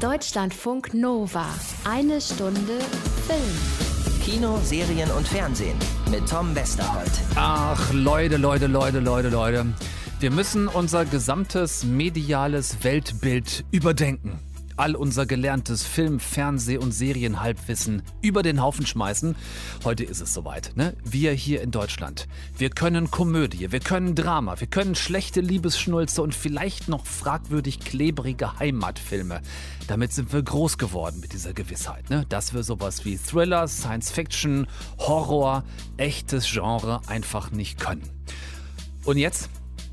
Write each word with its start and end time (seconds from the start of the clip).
Deutschlandfunk 0.00 0.94
Nova. 0.94 1.44
Eine 1.84 2.22
Stunde 2.22 2.78
Film. 3.26 4.22
Kino, 4.24 4.58
Serien 4.62 5.10
und 5.10 5.28
Fernsehen 5.28 5.76
mit 6.10 6.26
Tom 6.26 6.54
Westerholt. 6.54 7.10
Ach, 7.34 7.92
Leute, 7.92 8.38
Leute, 8.38 8.66
Leute, 8.66 9.00
Leute, 9.00 9.28
Leute. 9.28 9.66
Wir 10.18 10.30
müssen 10.30 10.68
unser 10.68 11.04
gesamtes 11.04 11.84
mediales 11.84 12.82
Weltbild 12.82 13.66
überdenken 13.72 14.38
all 14.80 14.96
unser 14.96 15.26
gelerntes 15.26 15.82
Film-, 15.82 16.20
Fernseh- 16.20 16.78
und 16.78 16.92
Serienhalbwissen 16.92 18.02
über 18.22 18.42
den 18.42 18.62
Haufen 18.62 18.86
schmeißen. 18.86 19.36
Heute 19.84 20.04
ist 20.04 20.22
es 20.22 20.32
soweit, 20.32 20.72
ne? 20.74 20.96
Wir 21.04 21.32
hier 21.32 21.60
in 21.60 21.70
Deutschland. 21.70 22.26
Wir 22.56 22.70
können 22.70 23.10
Komödie, 23.10 23.72
wir 23.72 23.80
können 23.80 24.14
Drama, 24.14 24.58
wir 24.58 24.68
können 24.68 24.94
schlechte 24.94 25.42
Liebesschnulze 25.42 26.22
und 26.22 26.34
vielleicht 26.34 26.88
noch 26.88 27.04
fragwürdig 27.04 27.80
klebrige 27.80 28.58
Heimatfilme. 28.58 29.42
Damit 29.86 30.14
sind 30.14 30.32
wir 30.32 30.42
groß 30.42 30.78
geworden 30.78 31.20
mit 31.20 31.34
dieser 31.34 31.52
Gewissheit, 31.52 32.08
ne? 32.08 32.24
Dass 32.30 32.54
wir 32.54 32.62
sowas 32.62 33.04
wie 33.04 33.18
Thriller, 33.18 33.68
Science 33.68 34.10
Fiction, 34.10 34.66
Horror, 34.98 35.62
echtes 35.98 36.50
Genre 36.50 37.02
einfach 37.06 37.50
nicht 37.50 37.78
können. 37.78 38.08
Und 39.04 39.18
jetzt 39.18 39.50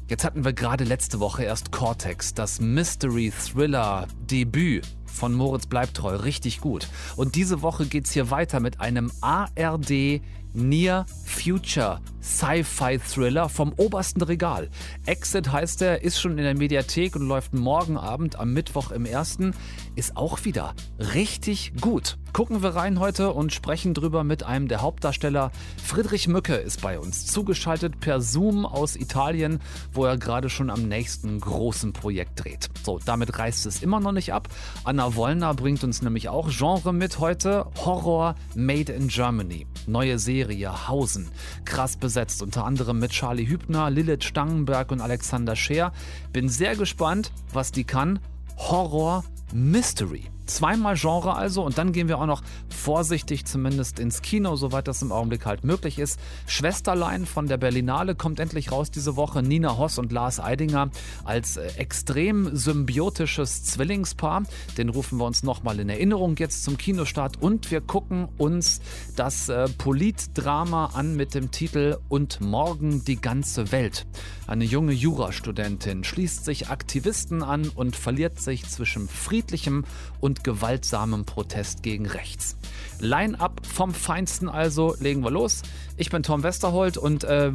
Jetzt 0.09 0.23
hatten 0.23 0.45
wir 0.45 0.53
gerade 0.53 0.85
letzte 0.85 1.19
Woche 1.19 1.43
erst 1.43 1.73
Cortex, 1.73 2.33
das 2.33 2.61
Mystery-Thriller-Debüt 2.61 4.87
von 5.05 5.33
Moritz 5.33 5.65
Bleibtreu. 5.65 6.15
Richtig 6.15 6.61
gut. 6.61 6.87
Und 7.17 7.35
diese 7.35 7.61
Woche 7.61 7.87
geht's 7.87 8.11
hier 8.11 8.31
weiter 8.31 8.61
mit 8.61 8.79
einem 8.79 9.11
ARD 9.19 10.21
Near 10.53 11.05
Future 11.25 11.99
Sci-Fi-Thriller 12.21 13.49
vom 13.49 13.73
obersten 13.75 14.21
Regal. 14.21 14.69
Exit 15.05 15.51
heißt 15.51 15.81
er, 15.81 16.03
ist 16.03 16.21
schon 16.21 16.37
in 16.37 16.45
der 16.45 16.55
Mediathek 16.55 17.17
und 17.17 17.27
läuft 17.27 17.53
morgen 17.53 17.97
Abend 17.97 18.39
am 18.39 18.53
Mittwoch 18.53 18.91
im 18.91 19.05
ersten. 19.05 19.53
Ist 19.97 20.15
auch 20.15 20.45
wieder 20.45 20.75
richtig 20.99 21.73
gut. 21.81 22.19
Gucken 22.31 22.61
wir 22.61 22.75
rein 22.75 22.99
heute 22.99 23.33
und 23.33 23.51
sprechen 23.51 23.95
drüber 23.95 24.23
mit 24.23 24.43
einem 24.43 24.67
der 24.67 24.83
Hauptdarsteller. 24.83 25.51
Friedrich 25.83 26.27
Mücke 26.27 26.53
ist 26.53 26.83
bei 26.83 26.99
uns, 26.99 27.25
zugeschaltet 27.25 27.99
per 27.99 28.21
Zoom 28.21 28.67
aus 28.67 28.95
Italien, 28.95 29.59
wo 29.93 30.05
er 30.05 30.17
gerade 30.17 30.51
schon 30.51 30.69
am 30.69 30.87
nächsten 30.87 31.39
großen 31.39 31.93
Projekt 31.93 32.43
dreht. 32.43 32.69
So, 32.83 32.99
damit 33.03 33.39
reißt 33.39 33.65
es 33.65 33.81
immer 33.81 33.99
noch 33.99 34.11
nicht 34.11 34.33
ab. 34.33 34.49
Anna 34.83 35.15
Wollner 35.15 35.55
bringt 35.55 35.83
uns 35.83 36.03
nämlich 36.03 36.29
auch 36.29 36.49
Genre 36.51 36.93
mit 36.93 37.17
heute. 37.17 37.65
Horror 37.83 38.35
Made 38.53 38.93
in 38.93 39.07
Germany. 39.07 39.65
Neue 39.87 40.19
Serie 40.19 40.87
Hausen. 40.87 41.31
Krass 41.65 41.97
besetzt, 41.97 42.43
unter 42.43 42.65
anderem 42.65 42.99
mit 42.99 43.13
Charlie 43.13 43.47
Hübner, 43.47 43.89
Lilith 43.89 44.25
Stangenberg 44.25 44.91
und 44.91 45.01
Alexander 45.01 45.55
Scheer. 45.55 45.91
Bin 46.33 46.49
sehr 46.49 46.75
gespannt, 46.75 47.31
was 47.51 47.71
die 47.71 47.83
kann. 47.83 48.19
Horror 48.57 49.21
Mystery. 49.53 50.29
Zweimal 50.47 50.95
Genre 50.95 51.35
also 51.35 51.63
und 51.63 51.77
dann 51.77 51.91
gehen 51.91 52.07
wir 52.07 52.19
auch 52.19 52.25
noch 52.25 52.41
vorsichtig 52.69 53.45
zumindest 53.45 53.99
ins 53.99 54.21
Kino, 54.21 54.55
soweit 54.55 54.87
das 54.87 55.01
im 55.01 55.11
Augenblick 55.11 55.45
halt 55.45 55.63
möglich 55.63 55.99
ist. 55.99 56.19
Schwesterlein 56.47 57.25
von 57.25 57.47
der 57.47 57.57
Berlinale 57.57 58.15
kommt 58.15 58.39
endlich 58.39 58.71
raus 58.71 58.91
diese 58.91 59.15
Woche. 59.15 59.43
Nina 59.43 59.77
Hoss 59.77 59.97
und 59.97 60.11
Lars 60.11 60.39
Eidinger 60.39 60.89
als 61.23 61.57
äh, 61.57 61.67
extrem 61.77 62.55
symbiotisches 62.55 63.63
Zwillingspaar. 63.63 64.43
Den 64.77 64.89
rufen 64.89 65.19
wir 65.19 65.25
uns 65.25 65.43
nochmal 65.43 65.79
in 65.79 65.89
Erinnerung 65.89 66.35
jetzt 66.37 66.63
zum 66.63 66.77
Kinostart 66.77 67.41
und 67.41 67.69
wir 67.71 67.81
gucken 67.81 68.27
uns 68.37 68.81
das 69.15 69.49
äh, 69.49 69.67
Politdrama 69.77 70.91
an 70.93 71.15
mit 71.15 71.33
dem 71.33 71.51
Titel 71.51 71.97
Und 72.07 72.41
morgen 72.41 73.03
die 73.05 73.19
ganze 73.19 73.71
Welt. 73.71 74.07
Eine 74.47 74.63
junge 74.63 74.93
Jurastudentin 74.93 76.03
schließt 76.03 76.45
sich 76.45 76.69
Aktivisten 76.69 77.43
an 77.43 77.67
und 77.67 77.95
verliert 77.95 78.39
sich 78.39 78.67
zwischen 78.67 79.09
friedlichem 79.09 79.83
und 80.21 80.36
und 80.37 80.43
gewaltsamem 80.43 81.25
Protest 81.25 81.83
gegen 81.83 82.05
rechts. 82.05 82.57
Line-up 82.99 83.61
vom 83.65 83.93
Feinsten 83.93 84.49
also, 84.49 84.95
legen 84.99 85.23
wir 85.23 85.31
los. 85.31 85.61
Ich 85.97 86.09
bin 86.09 86.23
Tom 86.23 86.43
Westerholt 86.43 86.97
und, 86.97 87.23
äh, 87.23 87.51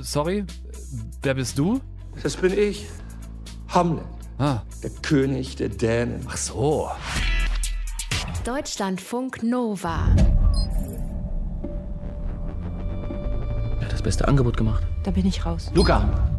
sorry, 0.00 0.44
wer 1.22 1.34
bist 1.34 1.58
du? 1.58 1.80
Das 2.22 2.36
bin 2.36 2.56
ich, 2.56 2.86
Hamlet, 3.68 4.04
ah. 4.38 4.60
der 4.82 4.90
König 5.02 5.56
der 5.56 5.70
Dänen. 5.70 6.26
Ach 6.28 6.36
so. 6.36 6.90
Deutschlandfunk 8.44 9.42
Nova. 9.42 10.08
Er 13.78 13.84
hat 13.84 13.92
das 13.92 14.02
beste 14.02 14.26
Angebot 14.28 14.56
gemacht. 14.56 14.82
Da 15.04 15.10
bin 15.10 15.26
ich 15.26 15.46
raus. 15.46 15.70
Luca! 15.74 16.32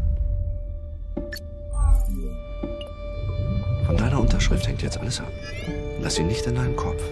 Unterschrift 4.23 4.65
hängt 4.65 4.81
jetzt 4.81 4.97
alles 4.97 5.19
ab. 5.19 5.31
Lass 5.99 6.15
sie 6.15 6.23
nicht 6.23 6.45
in 6.47 6.55
deinen 6.55 6.77
Kopf. 6.77 7.03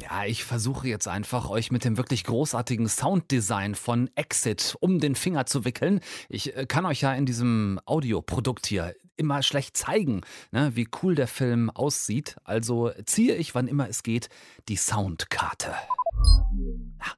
Ja, 0.00 0.24
ich 0.24 0.44
versuche 0.44 0.86
jetzt 0.86 1.08
einfach, 1.08 1.50
euch 1.50 1.72
mit 1.72 1.84
dem 1.84 1.96
wirklich 1.96 2.22
großartigen 2.22 2.88
Sounddesign 2.88 3.74
von 3.74 4.08
Exit 4.14 4.76
um 4.78 5.00
den 5.00 5.16
Finger 5.16 5.46
zu 5.46 5.64
wickeln. 5.64 6.00
Ich 6.28 6.56
äh, 6.56 6.66
kann 6.66 6.86
euch 6.86 7.00
ja 7.00 7.12
in 7.14 7.26
diesem 7.26 7.80
Audioprodukt 7.84 8.64
hier 8.64 8.94
immer 9.16 9.42
schlecht 9.42 9.76
zeigen, 9.76 10.20
ne, 10.52 10.76
wie 10.76 10.86
cool 11.02 11.16
der 11.16 11.26
Film 11.26 11.68
aussieht. 11.68 12.36
Also 12.44 12.92
ziehe 13.04 13.34
ich, 13.34 13.52
wann 13.52 13.66
immer 13.66 13.88
es 13.88 14.04
geht, 14.04 14.28
die 14.68 14.76
Soundkarte. 14.76 15.74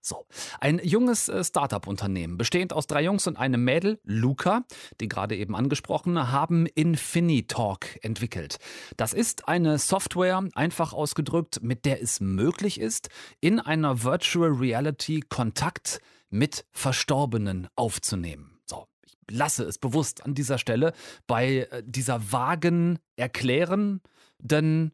So. 0.01 0.27
Ein 0.61 0.81
junges 0.83 1.29
äh, 1.29 1.45
Startup-Unternehmen, 1.45 2.37
bestehend 2.37 2.73
aus 2.73 2.89
drei 2.89 3.05
Jungs 3.05 3.27
und 3.29 3.37
einem 3.37 3.65
Mädel, 3.65 4.01
Luca, 4.03 4.65
die 5.01 5.07
gerade 5.09 5.37
eben 5.37 5.55
angesprochen, 5.55 6.33
haben 6.33 6.67
Infinitalk 6.67 7.99
entwickelt. 8.03 8.59
Das 8.97 9.13
ist 9.13 9.49
eine 9.49 9.79
Software, 9.79 10.43
einfach 10.55 10.93
ausgedrückt, 10.93 11.63
mit 11.63 11.85
der 11.85 12.03
es 12.03 12.21
möglich 12.21 12.81
ist, 12.81 13.11
in 13.41 13.61
einer 13.61 14.03
Virtual 14.03 14.51
Reality 14.51 15.21
Kontakt 15.21 16.01
mit 16.31 16.65
Verstorbenen 16.73 17.69
aufzunehmen. 17.77 18.61
So, 18.67 18.87
ich 19.05 19.17
lasse 19.31 19.65
es 19.65 19.79
bewusst 19.79 20.25
an 20.25 20.35
dieser 20.35 20.59
Stelle 20.59 20.95
bei 21.29 21.69
äh, 21.71 21.83
dieser 21.87 22.33
vagen 22.33 22.99
erklärenden 23.15 24.93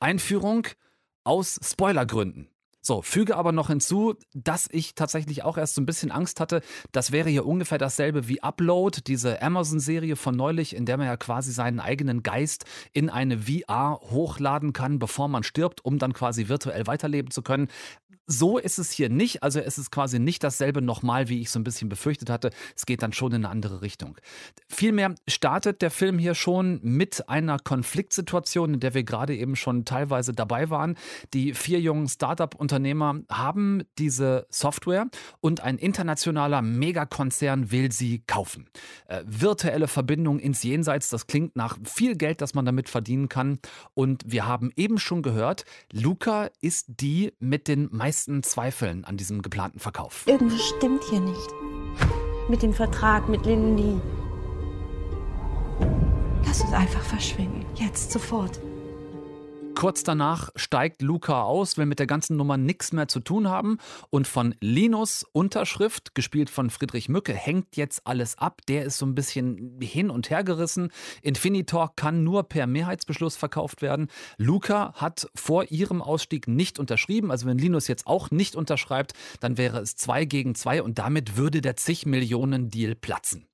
Einführung 0.00 0.66
aus 1.24 1.60
Spoilergründen. 1.62 2.48
So, 2.86 3.02
füge 3.02 3.36
aber 3.36 3.50
noch 3.50 3.66
hinzu, 3.66 4.14
dass 4.32 4.68
ich 4.70 4.94
tatsächlich 4.94 5.42
auch 5.42 5.58
erst 5.58 5.74
so 5.74 5.80
ein 5.80 5.86
bisschen 5.86 6.12
Angst 6.12 6.38
hatte. 6.38 6.62
Das 6.92 7.10
wäre 7.10 7.28
hier 7.28 7.44
ungefähr 7.44 7.78
dasselbe 7.78 8.28
wie 8.28 8.44
Upload, 8.44 9.00
diese 9.04 9.42
Amazon-Serie 9.42 10.14
von 10.14 10.36
neulich, 10.36 10.76
in 10.76 10.86
der 10.86 10.96
man 10.96 11.08
ja 11.08 11.16
quasi 11.16 11.50
seinen 11.50 11.80
eigenen 11.80 12.22
Geist 12.22 12.64
in 12.92 13.10
eine 13.10 13.38
VR 13.38 13.98
hochladen 14.12 14.72
kann, 14.72 15.00
bevor 15.00 15.26
man 15.26 15.42
stirbt, 15.42 15.84
um 15.84 15.98
dann 15.98 16.12
quasi 16.12 16.46
virtuell 16.46 16.86
weiterleben 16.86 17.32
zu 17.32 17.42
können. 17.42 17.66
So 18.28 18.58
ist 18.58 18.78
es 18.78 18.90
hier 18.90 19.08
nicht. 19.08 19.44
Also 19.44 19.60
es 19.60 19.78
ist 19.78 19.92
quasi 19.92 20.18
nicht 20.18 20.42
dasselbe 20.42 20.82
nochmal, 20.82 21.28
wie 21.28 21.40
ich 21.40 21.50
so 21.50 21.60
ein 21.60 21.64
bisschen 21.64 21.88
befürchtet 21.88 22.28
hatte. 22.28 22.50
Es 22.74 22.84
geht 22.84 23.02
dann 23.02 23.12
schon 23.12 23.30
in 23.32 23.44
eine 23.44 23.50
andere 23.50 23.82
Richtung. 23.82 24.18
Vielmehr 24.68 25.14
startet 25.28 25.80
der 25.80 25.92
Film 25.92 26.18
hier 26.18 26.34
schon 26.34 26.80
mit 26.82 27.28
einer 27.28 27.58
Konfliktsituation, 27.60 28.74
in 28.74 28.80
der 28.80 28.94
wir 28.94 29.04
gerade 29.04 29.36
eben 29.36 29.54
schon 29.54 29.84
teilweise 29.84 30.32
dabei 30.32 30.70
waren. 30.70 30.96
Die 31.34 31.54
vier 31.54 31.80
jungen 31.80 32.08
Startup-Unternehmer 32.08 33.20
haben 33.30 33.84
diese 33.96 34.46
Software 34.50 35.06
und 35.40 35.60
ein 35.60 35.78
internationaler 35.78 36.62
Megakonzern 36.62 37.70
will 37.70 37.92
sie 37.92 38.24
kaufen. 38.26 38.68
Äh, 39.06 39.22
virtuelle 39.24 39.86
Verbindung 39.86 40.40
ins 40.40 40.64
Jenseits, 40.64 41.10
das 41.10 41.28
klingt 41.28 41.54
nach 41.54 41.78
viel 41.84 42.16
Geld, 42.16 42.40
das 42.40 42.54
man 42.54 42.64
damit 42.64 42.88
verdienen 42.88 43.28
kann. 43.28 43.60
Und 43.94 44.24
wir 44.26 44.46
haben 44.46 44.72
eben 44.74 44.98
schon 44.98 45.22
gehört, 45.22 45.64
Luca 45.92 46.50
ist 46.60 46.86
die 46.88 47.32
mit 47.38 47.68
den 47.68 47.88
meisten 47.92 48.15
meisten 48.16 48.42
Zweifeln 48.42 49.04
an 49.04 49.18
diesem 49.18 49.42
geplanten 49.42 49.78
Verkauf. 49.78 50.22
Irgendwas 50.26 50.62
stimmt 50.78 51.04
hier 51.04 51.20
nicht. 51.20 51.50
Mit 52.48 52.62
dem 52.62 52.72
Vertrag 52.72 53.28
mit 53.28 53.44
Lindy. 53.44 54.00
Lass 56.46 56.62
uns 56.62 56.72
einfach 56.72 57.02
verschwinden. 57.02 57.66
Jetzt, 57.74 58.12
sofort. 58.12 58.58
Kurz 59.76 60.02
danach 60.02 60.48
steigt 60.56 61.02
Luca 61.02 61.42
aus, 61.42 61.76
will 61.76 61.84
mit 61.84 61.98
der 61.98 62.06
ganzen 62.06 62.38
Nummer 62.38 62.56
nichts 62.56 62.92
mehr 62.92 63.08
zu 63.08 63.20
tun 63.20 63.46
haben. 63.46 63.76
Und 64.08 64.26
von 64.26 64.54
Linus 64.58 65.22
Unterschrift, 65.32 66.14
gespielt 66.14 66.48
von 66.48 66.70
Friedrich 66.70 67.10
Mücke, 67.10 67.34
hängt 67.34 67.76
jetzt 67.76 68.06
alles 68.06 68.38
ab. 68.38 68.62
Der 68.68 68.86
ist 68.86 68.96
so 68.96 69.04
ein 69.04 69.14
bisschen 69.14 69.78
hin 69.82 70.08
und 70.08 70.30
her 70.30 70.44
gerissen. 70.44 70.90
Infinitor 71.20 71.94
kann 71.94 72.24
nur 72.24 72.44
per 72.44 72.66
Mehrheitsbeschluss 72.66 73.36
verkauft 73.36 73.82
werden. 73.82 74.08
Luca 74.38 74.94
hat 74.94 75.28
vor 75.34 75.70
ihrem 75.70 76.00
Ausstieg 76.00 76.48
nicht 76.48 76.78
unterschrieben. 76.78 77.30
Also 77.30 77.44
wenn 77.44 77.58
Linus 77.58 77.86
jetzt 77.86 78.06
auch 78.06 78.30
nicht 78.30 78.56
unterschreibt, 78.56 79.12
dann 79.40 79.58
wäre 79.58 79.80
es 79.80 79.94
zwei 79.94 80.24
gegen 80.24 80.54
zwei 80.54 80.82
und 80.82 80.98
damit 80.98 81.36
würde 81.36 81.60
der 81.60 81.76
zig 81.76 82.06
Millionen 82.06 82.70
Deal 82.70 82.94
platzen. 82.94 83.46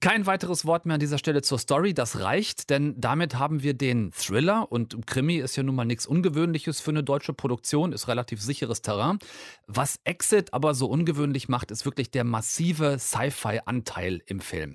Kein 0.00 0.26
weiteres 0.26 0.66
Wort 0.66 0.86
mehr 0.86 0.94
an 0.94 1.00
dieser 1.00 1.18
Stelle 1.18 1.42
zur 1.42 1.58
Story, 1.58 1.94
das 1.94 2.18
reicht, 2.18 2.68
denn 2.68 3.00
damit 3.00 3.38
haben 3.38 3.62
wir 3.62 3.74
den 3.74 4.10
Thriller 4.10 4.70
und 4.72 5.06
Krimi 5.06 5.36
ist 5.36 5.54
ja 5.54 5.62
nun 5.62 5.76
mal 5.76 5.84
nichts 5.84 6.04
Ungewöhnliches 6.04 6.80
für 6.80 6.90
eine 6.90 7.04
deutsche 7.04 7.32
Produktion, 7.32 7.92
ist 7.92 8.08
relativ 8.08 8.42
sicheres 8.42 8.82
Terrain. 8.82 9.20
Was 9.68 10.00
Exit 10.02 10.52
aber 10.52 10.74
so 10.74 10.88
ungewöhnlich 10.88 11.48
macht, 11.48 11.70
ist 11.70 11.84
wirklich 11.84 12.10
der 12.10 12.24
massive 12.24 12.98
Sci-Fi-Anteil 12.98 14.20
im 14.26 14.40
Film. 14.40 14.74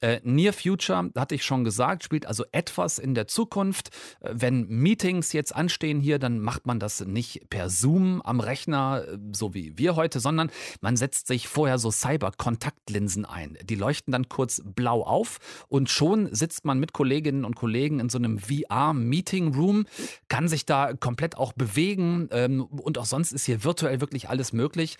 Äh, 0.00 0.20
Near 0.22 0.52
Future, 0.52 1.10
hatte 1.16 1.34
ich 1.34 1.44
schon 1.44 1.64
gesagt, 1.64 2.04
spielt 2.04 2.26
also 2.26 2.44
etwas 2.52 2.98
in 2.98 3.14
der 3.14 3.26
Zukunft. 3.26 3.88
Äh, 4.20 4.34
wenn 4.34 4.68
Meetings 4.68 5.32
jetzt 5.32 5.56
anstehen 5.56 5.98
hier, 5.98 6.18
dann 6.18 6.40
macht 6.40 6.66
man 6.66 6.78
das 6.78 7.00
nicht 7.00 7.48
per 7.48 7.70
Zoom 7.70 8.20
am 8.20 8.38
Rechner, 8.38 9.02
äh, 9.08 9.18
so 9.32 9.54
wie 9.54 9.78
wir 9.78 9.96
heute, 9.96 10.20
sondern 10.20 10.50
man 10.82 10.98
setzt 10.98 11.26
sich 11.26 11.48
vorher 11.48 11.78
so 11.78 11.90
Cyber-Kontaktlinsen 11.90 13.24
ein. 13.24 13.56
Die 13.64 13.74
leuchten 13.74 14.12
dann 14.12 14.28
kurz 14.28 14.57
blau 14.64 15.02
auf 15.02 15.38
und 15.68 15.90
schon 15.90 16.34
sitzt 16.34 16.64
man 16.64 16.78
mit 16.78 16.92
Kolleginnen 16.92 17.44
und 17.44 17.56
Kollegen 17.56 18.00
in 18.00 18.08
so 18.08 18.18
einem 18.18 18.38
VR-Meeting 18.38 19.54
Room, 19.54 19.86
kann 20.28 20.48
sich 20.48 20.66
da 20.66 20.92
komplett 20.94 21.36
auch 21.36 21.52
bewegen 21.52 22.28
ähm, 22.30 22.62
und 22.64 22.98
auch 22.98 23.06
sonst 23.06 23.32
ist 23.32 23.46
hier 23.46 23.64
virtuell 23.64 24.00
wirklich 24.00 24.28
alles 24.28 24.52
möglich. 24.52 24.96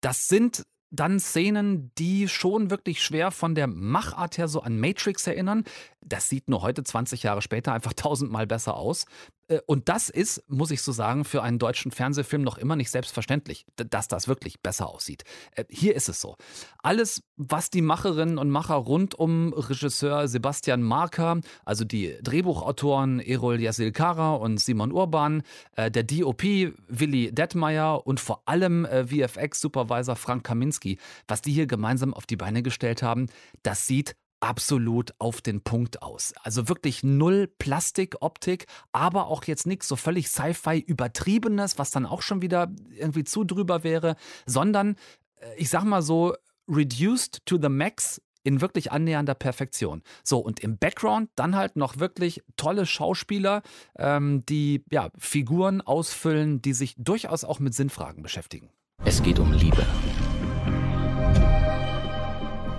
Das 0.00 0.28
sind 0.28 0.64
dann 0.90 1.18
Szenen, 1.20 1.90
die 1.98 2.28
schon 2.28 2.70
wirklich 2.70 3.02
schwer 3.02 3.30
von 3.30 3.54
der 3.54 3.66
Machart 3.66 4.38
her 4.38 4.48
so 4.48 4.60
an 4.60 4.78
Matrix 4.78 5.26
erinnern. 5.26 5.64
Das 6.00 6.28
sieht 6.28 6.48
nur 6.48 6.62
heute, 6.62 6.84
20 6.84 7.22
Jahre 7.22 7.42
später, 7.42 7.72
einfach 7.72 7.92
tausendmal 7.92 8.46
besser 8.46 8.76
aus. 8.76 9.06
Äh, 9.48 9.60
und 9.66 9.88
das 9.88 10.08
ist, 10.08 10.42
muss 10.48 10.70
ich 10.70 10.82
so 10.82 10.92
sagen, 10.92 11.24
für 11.24 11.42
einen 11.42 11.58
deutschen 11.58 11.90
Fernsehfilm 11.90 12.42
noch 12.42 12.58
immer 12.58 12.76
nicht 12.76 12.90
selbstverständlich, 12.90 13.66
dass 13.76 14.08
das 14.08 14.28
wirklich 14.28 14.60
besser 14.60 14.88
aussieht. 14.88 15.24
Äh, 15.52 15.64
hier 15.68 15.94
ist 15.94 16.08
es 16.08 16.20
so. 16.20 16.36
Alles, 16.82 17.22
was 17.36 17.70
die 17.70 17.82
Macherinnen 17.82 18.38
und 18.38 18.50
Macher 18.50 18.74
rund 18.74 19.14
um 19.14 19.52
Regisseur 19.52 20.28
Sebastian 20.28 20.82
Marker, 20.82 21.40
also 21.64 21.84
die 21.84 22.16
Drehbuchautoren 22.22 23.20
Erol 23.20 23.60
Yasilkara 23.60 24.34
und 24.34 24.58
Simon 24.58 24.92
Urban, 24.92 25.42
äh, 25.76 25.90
der 25.90 26.04
DOP 26.04 26.42
Willi 26.88 27.32
Detmeier 27.32 28.06
und 28.06 28.20
vor 28.20 28.42
allem 28.46 28.86
VFX-Supervisor 28.86 30.16
Frank 30.16 30.44
Kaminski, 30.44 30.98
was 31.28 31.42
die 31.42 31.52
hier 31.52 31.66
gemeinsam 31.66 32.14
auf 32.14 32.26
die 32.26 32.36
Beine 32.36 32.62
gestellt 32.62 33.02
haben, 33.02 33.26
das 33.62 33.86
sieht 33.86 34.16
absolut 34.40 35.14
auf 35.18 35.40
den 35.40 35.62
Punkt 35.62 36.02
aus. 36.02 36.34
Also 36.42 36.68
wirklich 36.68 37.02
null 37.02 37.48
Plastikoptik, 37.58 38.66
aber 38.92 39.26
auch 39.28 39.44
jetzt 39.44 39.66
nichts 39.66 39.88
so 39.88 39.96
völlig 39.96 40.28
Sci-Fi 40.28 40.78
übertriebenes, 40.78 41.78
was 41.78 41.90
dann 41.90 42.06
auch 42.06 42.22
schon 42.22 42.42
wieder 42.42 42.70
irgendwie 42.90 43.24
zu 43.24 43.44
drüber 43.44 43.84
wäre, 43.84 44.16
sondern 44.46 44.96
äh, 45.36 45.54
ich 45.56 45.70
sag 45.70 45.84
mal 45.84 46.02
so 46.02 46.34
reduced 46.68 47.44
to 47.46 47.58
the 47.60 47.68
max 47.68 48.20
in 48.46 48.60
wirklich 48.60 48.92
annähernder 48.92 49.34
Perfektion. 49.34 50.02
So, 50.22 50.38
und 50.38 50.60
im 50.60 50.78
Background 50.78 51.30
dann 51.34 51.56
halt 51.56 51.74
noch 51.74 51.98
wirklich 51.98 52.42
tolle 52.56 52.86
Schauspieler, 52.86 53.62
ähm, 53.98 54.44
die 54.46 54.84
ja, 54.90 55.10
Figuren 55.18 55.80
ausfüllen, 55.80 56.62
die 56.62 56.72
sich 56.72 56.94
durchaus 56.96 57.42
auch 57.42 57.58
mit 57.58 57.74
Sinnfragen 57.74 58.22
beschäftigen. 58.22 58.70
Es 59.04 59.22
geht 59.22 59.40
um 59.40 59.52
Liebe. 59.52 59.84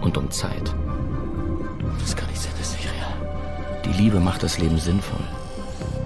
Und 0.02 0.18
um 0.18 0.32
Zeit. 0.32 0.74
Das 2.00 2.16
kann 2.16 2.30
nicht 2.30 2.42
sein, 2.42 2.52
das 2.58 2.70
ist 2.70 2.78
nicht 2.78 2.90
real. 2.94 3.82
Die 3.86 3.94
Liebe 3.94 4.20
macht 4.20 4.44
das 4.44 4.58
Leben 4.58 4.78
sinnvoll. 4.78 5.24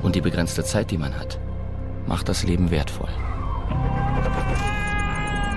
Und 0.01 0.15
die 0.15 0.21
begrenzte 0.21 0.63
Zeit, 0.63 0.91
die 0.91 0.97
man 0.97 1.17
hat, 1.17 1.39
macht 2.07 2.29
das 2.29 2.43
Leben 2.43 2.71
wertvoll. 2.71 3.09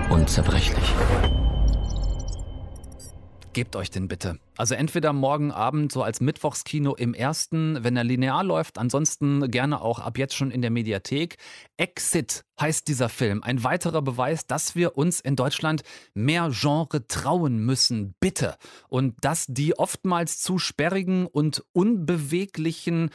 Und 0.09 0.29
zerbrechlich. 0.29 0.93
Gebt 3.53 3.75
euch 3.75 3.89
den 3.89 4.07
bitte. 4.07 4.37
Also 4.57 4.73
entweder 4.75 5.11
morgen 5.11 5.51
Abend 5.51 5.91
so 5.91 6.01
als 6.01 6.21
Mittwochskino 6.21 6.95
im 6.95 7.13
ersten, 7.13 7.83
wenn 7.83 7.97
er 7.97 8.05
linear 8.05 8.43
läuft, 8.43 8.77
ansonsten 8.77 9.51
gerne 9.51 9.81
auch 9.81 9.99
ab 9.99 10.17
jetzt 10.17 10.33
schon 10.33 10.49
in 10.49 10.61
der 10.61 10.71
Mediathek. 10.71 11.37
Exit 11.75 12.45
heißt 12.59 12.87
dieser 12.87 13.09
Film. 13.09 13.43
Ein 13.43 13.63
weiterer 13.65 14.01
Beweis, 14.01 14.47
dass 14.47 14.75
wir 14.75 14.97
uns 14.97 15.19
in 15.19 15.35
Deutschland 15.35 15.83
mehr 16.13 16.51
Genre 16.53 17.05
trauen 17.05 17.59
müssen, 17.59 18.15
bitte. 18.21 18.55
Und 18.87 19.15
dass 19.21 19.45
die 19.47 19.77
oftmals 19.77 20.39
zu 20.39 20.57
sperrigen 20.57 21.25
und 21.25 21.65
unbeweglichen 21.73 23.09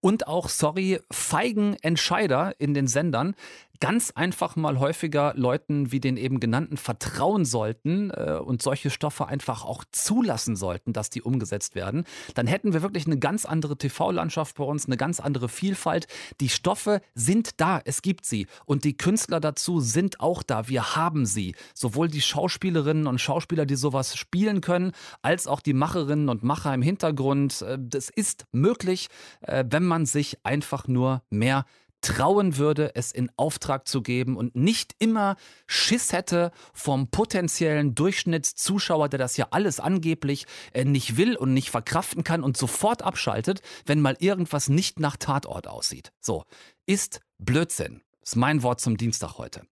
und 0.00 0.26
auch, 0.26 0.48
sorry, 0.48 1.00
feigen 1.10 1.76
Entscheider 1.82 2.54
in 2.58 2.72
den 2.72 2.86
Sendern 2.86 3.34
ganz 3.80 4.10
einfach 4.10 4.56
mal 4.56 4.78
häufiger 4.78 5.32
Leuten 5.36 5.90
wie 5.90 6.00
den 6.00 6.16
eben 6.16 6.38
genannten 6.38 6.76
vertrauen 6.76 7.44
sollten 7.44 8.10
äh, 8.10 8.38
und 8.42 8.62
solche 8.62 8.90
Stoffe 8.90 9.26
einfach 9.26 9.64
auch 9.64 9.84
zulassen 9.90 10.54
sollten, 10.54 10.92
dass 10.92 11.10
die 11.10 11.22
umgesetzt 11.22 11.74
werden, 11.74 12.04
dann 12.34 12.46
hätten 12.46 12.72
wir 12.72 12.82
wirklich 12.82 13.06
eine 13.06 13.18
ganz 13.18 13.46
andere 13.46 13.76
TV-Landschaft 13.76 14.56
bei 14.56 14.64
uns, 14.64 14.86
eine 14.86 14.98
ganz 14.98 15.18
andere 15.18 15.48
Vielfalt. 15.48 16.06
Die 16.40 16.50
Stoffe 16.50 17.00
sind 17.14 17.60
da, 17.60 17.80
es 17.84 18.02
gibt 18.02 18.26
sie 18.26 18.46
und 18.66 18.84
die 18.84 18.96
Künstler 18.96 19.40
dazu 19.40 19.80
sind 19.80 20.20
auch 20.20 20.42
da. 20.42 20.68
Wir 20.68 20.94
haben 20.94 21.24
sie. 21.24 21.54
Sowohl 21.74 22.08
die 22.08 22.20
Schauspielerinnen 22.20 23.06
und 23.06 23.20
Schauspieler, 23.20 23.64
die 23.64 23.76
sowas 23.76 24.16
spielen 24.16 24.60
können, 24.60 24.92
als 25.22 25.46
auch 25.46 25.60
die 25.60 25.72
Macherinnen 25.72 26.28
und 26.28 26.42
Macher 26.42 26.74
im 26.74 26.82
Hintergrund. 26.82 27.62
Äh, 27.62 27.78
das 27.80 28.10
ist 28.10 28.44
möglich, 28.52 29.08
äh, 29.40 29.64
wenn 29.68 29.84
man 29.84 30.04
sich 30.04 30.38
einfach 30.44 30.86
nur 30.86 31.22
mehr 31.30 31.64
trauen 32.00 32.56
würde, 32.56 32.92
es 32.94 33.12
in 33.12 33.30
Auftrag 33.36 33.86
zu 33.86 34.02
geben 34.02 34.36
und 34.36 34.56
nicht 34.56 34.94
immer 34.98 35.36
Schiss 35.66 36.12
hätte 36.12 36.50
vom 36.72 37.08
potenziellen 37.08 37.94
Durchschnittszuschauer, 37.94 39.08
der 39.08 39.18
das 39.18 39.36
ja 39.36 39.48
alles 39.50 39.80
angeblich 39.80 40.46
äh, 40.72 40.84
nicht 40.84 41.16
will 41.16 41.36
und 41.36 41.54
nicht 41.54 41.70
verkraften 41.70 42.24
kann 42.24 42.42
und 42.42 42.56
sofort 42.56 43.02
abschaltet, 43.02 43.60
wenn 43.86 44.00
mal 44.00 44.16
irgendwas 44.18 44.68
nicht 44.68 45.00
nach 45.00 45.16
Tatort 45.16 45.68
aussieht. 45.68 46.12
So, 46.20 46.44
ist 46.86 47.20
Blödsinn. 47.38 48.02
Ist 48.22 48.36
mein 48.36 48.62
Wort 48.62 48.80
zum 48.80 48.96
Dienstag 48.96 49.38
heute. 49.38 49.62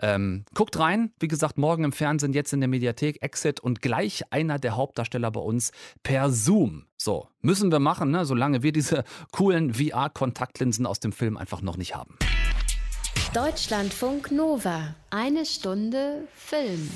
Ähm, 0.00 0.44
guckt 0.54 0.78
rein, 0.78 1.12
wie 1.20 1.28
gesagt, 1.28 1.58
morgen 1.58 1.84
im 1.84 1.92
Fernsehen, 1.92 2.32
jetzt 2.32 2.52
in 2.52 2.60
der 2.60 2.68
Mediathek, 2.68 3.22
Exit 3.22 3.60
und 3.60 3.82
gleich 3.82 4.32
einer 4.32 4.58
der 4.58 4.76
Hauptdarsteller 4.76 5.30
bei 5.30 5.40
uns 5.40 5.72
per 6.02 6.30
Zoom. 6.30 6.86
So, 6.96 7.28
müssen 7.42 7.70
wir 7.70 7.80
machen, 7.80 8.10
ne? 8.10 8.24
solange 8.24 8.62
wir 8.62 8.72
diese 8.72 9.04
coolen 9.32 9.74
VR-Kontaktlinsen 9.74 10.86
aus 10.86 11.00
dem 11.00 11.12
Film 11.12 11.36
einfach 11.36 11.60
noch 11.60 11.76
nicht 11.76 11.94
haben. 11.94 12.16
Deutschlandfunk 13.34 14.30
Nova. 14.30 14.94
Eine 15.10 15.44
Stunde 15.44 16.26
Film. 16.34 16.88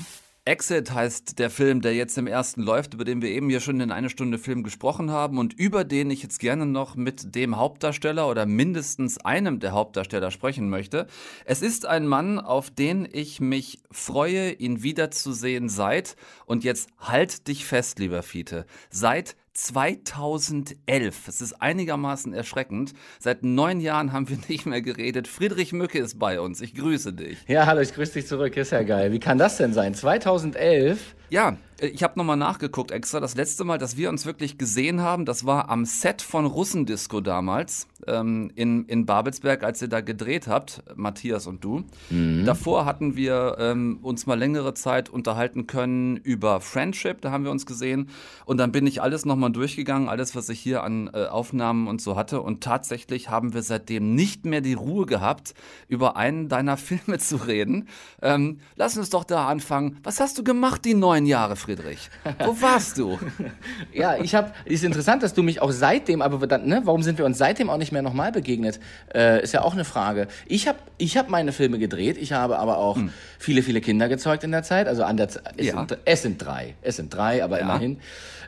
Exit 0.45 0.91
heißt 0.91 1.39
der 1.39 1.49
Film, 1.49 1.79
der 1.79 1.95
jetzt 1.95 2.17
im 2.17 2.27
ersten 2.27 2.63
läuft, 2.63 2.93
über 2.93 3.05
den 3.05 3.21
wir 3.21 3.29
eben 3.29 3.49
hier 3.49 3.61
schon 3.61 3.79
in 3.79 3.91
eine 3.91 4.09
Stunde 4.09 4.37
Film 4.37 4.63
gesprochen 4.63 5.09
haben 5.09 5.37
und 5.37 5.53
über 5.53 5.85
den 5.85 6.11
ich 6.11 6.21
jetzt 6.21 6.39
gerne 6.39 6.65
noch 6.65 6.97
mit 6.97 7.33
dem 7.33 7.55
Hauptdarsteller 7.55 8.27
oder 8.27 8.45
mindestens 8.45 9.19
einem 9.19 9.61
der 9.61 9.71
Hauptdarsteller 9.71 10.31
sprechen 10.31 10.69
möchte. 10.69 11.07
Es 11.45 11.61
ist 11.61 11.85
ein 11.85 12.07
Mann, 12.07 12.39
auf 12.39 12.69
den 12.69 13.07
ich 13.09 13.39
mich 13.39 13.79
freue, 13.89 14.51
ihn 14.51 14.83
wiederzusehen 14.83 15.69
seit, 15.69 16.17
und 16.45 16.65
jetzt 16.65 16.89
halt 16.99 17.47
dich 17.47 17.65
fest, 17.65 17.99
lieber 17.99 18.21
Fiete, 18.21 18.65
seit 18.89 19.37
2011. 19.53 21.27
Es 21.27 21.41
ist 21.41 21.61
einigermaßen 21.61 22.33
erschreckend. 22.33 22.93
Seit 23.19 23.43
neun 23.43 23.79
Jahren 23.79 24.11
haben 24.11 24.29
wir 24.29 24.37
nicht 24.47 24.65
mehr 24.65 24.81
geredet. 24.81 25.27
Friedrich 25.27 25.73
Mücke 25.73 25.99
ist 25.99 26.19
bei 26.19 26.39
uns. 26.39 26.61
Ich 26.61 26.73
grüße 26.75 27.13
dich. 27.13 27.37
Ja, 27.47 27.65
hallo, 27.65 27.81
ich 27.81 27.93
grüße 27.93 28.13
dich 28.13 28.27
zurück. 28.27 28.57
Ist 28.57 28.71
ja 28.71 28.83
geil. 28.83 29.11
Wie 29.11 29.19
kann 29.19 29.37
das 29.37 29.57
denn 29.57 29.73
sein? 29.73 29.93
2011? 29.93 31.15
Ja, 31.33 31.57
äh, 31.79 31.87
ich 31.87 32.03
habe 32.03 32.13
nochmal 32.17 32.37
nachgeguckt 32.37 32.91
extra. 32.91 33.19
Das 33.19 33.35
letzte 33.35 33.63
Mal, 33.63 33.79
dass 33.79 33.97
wir 33.97 34.09
uns 34.09 34.27
wirklich 34.27 34.59
gesehen 34.59 35.01
haben, 35.01 35.25
das 35.25 35.47
war 35.47 35.69
am 35.69 35.85
Set 35.85 36.21
von 36.21 36.45
Russendisco 36.45 37.21
damals 37.21 37.87
ähm, 38.07 38.51
in, 38.55 38.85
in 38.85 39.05
Babelsberg, 39.05 39.63
als 39.63 39.81
ihr 39.81 39.87
da 39.87 40.01
gedreht 40.01 40.47
habt, 40.47 40.83
Matthias 40.95 41.47
und 41.47 41.63
du. 41.63 41.83
Mhm. 42.09 42.45
Davor 42.45 42.85
hatten 42.85 43.15
wir 43.15 43.57
ähm, 43.59 43.99
uns 44.01 44.25
mal 44.25 44.37
längere 44.37 44.73
Zeit 44.73 45.09
unterhalten 45.09 45.67
können 45.67 46.17
über 46.17 46.61
Friendship, 46.61 47.21
da 47.21 47.31
haben 47.31 47.43
wir 47.43 47.51
uns 47.51 47.65
gesehen. 47.65 48.09
Und 48.45 48.57
dann 48.57 48.71
bin 48.71 48.87
ich 48.87 49.01
alles 49.01 49.25
nochmal 49.25 49.51
durchgegangen, 49.51 50.09
alles, 50.09 50.35
was 50.35 50.49
ich 50.49 50.59
hier 50.59 50.83
an 50.83 51.09
äh, 51.13 51.25
Aufnahmen 51.25 51.87
und 51.87 52.01
so 52.01 52.15
hatte. 52.15 52.41
Und 52.41 52.63
tatsächlich 52.63 53.29
haben 53.29 53.53
wir 53.53 53.61
seitdem 53.61 54.15
nicht 54.15 54.45
mehr 54.45 54.61
die 54.61 54.73
Ruhe 54.73 55.05
gehabt, 55.05 55.53
über 55.87 56.17
einen 56.17 56.49
deiner 56.49 56.77
Filme 56.83 57.19
zu 57.19 57.37
reden. 57.37 57.87
Ähm, 58.21 58.59
lass 58.75 58.97
uns 58.97 59.09
doch 59.09 59.23
da 59.23 59.47
anfangen. 59.47 59.99
Was 60.03 60.19
hast 60.19 60.37
du 60.37 60.43
gemacht 60.43 60.85
die 60.85 60.93
neun 61.23 61.25
Jahre, 61.25 61.55
Friedrich? 61.55 62.09
Wo 62.39 62.59
warst 62.61 62.97
du? 62.97 63.19
ja, 63.93 64.17
ich 64.17 64.35
habe, 64.35 64.51
ist 64.65 64.83
interessant, 64.83 65.23
dass 65.23 65.33
du 65.33 65.43
mich 65.43 65.61
auch 65.61 65.71
seitdem, 65.71 66.21
aber 66.21 66.45
dann, 66.47 66.65
ne, 66.65 66.81
warum 66.83 67.03
sind 67.03 67.17
wir 67.17 67.25
uns 67.25 67.37
seitdem 67.37 67.69
auch 67.69 67.77
nicht 67.77 67.91
mehr 67.91 68.01
nochmal 68.01 68.31
begegnet? 68.31 68.79
Äh, 69.13 69.43
ist 69.43 69.53
ja 69.53 69.61
auch 69.61 69.73
eine 69.73 69.85
Frage. 69.85 70.27
Ich 70.45 70.67
habe 70.67 70.79
ich 70.97 71.17
hab 71.17 71.29
meine 71.29 71.51
Filme 71.51 71.79
gedreht, 71.79 72.17
ich 72.17 72.33
habe 72.33 72.59
aber 72.59 72.77
auch 72.77 72.97
hm. 72.97 73.11
viele, 73.39 73.63
viele 73.63 73.81
Kinder 73.81 74.09
gezeugt 74.09 74.43
in 74.43 74.51
der 74.51 74.63
Zeit. 74.63 74.87
Also 74.87 75.03
an 75.03 75.17
der, 75.17 75.27
es, 75.27 75.39
ja. 75.57 75.73
sind, 75.77 75.97
es 76.05 76.21
sind 76.21 76.43
drei, 76.43 76.75
es 76.81 76.97
sind 76.97 77.13
drei, 77.13 77.43
aber 77.43 77.57
ja. 77.57 77.63
immerhin. 77.63 77.99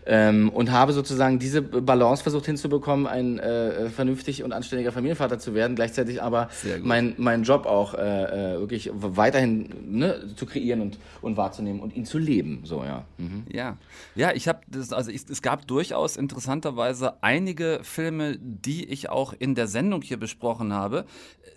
Ähm, 0.05 0.49
und 0.49 0.71
habe 0.71 0.93
sozusagen 0.93 1.39
diese 1.39 1.61
Balance 1.61 2.21
versucht 2.23 2.45
hinzubekommen, 2.45 3.07
ein 3.07 3.39
äh, 3.39 3.89
vernünftig 3.89 4.43
und 4.43 4.53
anständiger 4.53 4.91
Familienvater 4.91 5.39
zu 5.39 5.53
werden, 5.55 5.75
gleichzeitig 5.75 6.21
aber 6.21 6.49
meinen 6.83 7.15
mein 7.17 7.43
Job 7.43 7.65
auch 7.65 7.95
äh, 7.95 8.55
äh, 8.55 8.59
wirklich 8.59 8.91
weiterhin 8.93 9.69
ne, 9.85 10.29
zu 10.35 10.45
kreieren 10.45 10.81
und, 10.81 10.99
und 11.21 11.37
wahrzunehmen 11.37 11.81
und 11.81 11.95
ihn 11.95 12.05
zu 12.05 12.19
leben. 12.19 12.35
Leben, 12.35 12.61
so 12.65 12.83
ja. 12.83 13.05
Mhm. 13.17 13.43
Ja, 13.51 13.77
ja, 14.15 14.31
ich 14.33 14.47
habe 14.47 14.59
das, 14.67 14.91
also 14.91 15.11
ich, 15.11 15.23
es 15.29 15.41
gab 15.41 15.67
durchaus 15.67 16.17
interessanterweise 16.17 17.23
einige 17.23 17.79
Filme, 17.83 18.37
die 18.39 18.85
ich 18.85 19.09
auch 19.09 19.33
in 19.37 19.55
der 19.55 19.67
Sendung 19.67 20.01
hier 20.01 20.17
besprochen 20.17 20.73
habe, 20.73 21.05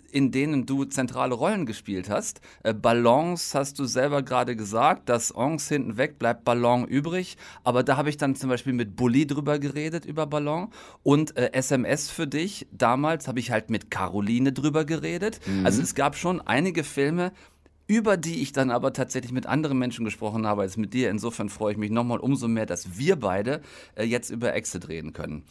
in 0.09 0.31
denen 0.31 0.65
du 0.65 0.85
zentrale 0.85 1.35
Rollen 1.35 1.65
gespielt 1.65 2.09
hast. 2.09 2.41
Äh, 2.63 2.73
Ballons 2.73 3.55
hast 3.55 3.79
du 3.79 3.85
selber 3.85 4.23
gerade 4.23 4.55
gesagt, 4.55 5.09
das 5.09 5.33
Ons 5.35 5.69
hinten 5.69 5.97
weg 5.97 6.19
bleibt 6.19 6.43
Ballon 6.43 6.85
übrig, 6.85 7.37
aber 7.63 7.83
da 7.83 7.97
habe 7.97 8.09
ich 8.09 8.17
dann 8.17 8.35
zum 8.35 8.49
Beispiel 8.49 8.73
mit 8.73 8.95
Bully 8.95 9.27
drüber 9.27 9.59
geredet 9.59 10.05
über 10.05 10.25
Ballon 10.25 10.69
und 11.03 11.37
äh, 11.37 11.51
SMS 11.53 12.09
für 12.09 12.27
dich. 12.27 12.67
Damals 12.71 13.27
habe 13.27 13.39
ich 13.39 13.51
halt 13.51 13.69
mit 13.69 13.91
Caroline 13.91 14.51
drüber 14.51 14.85
geredet. 14.85 15.39
Mhm. 15.45 15.65
Also 15.65 15.81
es 15.81 15.95
gab 15.95 16.15
schon 16.15 16.41
einige 16.41 16.83
Filme, 16.83 17.31
über 17.89 18.17
die 18.17 18.43
ich 18.43 18.51
dann 18.51 18.69
aber 18.69 18.93
tatsächlich 18.93 19.31
mit 19.31 19.47
anderen 19.47 19.79
Menschen 19.79 20.05
gesprochen 20.05 20.45
habe 20.45 20.61
als 20.61 20.77
mit 20.77 20.93
dir. 20.93 21.09
Insofern 21.09 21.49
freue 21.49 21.71
ich 21.71 21.77
mich 21.79 21.89
nochmal 21.89 22.19
umso 22.19 22.47
mehr, 22.47 22.67
dass 22.67 22.99
wir 22.99 23.15
beide 23.15 23.61
äh, 23.95 24.03
jetzt 24.03 24.29
über 24.29 24.53
Exit 24.53 24.87
reden 24.89 25.11
können. 25.11 25.43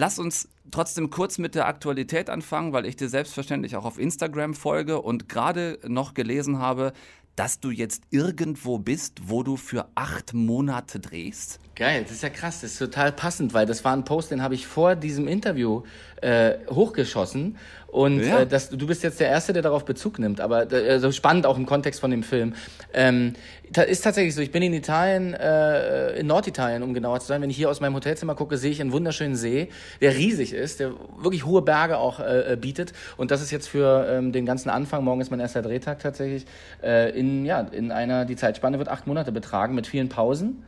Lass 0.00 0.20
uns 0.20 0.48
trotzdem 0.70 1.10
kurz 1.10 1.38
mit 1.38 1.56
der 1.56 1.66
Aktualität 1.66 2.30
anfangen, 2.30 2.72
weil 2.72 2.86
ich 2.86 2.94
dir 2.94 3.08
selbstverständlich 3.08 3.74
auch 3.74 3.84
auf 3.84 3.98
Instagram 3.98 4.54
folge 4.54 5.02
und 5.02 5.28
gerade 5.28 5.80
noch 5.88 6.14
gelesen 6.14 6.60
habe, 6.60 6.92
dass 7.34 7.58
du 7.58 7.72
jetzt 7.72 8.04
irgendwo 8.10 8.78
bist, 8.78 9.22
wo 9.24 9.42
du 9.42 9.56
für 9.56 9.88
acht 9.96 10.34
Monate 10.34 11.00
drehst? 11.00 11.58
Geil, 11.74 12.04
das 12.04 12.12
ist 12.12 12.22
ja 12.22 12.30
krass, 12.30 12.60
das 12.60 12.74
ist 12.74 12.78
total 12.78 13.10
passend, 13.10 13.54
weil 13.54 13.66
das 13.66 13.84
war 13.84 13.92
ein 13.92 14.04
Post, 14.04 14.30
den 14.30 14.40
habe 14.40 14.54
ich 14.54 14.68
vor 14.68 14.94
diesem 14.94 15.26
Interview 15.26 15.82
äh, 16.22 16.58
hochgeschossen 16.70 17.56
und 17.88 18.20
ja. 18.20 18.40
äh, 18.40 18.46
das, 18.46 18.68
du 18.68 18.86
bist 18.86 19.02
jetzt 19.02 19.18
der 19.18 19.28
Erste, 19.28 19.54
der 19.54 19.62
darauf 19.62 19.86
Bezug 19.86 20.18
nimmt, 20.18 20.42
aber 20.42 20.70
äh, 20.70 21.00
so 21.00 21.10
spannend 21.10 21.46
auch 21.46 21.56
im 21.56 21.64
Kontext 21.64 22.00
von 22.00 22.10
dem 22.10 22.22
Film. 22.22 22.54
Ähm, 22.92 23.32
ist 23.64 24.04
tatsächlich 24.04 24.34
so, 24.34 24.42
ich 24.42 24.50
bin 24.50 24.62
in 24.62 24.74
Italien, 24.74 25.32
äh, 25.32 26.18
in 26.18 26.26
Norditalien, 26.26 26.82
um 26.82 26.92
genauer 26.92 27.20
zu 27.20 27.26
sein. 27.26 27.40
Wenn 27.40 27.48
ich 27.48 27.56
hier 27.56 27.70
aus 27.70 27.80
meinem 27.80 27.94
Hotelzimmer 27.94 28.34
gucke, 28.34 28.58
sehe 28.58 28.70
ich 28.70 28.80
einen 28.82 28.92
wunderschönen 28.92 29.36
See, 29.36 29.68
der 30.02 30.14
riesig 30.14 30.52
ist, 30.52 30.80
der 30.80 30.92
wirklich 31.18 31.46
hohe 31.46 31.62
Berge 31.62 31.96
auch 31.96 32.20
äh, 32.20 32.58
bietet. 32.60 32.92
Und 33.16 33.30
das 33.30 33.40
ist 33.40 33.50
jetzt 33.50 33.68
für 33.68 34.06
ähm, 34.10 34.32
den 34.32 34.44
ganzen 34.44 34.68
Anfang, 34.68 35.02
morgen 35.02 35.22
ist 35.22 35.30
mein 35.30 35.40
erster 35.40 35.62
Drehtag 35.62 35.98
tatsächlich, 35.98 36.44
äh, 36.82 37.18
in, 37.18 37.46
ja, 37.46 37.60
in 37.60 37.90
einer, 37.90 38.26
die 38.26 38.36
Zeitspanne 38.36 38.78
wird 38.78 38.88
acht 38.88 39.06
Monate 39.06 39.32
betragen 39.32 39.74
mit 39.74 39.86
vielen 39.86 40.10
Pausen 40.10 40.62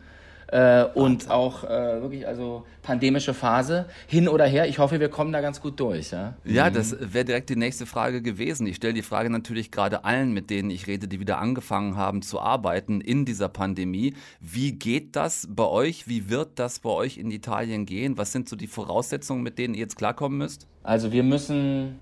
äh, 0.51 0.85
und 0.95 1.31
auch 1.31 1.65
äh, 1.65 2.03
wirklich 2.03 2.27
also 2.27 2.65
pandemische 2.83 3.35
Phase 3.35 3.87
hin 4.07 4.29
oder 4.29 4.47
her. 4.47 4.69
Ich 4.69 4.79
hoffe, 4.79 5.01
wir 5.01 5.09
kommen 5.09 5.33
da 5.33 5.41
ganz 5.41 5.61
gut 5.61 5.79
durch. 5.79 6.11
Ja, 6.11 6.35
ja 6.45 6.69
mhm. 6.69 6.75
das 6.75 6.97
wäre 7.01 7.25
direkt 7.25 7.51
die 7.51 7.57
nächste 7.57 7.87
Frage 7.87 8.23
gewesen. 8.23 8.67
Ich 8.67 8.77
stelle 8.77 8.95
die 8.95 9.03
Frage 9.03 9.31
natürlich 9.31 9.71
gerade 9.71 10.05
allen, 10.05 10.33
mit 10.33 10.51
denen 10.51 10.71
ich 10.71 10.87
rede, 10.87 11.09
die 11.09 11.21
wieder 11.21 11.39
angefangen 11.39 11.97
haben 11.97 12.23
zu 12.23 12.41
arbeiten 12.41 13.01
in 13.01 13.25
dieser 13.25 13.49
Pandemie. 13.49 14.15
Wie 14.41 14.73
geht 14.73 15.17
das 15.17 15.47
bei 15.51 15.67
euch? 15.67 16.09
Wie 16.09 16.31
wird 16.31 16.59
das 16.59 16.81
bei 16.81 16.91
euch 16.91 17.19
in 17.19 17.31
Italien 17.31 17.87
gehen? 17.87 18.19
Was 18.19 18.33
sind 18.33 18.49
so 18.49 18.57
die 18.57 18.67
Voraussetzungen, 18.67 19.43
mit 19.43 19.59
denen 19.59 19.75
ihr 19.75 19.81
jetzt 19.81 19.97
klarkommen 19.97 20.39
müsst? 20.39 20.67
Also 20.83 21.13
wir 21.13 21.23
müssen 21.23 22.01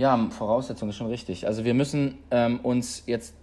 ja, 0.00 0.28
Voraussetzung 0.30 0.88
ist 0.88 0.96
schon 0.96 1.08
richtig. 1.08 1.46
Also 1.46 1.66
wir 1.66 1.74
müssen 1.74 2.16
ähm, 2.30 2.60
uns 2.60 3.02
jetzt 3.04 3.34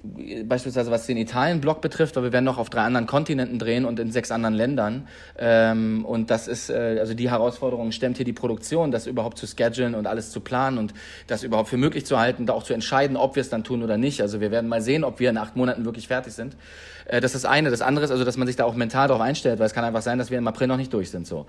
beispielsweise, 0.45 0.89
was 0.89 1.05
den 1.05 1.15
Italien-Block 1.17 1.81
betrifft, 1.81 2.15
weil 2.15 2.23
wir 2.23 2.33
werden 2.33 2.45
noch 2.45 2.57
auf 2.57 2.71
drei 2.71 2.81
anderen 2.81 3.05
Kontinenten 3.05 3.59
drehen 3.59 3.85
und 3.85 3.99
in 3.99 4.11
sechs 4.11 4.31
anderen 4.31 4.55
Ländern. 4.55 5.07
Ähm, 5.37 6.03
und 6.03 6.31
das 6.31 6.47
ist, 6.47 6.71
äh, 6.71 6.97
also 6.99 7.13
die 7.13 7.29
Herausforderung 7.29 7.91
stemmt 7.91 8.17
hier 8.17 8.25
die 8.25 8.33
Produktion, 8.33 8.89
das 8.89 9.05
überhaupt 9.05 9.37
zu 9.37 9.45
schedulen 9.45 9.93
und 9.93 10.07
alles 10.07 10.31
zu 10.31 10.39
planen 10.39 10.79
und 10.79 10.95
das 11.27 11.43
überhaupt 11.43 11.69
für 11.69 11.77
möglich 11.77 12.07
zu 12.07 12.17
halten, 12.17 12.47
da 12.47 12.53
auch 12.53 12.63
zu 12.63 12.73
entscheiden, 12.73 13.17
ob 13.17 13.35
wir 13.35 13.41
es 13.41 13.49
dann 13.49 13.63
tun 13.63 13.83
oder 13.83 13.97
nicht. 13.97 14.21
Also 14.21 14.41
wir 14.41 14.49
werden 14.49 14.67
mal 14.67 14.81
sehen, 14.81 15.03
ob 15.03 15.19
wir 15.19 15.29
in 15.29 15.37
acht 15.37 15.55
Monaten 15.55 15.85
wirklich 15.85 16.07
fertig 16.07 16.33
sind. 16.33 16.55
Äh, 17.07 17.21
das 17.21 17.33
ist 17.33 17.43
das 17.43 17.51
eine. 17.51 17.69
Das 17.69 17.81
andere 17.81 18.05
ist 18.05 18.11
also, 18.11 18.23
dass 18.23 18.37
man 18.37 18.47
sich 18.47 18.55
da 18.55 18.65
auch 18.65 18.75
mental 18.75 19.07
darauf 19.07 19.21
einstellt, 19.21 19.59
weil 19.59 19.65
es 19.65 19.73
kann 19.73 19.83
einfach 19.83 20.01
sein, 20.01 20.17
dass 20.17 20.29
wir 20.29 20.37
im 20.37 20.47
April 20.47 20.67
noch 20.67 20.77
nicht 20.77 20.93
durch 20.93 21.09
sind, 21.09 21.25
so. 21.25 21.45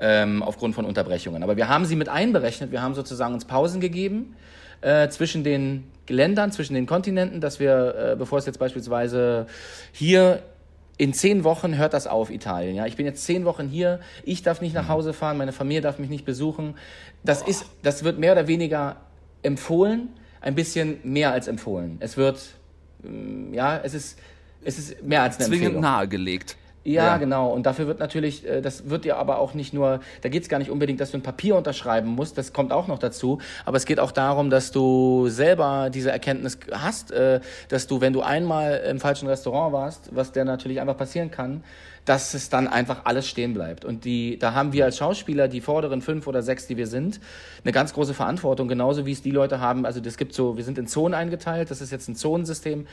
Ähm, 0.00 0.42
aufgrund 0.42 0.74
von 0.74 0.84
Unterbrechungen. 0.84 1.42
Aber 1.42 1.56
wir 1.56 1.68
haben 1.68 1.84
sie 1.84 1.96
mit 1.96 2.08
einberechnet. 2.08 2.72
Wir 2.72 2.82
haben 2.82 2.94
sozusagen 2.94 3.34
uns 3.34 3.44
Pausen 3.44 3.80
gegeben 3.80 4.36
äh, 4.80 5.08
zwischen 5.08 5.44
den 5.44 5.84
Ländern, 6.08 6.52
zwischen 6.52 6.74
den 6.74 6.86
Kontinenten, 6.86 7.40
dass 7.40 7.60
wir, 7.60 7.94
äh, 7.94 8.16
bevor 8.16 8.38
es 8.38 8.46
jetzt 8.46 8.58
beispielsweise 8.58 9.46
hier 9.92 10.42
in 10.96 11.14
zehn 11.14 11.44
Wochen 11.44 11.78
hört 11.78 11.94
das 11.94 12.06
auf, 12.06 12.30
Italien. 12.30 12.76
Ja, 12.76 12.84
ich 12.84 12.96
bin 12.96 13.06
jetzt 13.06 13.24
zehn 13.24 13.46
Wochen 13.46 13.68
hier. 13.68 14.00
Ich 14.22 14.42
darf 14.42 14.60
nicht 14.60 14.74
nach 14.74 14.84
mhm. 14.84 14.88
Hause 14.88 15.12
fahren. 15.14 15.38
Meine 15.38 15.52
Familie 15.52 15.80
darf 15.80 15.98
mich 15.98 16.10
nicht 16.10 16.26
besuchen. 16.26 16.74
Das 17.24 17.40
ist, 17.40 17.64
das 17.82 18.04
wird 18.04 18.18
mehr 18.18 18.32
oder 18.32 18.46
weniger 18.48 18.96
empfohlen. 19.42 20.08
Ein 20.42 20.54
bisschen 20.54 20.98
mehr 21.02 21.32
als 21.32 21.48
empfohlen. 21.48 21.96
Es 22.00 22.16
wird, 22.16 22.40
mm, 23.02 23.54
ja, 23.54 23.78
es 23.82 23.94
ist, 23.94 24.18
es 24.64 24.78
ist 24.78 25.02
mehr 25.02 25.22
als 25.22 25.36
eine 25.36 25.46
Zwingend 25.46 25.66
Empfehlung. 25.66 25.82
nahegelegt. 25.82 26.56
Ja, 26.82 27.04
ja, 27.04 27.16
genau. 27.18 27.52
Und 27.52 27.66
dafür 27.66 27.86
wird 27.86 28.00
natürlich, 28.00 28.46
äh, 28.48 28.62
das 28.62 28.88
wird 28.88 29.04
ja 29.04 29.16
aber 29.16 29.38
auch 29.38 29.52
nicht 29.52 29.74
nur, 29.74 30.00
da 30.22 30.30
geht 30.30 30.44
es 30.44 30.48
gar 30.48 30.58
nicht 30.58 30.70
unbedingt, 30.70 30.98
dass 30.98 31.10
du 31.10 31.18
ein 31.18 31.22
Papier 31.22 31.56
unterschreiben 31.56 32.08
musst, 32.08 32.38
das 32.38 32.54
kommt 32.54 32.72
auch 32.72 32.88
noch 32.88 32.98
dazu. 32.98 33.38
Aber 33.66 33.76
es 33.76 33.84
geht 33.84 34.00
auch 34.00 34.12
darum, 34.12 34.48
dass 34.48 34.72
du 34.72 35.28
selber 35.28 35.90
diese 35.92 36.10
Erkenntnis 36.10 36.58
hast, 36.72 37.12
äh, 37.12 37.40
dass 37.68 37.86
du, 37.86 38.00
wenn 38.00 38.14
du 38.14 38.22
einmal 38.22 38.82
im 38.88 38.98
falschen 38.98 39.28
Restaurant 39.28 39.74
warst, 39.74 40.08
was 40.14 40.32
der 40.32 40.46
natürlich 40.46 40.80
einfach 40.80 40.96
passieren 40.96 41.30
kann, 41.30 41.64
dass 42.06 42.32
es 42.32 42.48
dann 42.48 42.66
einfach 42.66 43.04
alles 43.04 43.28
stehen 43.28 43.52
bleibt. 43.52 43.84
Und 43.84 44.06
die, 44.06 44.38
da 44.38 44.54
haben 44.54 44.72
wir 44.72 44.86
als 44.86 44.96
Schauspieler, 44.96 45.48
die 45.48 45.60
vorderen 45.60 46.00
fünf 46.00 46.26
oder 46.26 46.42
sechs, 46.42 46.66
die 46.66 46.78
wir 46.78 46.86
sind, 46.86 47.20
eine 47.62 47.72
ganz 47.72 47.92
große 47.92 48.14
Verantwortung, 48.14 48.68
genauso 48.68 49.04
wie 49.04 49.12
es 49.12 49.20
die 49.20 49.30
Leute 49.30 49.60
haben. 49.60 49.84
Also 49.84 50.00
das 50.00 50.16
gibt 50.16 50.32
so, 50.32 50.56
wir 50.56 50.64
sind 50.64 50.78
in 50.78 50.86
Zonen 50.86 51.12
eingeteilt, 51.14 51.70
das 51.70 51.82
ist 51.82 51.92
jetzt 51.92 52.08
ein 52.08 52.16
Zonensystem 52.16 52.86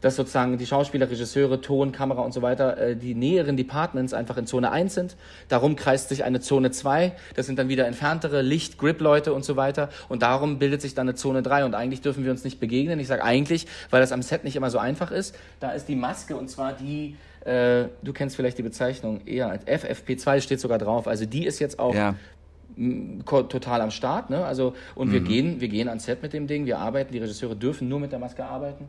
dass 0.00 0.16
sozusagen 0.16 0.56
die 0.58 0.66
Schauspieler, 0.66 1.10
Regisseure, 1.10 1.60
Ton, 1.60 1.92
Kamera 1.92 2.22
und 2.22 2.32
so 2.32 2.42
weiter, 2.42 2.78
äh, 2.78 2.96
die 2.96 3.14
näheren 3.14 3.56
Departments 3.56 4.12
einfach 4.12 4.36
in 4.36 4.46
Zone 4.46 4.70
1 4.70 4.94
sind. 4.94 5.16
Darum 5.48 5.76
kreist 5.76 6.08
sich 6.08 6.24
eine 6.24 6.40
Zone 6.40 6.70
2. 6.70 7.12
Das 7.34 7.46
sind 7.46 7.58
dann 7.58 7.68
wieder 7.68 7.86
entferntere 7.86 8.42
Licht, 8.42 8.78
Grip-Leute 8.78 9.32
und 9.32 9.44
so 9.44 9.56
weiter. 9.56 9.90
Und 10.08 10.22
darum 10.22 10.58
bildet 10.58 10.80
sich 10.80 10.94
dann 10.94 11.08
eine 11.08 11.14
Zone 11.16 11.42
3. 11.42 11.64
Und 11.64 11.74
eigentlich 11.74 12.00
dürfen 12.00 12.24
wir 12.24 12.30
uns 12.30 12.44
nicht 12.44 12.60
begegnen. 12.60 12.98
Ich 12.98 13.08
sage 13.08 13.24
eigentlich, 13.24 13.66
weil 13.90 14.00
das 14.00 14.12
am 14.12 14.22
Set 14.22 14.44
nicht 14.44 14.56
immer 14.56 14.70
so 14.70 14.78
einfach 14.78 15.10
ist. 15.10 15.36
Da 15.60 15.72
ist 15.72 15.88
die 15.88 15.96
Maske 15.96 16.36
und 16.36 16.48
zwar 16.48 16.72
die, 16.72 17.16
äh, 17.44 17.84
du 18.02 18.12
kennst 18.12 18.36
vielleicht 18.36 18.58
die 18.58 18.62
Bezeichnung 18.62 19.26
eher 19.26 19.50
als 19.50 19.66
FFP2 19.66 20.40
steht 20.40 20.60
sogar 20.60 20.78
drauf. 20.78 21.06
Also 21.06 21.26
die 21.26 21.46
ist 21.46 21.58
jetzt 21.58 21.78
auch 21.78 21.94
ja 21.94 22.14
total 23.26 23.80
am 23.80 23.90
Start, 23.90 24.30
ne? 24.30 24.44
Also 24.44 24.74
und 24.94 25.08
mhm. 25.08 25.12
wir 25.12 25.20
gehen, 25.20 25.60
wir 25.60 25.68
gehen 25.68 25.88
ans 25.88 26.04
Set 26.04 26.22
mit 26.22 26.32
dem 26.32 26.46
Ding, 26.46 26.66
wir 26.66 26.78
arbeiten, 26.78 27.12
die 27.12 27.18
Regisseure 27.18 27.56
dürfen 27.56 27.88
nur 27.88 28.00
mit 28.00 28.12
der 28.12 28.18
Maske 28.18 28.44
arbeiten. 28.44 28.88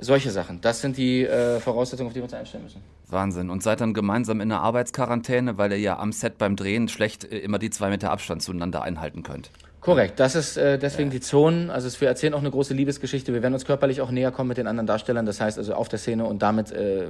Solche 0.00 0.30
Sachen. 0.30 0.60
Das 0.60 0.80
sind 0.80 0.96
die 0.96 1.24
äh, 1.24 1.60
Voraussetzungen, 1.60 2.08
auf 2.08 2.12
die 2.12 2.20
wir 2.20 2.24
uns 2.24 2.34
einstellen 2.34 2.64
müssen. 2.64 2.82
Wahnsinn. 3.08 3.50
Und 3.50 3.62
seid 3.62 3.80
dann 3.80 3.94
gemeinsam 3.94 4.40
in 4.40 4.48
der 4.48 4.60
Arbeitsquarantäne, 4.60 5.58
weil 5.58 5.72
ihr 5.72 5.78
ja 5.78 5.98
am 5.98 6.12
Set 6.12 6.38
beim 6.38 6.56
Drehen 6.56 6.88
schlecht 6.88 7.24
äh, 7.24 7.38
immer 7.38 7.58
die 7.58 7.70
zwei 7.70 7.90
Meter 7.90 8.10
Abstand 8.10 8.42
zueinander 8.42 8.82
einhalten 8.82 9.22
könnt. 9.22 9.50
Korrekt, 9.84 10.18
das 10.18 10.34
ist 10.34 10.56
äh, 10.56 10.78
deswegen 10.78 11.10
ja. 11.10 11.16
die 11.16 11.20
Zonen. 11.20 11.68
Also 11.68 12.00
wir 12.00 12.08
erzählen 12.08 12.32
auch 12.32 12.40
eine 12.40 12.50
große 12.50 12.72
Liebesgeschichte. 12.72 13.34
Wir 13.34 13.42
werden 13.42 13.52
uns 13.52 13.66
körperlich 13.66 14.00
auch 14.00 14.10
näher 14.10 14.32
kommen 14.32 14.48
mit 14.48 14.56
den 14.56 14.66
anderen 14.66 14.86
Darstellern. 14.86 15.26
Das 15.26 15.42
heißt 15.42 15.58
also 15.58 15.74
auf 15.74 15.90
der 15.90 15.98
Szene 15.98 16.24
und 16.24 16.40
damit, 16.40 16.72
äh, 16.72 17.04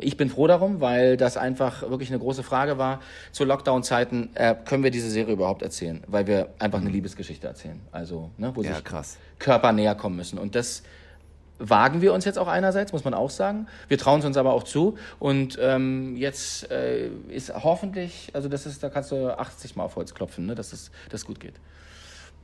ich 0.00 0.18
bin 0.18 0.28
froh 0.28 0.46
darum, 0.46 0.82
weil 0.82 1.16
das 1.16 1.38
einfach 1.38 1.80
wirklich 1.88 2.10
eine 2.10 2.18
große 2.18 2.42
Frage 2.42 2.76
war. 2.76 3.00
Zu 3.32 3.44
Lockdown-Zeiten 3.44 4.28
äh, 4.34 4.54
können 4.66 4.84
wir 4.84 4.90
diese 4.90 5.08
Serie 5.08 5.32
überhaupt 5.32 5.62
erzählen, 5.62 6.04
weil 6.06 6.26
wir 6.26 6.50
einfach 6.58 6.78
eine 6.78 6.90
mhm. 6.90 6.96
Liebesgeschichte 6.96 7.46
erzählen. 7.46 7.80
Also 7.90 8.30
ne, 8.36 8.52
wo 8.54 8.62
ja, 8.62 8.74
sich 8.74 8.84
krass. 8.84 9.16
Körper 9.38 9.72
näher 9.72 9.94
kommen 9.94 10.16
müssen. 10.16 10.38
Und 10.38 10.56
das 10.56 10.82
wagen 11.58 12.00
wir 12.00 12.12
uns 12.12 12.24
jetzt 12.24 12.38
auch 12.38 12.48
einerseits, 12.48 12.92
muss 12.92 13.04
man 13.04 13.14
auch 13.14 13.30
sagen. 13.30 13.66
Wir 13.88 13.98
trauen 13.98 14.20
es 14.20 14.26
uns 14.26 14.36
aber 14.36 14.52
auch 14.52 14.64
zu. 14.64 14.98
Und 15.18 15.58
ähm, 15.60 16.16
jetzt 16.16 16.70
äh, 16.70 17.08
ist 17.28 17.52
hoffentlich, 17.54 18.30
also 18.32 18.48
das 18.48 18.66
ist, 18.66 18.82
da 18.82 18.90
kannst 18.90 19.12
du 19.12 19.38
80 19.38 19.76
Mal 19.76 19.84
auf 19.84 19.96
Holz 19.96 20.14
klopfen, 20.14 20.46
ne, 20.46 20.54
dass 20.54 20.72
es 20.72 20.90
das 21.10 21.24
gut 21.24 21.40
geht. 21.40 21.54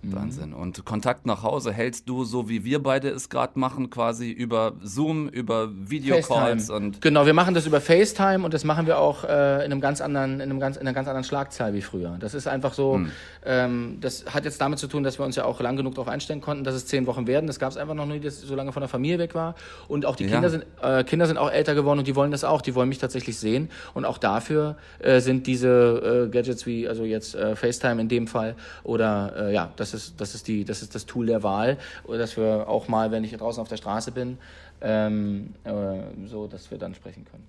Mhm. 0.03 0.15
Wahnsinn. 0.15 0.53
Und 0.55 0.85
Kontakt 0.85 1.27
nach 1.27 1.43
Hause 1.43 1.73
hältst 1.73 2.09
du 2.09 2.25
so, 2.25 2.49
wie 2.49 2.65
wir 2.65 2.83
beide 2.83 3.09
es 3.11 3.29
gerade 3.29 3.59
machen, 3.59 3.91
quasi 3.91 4.31
über 4.31 4.73
Zoom, 4.83 5.29
über 5.29 5.69
Videocalls 5.73 6.71
und. 6.71 7.01
Genau, 7.03 7.27
wir 7.27 7.35
machen 7.35 7.55
das 7.55 7.67
über 7.67 7.81
FaceTime 7.81 8.45
und 8.45 8.55
das 8.55 8.65
machen 8.65 8.87
wir 8.87 8.99
auch 8.99 9.25
äh, 9.25 9.65
in 9.65 9.73
einem 9.73 9.81
ganz 9.81 10.01
anderen, 10.01 10.35
in 10.35 10.43
einem 10.43 10.61
ganz, 10.61 10.77
in 10.77 10.83
einer 10.83 10.95
ganz 10.95 11.07
anderen 11.09 11.25
Schlagzahl 11.25 11.75
wie 11.75 11.83
früher. 11.83 12.17
Das 12.19 12.33
ist 12.33 12.47
einfach 12.47 12.73
so, 12.73 12.95
hm. 12.95 13.11
ähm, 13.45 13.99
das 14.01 14.25
hat 14.27 14.45
jetzt 14.45 14.61
damit 14.61 14.79
zu 14.79 14.87
tun, 14.87 15.03
dass 15.03 15.19
wir 15.19 15.27
uns 15.27 15.37
ja 15.37 15.45
auch 15.45 15.61
lang 15.61 15.77
genug 15.77 15.95
darauf 15.95 16.09
einstellen 16.09 16.41
konnten, 16.41 16.65
dass 16.65 16.75
es 16.75 16.87
zehn 16.87 17.07
Wochen 17.07 17.27
werden. 17.27 17.47
Das 17.47 17.59
gab 17.59 17.71
es 17.71 17.77
einfach 17.77 17.95
noch 17.95 18.07
nie, 18.07 18.21
dass 18.21 18.43
ich 18.43 18.49
so 18.49 18.55
lange 18.55 18.73
von 18.73 18.81
der 18.81 18.89
Familie 18.89 19.19
weg 19.19 19.35
war. 19.35 19.55
Und 19.87 20.07
auch 20.07 20.17
die 20.17 20.25
ja. 20.25 20.31
Kinder 20.31 20.49
sind, 20.49 20.65
äh, 20.83 21.05
Kinder 21.05 21.27
sind 21.27 21.37
auch 21.37 21.51
älter 21.51 21.75
geworden 21.75 21.99
und 21.99 22.09
die 22.09 22.17
wollen 22.17 22.31
das 22.31 22.45
auch. 22.45 22.63
Die 22.63 22.75
wollen 22.75 22.89
mich 22.89 22.99
tatsächlich 22.99 23.39
sehen. 23.39 23.69
Und 23.93 24.07
auch 24.07 24.17
dafür 24.17 24.77
äh, 25.01 25.21
sind 25.21 25.47
diese 25.47 26.27
äh, 26.27 26.31
Gadgets 26.31 26.65
wie, 26.65 26.89
also 26.89 27.05
jetzt 27.05 27.35
äh, 27.35 27.55
FaceTime 27.55 28.01
in 28.01 28.09
dem 28.09 28.27
Fall 28.27 28.55
oder 28.83 29.35
äh, 29.37 29.55
ja, 29.55 29.71
das 29.77 29.90
das 29.93 30.09
ist, 30.09 30.21
das 30.21 30.35
ist, 30.35 30.49
die, 30.49 30.65
das 30.65 30.83
ist 30.83 30.95
das 30.95 31.07
Tool 31.07 31.27
der 31.27 31.43
Wahl. 31.43 31.79
Oder 32.05 32.19
dass 32.19 32.37
wir 32.37 32.69
auch 32.69 32.89
mal, 32.89 33.11
wenn 33.11 33.25
ich 33.25 33.33
draußen 33.37 33.61
auf 33.61 33.69
der 33.69 33.77
Straße 33.77 34.13
bin, 34.13 34.39
ähm, 34.81 35.55
äh, 35.65 36.27
so, 36.27 36.47
dass 36.47 36.71
wir 36.71 36.79
dann 36.79 36.95
sprechen 36.95 37.25
können. 37.25 37.47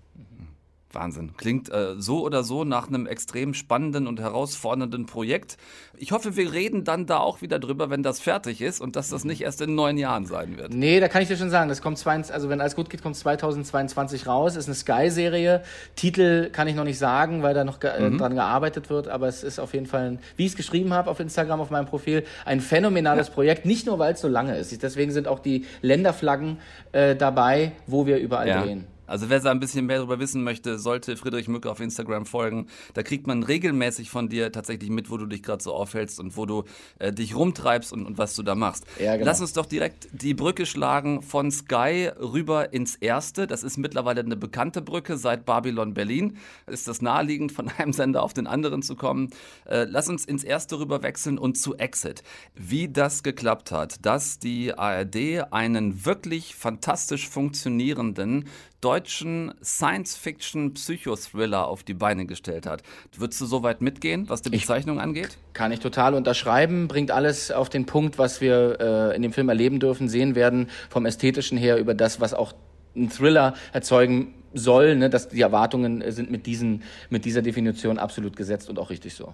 Wahnsinn. 0.93 1.31
Klingt 1.37 1.69
äh, 1.69 1.95
so 1.97 2.21
oder 2.21 2.43
so 2.43 2.63
nach 2.63 2.87
einem 2.87 3.07
extrem 3.07 3.53
spannenden 3.53 4.07
und 4.07 4.19
herausfordernden 4.19 5.05
Projekt. 5.05 5.57
Ich 5.97 6.11
hoffe, 6.11 6.35
wir 6.35 6.51
reden 6.51 6.83
dann 6.83 7.05
da 7.05 7.19
auch 7.19 7.41
wieder 7.41 7.59
drüber, 7.59 7.89
wenn 7.89 8.03
das 8.03 8.19
fertig 8.19 8.61
ist 8.61 8.81
und 8.81 8.95
dass 8.95 9.09
das 9.09 9.23
nicht 9.23 9.41
erst 9.41 9.61
in 9.61 9.75
neun 9.75 9.97
Jahren 9.97 10.25
sein 10.25 10.57
wird. 10.57 10.73
Nee, 10.73 10.99
da 10.99 11.07
kann 11.07 11.21
ich 11.21 11.27
dir 11.27 11.37
schon 11.37 11.49
sagen, 11.49 11.69
das 11.69 11.81
kommt 11.81 11.97
20, 11.97 12.33
also 12.33 12.49
wenn 12.49 12.59
alles 12.61 12.75
gut 12.75 12.89
geht, 12.89 13.03
kommt 13.03 13.15
2022 13.15 14.27
raus. 14.27 14.55
Ist 14.55 14.67
eine 14.67 14.75
Sky-Serie. 14.75 15.63
Titel 15.95 16.49
kann 16.49 16.67
ich 16.67 16.75
noch 16.75 16.83
nicht 16.83 16.97
sagen, 16.97 17.43
weil 17.43 17.53
da 17.53 17.63
noch 17.63 17.79
ge 17.79 17.91
äh, 17.91 18.09
mhm. 18.09 18.17
dran 18.17 18.35
gearbeitet 18.35 18.89
wird, 18.89 19.07
aber 19.07 19.27
es 19.27 19.43
ist 19.43 19.59
auf 19.59 19.73
jeden 19.73 19.85
Fall, 19.85 20.11
ein, 20.11 20.19
wie 20.37 20.45
ich 20.45 20.51
es 20.51 20.57
geschrieben 20.57 20.93
habe 20.93 21.09
auf 21.09 21.19
Instagram, 21.19 21.61
auf 21.61 21.69
meinem 21.69 21.85
Profil, 21.85 22.23
ein 22.45 22.61
phänomenales 22.61 23.27
ja. 23.27 23.33
Projekt. 23.33 23.65
Nicht 23.65 23.85
nur, 23.85 23.99
weil 23.99 24.13
es 24.13 24.21
so 24.21 24.27
lange 24.27 24.57
ist. 24.57 24.81
Deswegen 24.81 25.11
sind 25.11 25.27
auch 25.27 25.39
die 25.39 25.65
Länderflaggen 25.81 26.57
äh, 26.91 27.15
dabei, 27.15 27.73
wo 27.87 28.05
wir 28.05 28.17
überall 28.17 28.47
ja. 28.47 28.61
drehen. 28.61 28.87
Also 29.11 29.29
wer 29.29 29.41
da 29.41 29.51
ein 29.51 29.59
bisschen 29.59 29.85
mehr 29.85 29.97
darüber 29.97 30.19
wissen 30.19 30.41
möchte, 30.43 30.79
sollte 30.79 31.17
Friedrich 31.17 31.49
Mücke 31.49 31.69
auf 31.69 31.81
Instagram 31.81 32.25
folgen. 32.25 32.67
Da 32.93 33.03
kriegt 33.03 33.27
man 33.27 33.43
regelmäßig 33.43 34.09
von 34.09 34.29
dir 34.29 34.53
tatsächlich 34.53 34.89
mit, 34.89 35.11
wo 35.11 35.17
du 35.17 35.25
dich 35.25 35.43
gerade 35.43 35.61
so 35.61 35.73
aufhältst 35.73 36.17
und 36.21 36.37
wo 36.37 36.45
du 36.45 36.63
äh, 36.97 37.11
dich 37.11 37.35
rumtreibst 37.35 37.91
und, 37.91 38.05
und, 38.05 38.17
was 38.17 38.35
du 38.35 38.43
da 38.43 38.55
machst. 38.55 38.85
Ja, 38.99 39.15
genau. 39.15 39.25
Lass 39.25 39.41
uns 39.41 39.51
doch 39.51 39.65
direkt 39.65 40.07
die 40.13 40.33
Brücke 40.33 40.65
schlagen 40.65 41.21
von 41.23 41.51
Sky 41.51 42.09
rüber 42.19 42.71
ins 42.71 42.95
Erste. 42.95 43.47
Das 43.47 43.63
ist 43.63 43.77
mittlerweile 43.77 44.21
eine 44.21 44.37
bekannte 44.37 44.81
Brücke 44.81 45.17
seit 45.17 45.45
Babylon 45.45 45.93
Berlin. 45.93 46.37
Ist 46.67 46.87
das 46.87 47.01
naheliegend, 47.01 47.51
von 47.51 47.67
einem 47.77 47.91
Sender 47.91 48.23
auf 48.23 48.33
den 48.33 48.47
anderen 48.47 48.81
zu 48.81 48.95
kommen? 48.95 49.31
Äh, 49.65 49.87
lass 49.89 50.07
uns 50.07 50.23
ins 50.23 50.45
Erste 50.45 50.79
rüber 50.79 51.03
wechseln 51.03 51.37
und 51.37 51.57
zu 51.57 51.75
Exit. 51.75 52.23
Wie 52.55 52.87
das 52.87 53.23
geklappt 53.23 53.73
hat, 53.73 54.05
dass 54.05 54.39
die 54.39 54.73
ARD 54.73 55.51
einen 55.51 56.05
wirklich 56.05 56.55
fantastisch 56.55 57.27
funktionierenden 57.27 58.45
deutschen 58.81 59.53
Science-Fiction-Psychothriller 59.63 61.67
auf 61.67 61.83
die 61.83 61.93
Beine 61.93 62.25
gestellt 62.25 62.65
hat. 62.65 62.81
Würdest 63.15 63.39
du 63.39 63.45
soweit 63.45 63.81
mitgehen, 63.81 64.27
was 64.27 64.41
die 64.41 64.49
Bezeichnung 64.49 64.97
ich 64.97 65.03
angeht? 65.03 65.37
Kann 65.53 65.71
ich 65.71 65.79
total 65.79 66.15
unterschreiben, 66.15 66.87
bringt 66.87 67.11
alles 67.11 67.51
auf 67.51 67.69
den 67.69 67.85
Punkt, 67.85 68.17
was 68.17 68.41
wir 68.41 68.79
äh, 68.79 69.15
in 69.15 69.21
dem 69.21 69.33
Film 69.33 69.49
erleben 69.49 69.79
dürfen, 69.79 70.09
sehen 70.09 70.35
werden, 70.35 70.69
vom 70.89 71.05
Ästhetischen 71.05 71.57
her 71.57 71.77
über 71.77 71.93
das, 71.93 72.19
was 72.19 72.33
auch 72.33 72.53
ein 72.95 73.09
Thriller 73.09 73.53
erzeugen 73.71 74.33
soll, 74.53 74.95
ne, 74.95 75.09
dass 75.09 75.29
die 75.29 75.41
Erwartungen 75.41 76.03
sind 76.11 76.29
mit, 76.29 76.45
diesen, 76.45 76.83
mit 77.09 77.25
dieser 77.25 77.41
Definition 77.41 77.97
absolut 77.97 78.35
gesetzt 78.35 78.69
und 78.69 78.79
auch 78.79 78.89
richtig 78.89 79.13
so. 79.13 79.33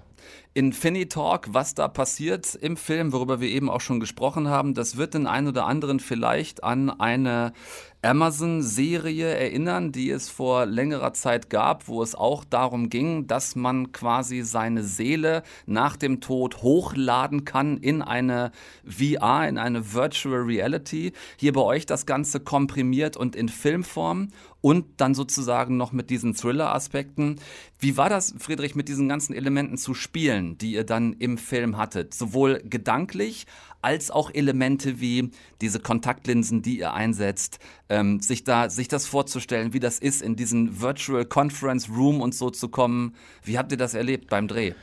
Infinity 0.54 1.10
Talk, 1.10 1.48
was 1.52 1.74
da 1.74 1.88
passiert 1.88 2.56
im 2.56 2.78
Film, 2.78 3.14
worüber 3.14 3.40
wir 3.40 3.50
eben 3.50 3.70
auch 3.70 3.82
schon 3.82 4.00
gesprochen 4.00 4.48
haben, 4.48 4.74
das 4.74 4.98
wird 4.98 5.14
den 5.14 5.28
einen 5.28 5.48
oder 5.48 5.66
anderen 5.66 6.00
vielleicht 6.00 6.64
an 6.64 6.90
eine 6.90 7.54
Amazon-Serie 8.08 9.28
erinnern, 9.28 9.92
die 9.92 10.10
es 10.12 10.30
vor 10.30 10.66
längerer 10.66 11.12
Zeit 11.12 11.50
gab, 11.50 11.90
wo 11.90 12.02
es 12.02 12.16
auch 12.16 12.46
darum 12.46 12.90
ging, 12.90 13.28
dass 13.28 13.58
man 13.58 13.92
quasi 13.92 14.44
seine 14.44 14.84
Seele 14.84 15.44
nach 15.66 15.98
dem 15.98 16.22
Tod 16.22 16.62
hochladen 16.62 17.44
kann 17.44 17.76
in 17.76 18.02
eine 18.02 18.54
VR, 18.86 19.50
in 19.50 19.58
eine 19.58 19.94
Virtual 19.94 20.40
Reality. 20.40 21.12
Hier 21.36 21.52
bei 21.52 21.60
euch 21.60 21.86
das 21.86 22.06
Ganze 22.06 22.40
komprimiert 22.40 23.18
und 23.18 23.36
in 23.36 23.50
Filmform 23.50 24.30
und 24.62 24.86
dann 25.02 25.14
sozusagen 25.14 25.76
noch 25.76 25.92
mit 25.92 26.10
diesen 26.10 26.34
Thriller-Aspekten. 26.34 27.36
Wie 27.78 27.98
war 27.98 28.10
das, 28.10 28.34
Friedrich, 28.38 28.74
mit 28.74 28.88
diesen 28.88 29.10
ganzen 29.10 29.34
Elementen 29.34 29.78
zu 29.78 29.94
spielen, 29.94 30.58
die 30.58 30.72
ihr 30.72 30.86
dann 30.86 31.12
im 31.14 31.38
Film 31.38 31.76
hattet? 31.76 32.14
Sowohl 32.14 32.62
gedanklich 32.64 33.48
als 33.88 34.12
auch 34.12 34.32
Elemente 34.34 35.00
wie 35.00 35.32
diese 35.62 35.80
Kontaktlinsen, 35.80 36.62
die 36.62 36.80
ihr 36.80 36.94
einsetzt, 36.94 37.60
ähm, 37.88 38.20
sich 38.20 38.44
da, 38.44 38.70
sich 38.70 38.90
das 38.90 39.08
vorzustellen, 39.08 39.72
wie 39.72 39.80
das 39.80 39.98
ist, 40.00 40.22
in 40.22 40.36
diesen 40.36 40.82
Virtual 40.82 41.24
Conference 41.24 41.88
Room 41.90 42.20
und 42.20 42.36
so 42.36 42.50
zu 42.50 42.68
kommen. 42.68 43.16
Wie 43.46 43.58
habt 43.58 43.72
ihr 43.72 43.78
das 43.78 43.94
erlebt 43.94 44.30
beim 44.30 44.50
Dreh? 44.50 44.74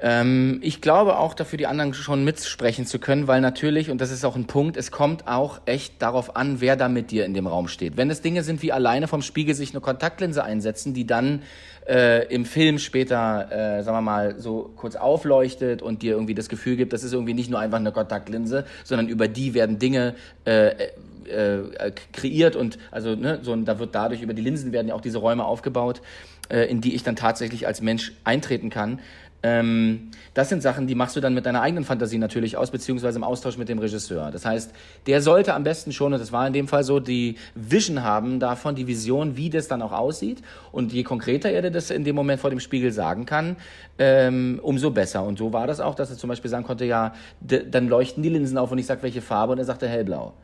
Ähm, 0.00 0.58
ich 0.60 0.80
glaube 0.80 1.18
auch 1.18 1.34
dafür, 1.34 1.56
die 1.56 1.68
anderen 1.68 1.94
schon 1.94 2.24
mitsprechen 2.24 2.84
zu 2.84 2.98
können, 2.98 3.28
weil 3.28 3.40
natürlich, 3.40 3.90
und 3.90 4.00
das 4.00 4.10
ist 4.10 4.24
auch 4.24 4.34
ein 4.34 4.46
Punkt, 4.46 4.76
es 4.76 4.90
kommt 4.90 5.28
auch 5.28 5.60
echt 5.66 6.02
darauf 6.02 6.34
an, 6.34 6.60
wer 6.60 6.74
da 6.74 6.88
mit 6.88 7.12
dir 7.12 7.24
in 7.26 7.34
dem 7.34 7.46
Raum 7.46 7.68
steht. 7.68 7.96
Wenn 7.96 8.10
es 8.10 8.22
Dinge 8.22 8.42
sind 8.42 8.62
wie 8.62 8.72
alleine 8.72 9.06
vom 9.06 9.22
Spiegel 9.22 9.54
sich 9.54 9.70
eine 9.70 9.80
Kontaktlinse 9.80 10.42
einsetzen, 10.42 10.94
die 10.94 11.06
dann 11.06 11.42
äh, 11.88 12.26
im 12.32 12.44
Film 12.44 12.78
später, 12.78 13.78
äh, 13.78 13.82
sagen 13.82 13.96
wir 13.96 14.02
mal, 14.02 14.38
so 14.38 14.70
kurz 14.76 14.94
aufleuchtet 14.94 15.82
und 15.82 16.02
dir 16.02 16.12
irgendwie 16.12 16.34
das 16.34 16.48
Gefühl 16.48 16.76
gibt, 16.76 16.92
das 16.92 17.02
ist 17.02 17.12
irgendwie 17.12 17.34
nicht 17.34 17.50
nur 17.50 17.58
einfach 17.58 17.78
eine 17.78 17.92
Kontaktlinse, 17.92 18.66
sondern 18.84 19.08
über 19.08 19.26
die 19.26 19.54
werden 19.54 19.78
Dinge 19.78 20.14
äh, 20.44 20.88
äh, 21.28 21.92
kreiert 22.12 22.56
und 22.56 22.78
also 22.90 23.14
ne, 23.14 23.38
so 23.42 23.54
da 23.56 23.78
wird 23.78 23.94
dadurch 23.94 24.22
über 24.22 24.34
die 24.34 24.42
Linsen 24.42 24.72
werden 24.72 24.88
ja 24.88 24.94
auch 24.94 25.00
diese 25.00 25.18
Räume 25.18 25.44
aufgebaut, 25.44 26.02
äh, 26.48 26.64
in 26.64 26.80
die 26.80 26.94
ich 26.94 27.02
dann 27.02 27.16
tatsächlich 27.16 27.66
als 27.66 27.80
Mensch 27.80 28.12
eintreten 28.24 28.70
kann. 28.70 29.00
Ähm, 29.42 30.10
das 30.34 30.48
sind 30.48 30.62
Sachen, 30.62 30.86
die 30.86 30.94
machst 30.94 31.14
du 31.14 31.20
dann 31.20 31.34
mit 31.34 31.46
deiner 31.46 31.62
eigenen 31.62 31.84
Fantasie 31.84 32.18
natürlich 32.18 32.56
aus, 32.56 32.70
beziehungsweise 32.70 33.18
im 33.18 33.24
Austausch 33.24 33.56
mit 33.56 33.68
dem 33.68 33.78
Regisseur. 33.78 34.30
Das 34.32 34.44
heißt, 34.44 34.72
der 35.06 35.22
sollte 35.22 35.54
am 35.54 35.62
besten 35.62 35.92
schon, 35.92 36.12
und 36.12 36.18
das 36.18 36.32
war 36.32 36.46
in 36.46 36.52
dem 36.52 36.66
Fall 36.66 36.82
so, 36.82 36.98
die 36.98 37.36
Vision 37.54 38.02
haben 38.02 38.40
davon, 38.40 38.74
die 38.74 38.86
Vision, 38.86 39.36
wie 39.36 39.50
das 39.50 39.68
dann 39.68 39.80
auch 39.82 39.92
aussieht. 39.92 40.42
Und 40.72 40.92
je 40.92 41.04
konkreter 41.04 41.50
er 41.50 41.70
das 41.70 41.90
in 41.90 42.04
dem 42.04 42.16
Moment 42.16 42.40
vor 42.40 42.50
dem 42.50 42.60
Spiegel 42.60 42.92
sagen 42.92 43.26
kann, 43.26 43.56
ähm, 43.98 44.58
umso 44.62 44.90
besser. 44.90 45.22
Und 45.22 45.38
so 45.38 45.52
war 45.52 45.66
das 45.66 45.80
auch, 45.80 45.94
dass 45.94 46.10
er 46.10 46.16
zum 46.16 46.28
Beispiel 46.28 46.50
sagen 46.50 46.64
konnte, 46.64 46.84
ja, 46.84 47.14
dann 47.40 47.88
leuchten 47.88 48.22
die 48.22 48.28
Linsen 48.28 48.58
auf 48.58 48.72
und 48.72 48.78
ich 48.78 48.86
sag, 48.86 49.02
welche 49.02 49.22
Farbe, 49.22 49.52
und 49.52 49.58
er 49.58 49.64
sagte 49.64 49.88
hellblau. 49.88 50.34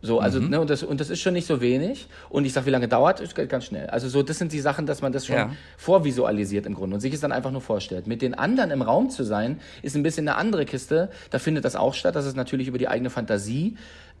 So, 0.00 0.20
also, 0.20 0.40
mhm. 0.40 0.50
ne, 0.50 0.60
und 0.60 0.70
das, 0.70 0.84
und 0.84 1.00
das 1.00 1.10
ist 1.10 1.20
schon 1.20 1.34
nicht 1.34 1.46
so 1.46 1.60
wenig. 1.60 2.06
Und 2.28 2.44
ich 2.44 2.52
sag, 2.52 2.66
wie 2.66 2.70
lange 2.70 2.86
dauert, 2.86 3.20
ist 3.20 3.34
ganz 3.34 3.64
schnell. 3.64 3.88
Also 3.88 4.08
so, 4.08 4.22
das 4.22 4.38
sind 4.38 4.52
die 4.52 4.60
Sachen, 4.60 4.86
dass 4.86 5.02
man 5.02 5.12
das 5.12 5.26
schon 5.26 5.36
ja. 5.36 5.50
vorvisualisiert 5.76 6.66
im 6.66 6.74
Grunde 6.74 6.94
und 6.94 7.00
sich 7.00 7.12
es 7.12 7.20
dann 7.20 7.32
einfach 7.32 7.50
nur 7.50 7.60
vorstellt. 7.60 8.06
Mit 8.06 8.22
den 8.22 8.34
anderen 8.34 8.70
im 8.70 8.82
Raum 8.82 9.10
zu 9.10 9.24
sein, 9.24 9.60
ist 9.82 9.96
ein 9.96 10.04
bisschen 10.04 10.28
eine 10.28 10.36
andere 10.36 10.66
Kiste. 10.66 11.10
Da 11.30 11.40
findet 11.40 11.64
das 11.64 11.74
auch 11.74 11.94
statt. 11.94 12.14
Das 12.14 12.26
ist 12.26 12.36
natürlich 12.36 12.68
über 12.68 12.78
die 12.78 12.86
eigene 12.86 13.10
Fantasie 13.10 13.76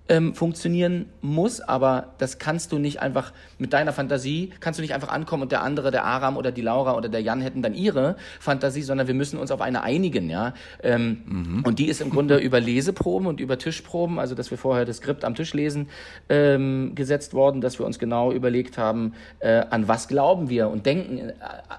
ähm, 0.08 0.34
funktionieren 0.34 1.06
muss, 1.20 1.60
aber 1.60 2.14
das 2.18 2.38
kannst 2.38 2.72
du 2.72 2.78
nicht 2.78 3.00
einfach 3.00 3.32
mit 3.58 3.72
deiner 3.72 3.92
Fantasie, 3.92 4.50
kannst 4.60 4.78
du 4.78 4.82
nicht 4.82 4.94
einfach 4.94 5.10
ankommen 5.10 5.44
und 5.44 5.52
der 5.52 5.62
andere, 5.62 5.90
der 5.90 6.04
Aram 6.04 6.36
oder 6.36 6.50
die 6.50 6.62
Laura 6.62 6.96
oder 6.96 7.08
der 7.08 7.20
Jan 7.20 7.40
hätten 7.40 7.62
dann 7.62 7.74
ihre 7.74 8.16
Fantasie, 8.40 8.82
sondern 8.82 9.06
wir 9.06 9.14
müssen 9.14 9.38
uns 9.38 9.50
auf 9.50 9.60
eine 9.60 9.82
einigen, 9.82 10.30
ja. 10.30 10.54
Ähm, 10.82 11.22
mhm. 11.26 11.62
Und 11.64 11.78
die 11.78 11.88
ist 11.88 12.00
im 12.00 12.10
Grunde 12.10 12.38
über 12.38 12.60
Leseproben 12.60 13.26
und 13.28 13.40
über 13.40 13.58
Tischproben, 13.58 14.18
also 14.18 14.34
dass 14.34 14.50
wir 14.50 14.58
vorher 14.58 14.84
das 14.84 14.98
Skript 14.98 15.24
am 15.24 15.34
Tisch 15.34 15.52
lesen, 15.54 15.88
ähm, 16.28 16.94
gesetzt 16.94 17.34
worden, 17.34 17.60
dass 17.60 17.78
wir 17.78 17.86
uns 17.86 17.98
genau 17.98 18.32
überlegt 18.32 18.78
haben, 18.78 19.12
äh, 19.40 19.64
an 19.70 19.88
was 19.88 20.08
glauben 20.08 20.48
wir 20.48 20.68
und 20.68 20.86
denken, 20.86 21.32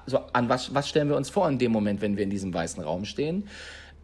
also 0.06 0.20
an 0.34 0.50
was, 0.50 0.74
was 0.74 0.88
stellen 0.88 1.10
wir 1.10 1.16
uns 1.16 1.30
vor 1.30 1.50
in 1.50 1.58
dem 1.58 1.72
Moment, 1.72 2.02
wenn 2.02 2.18
wir 2.18 2.24
in 2.24 2.30
diesem 2.30 2.54
weißen 2.54 2.84
Raum 2.84 3.06
stehen 3.06 3.44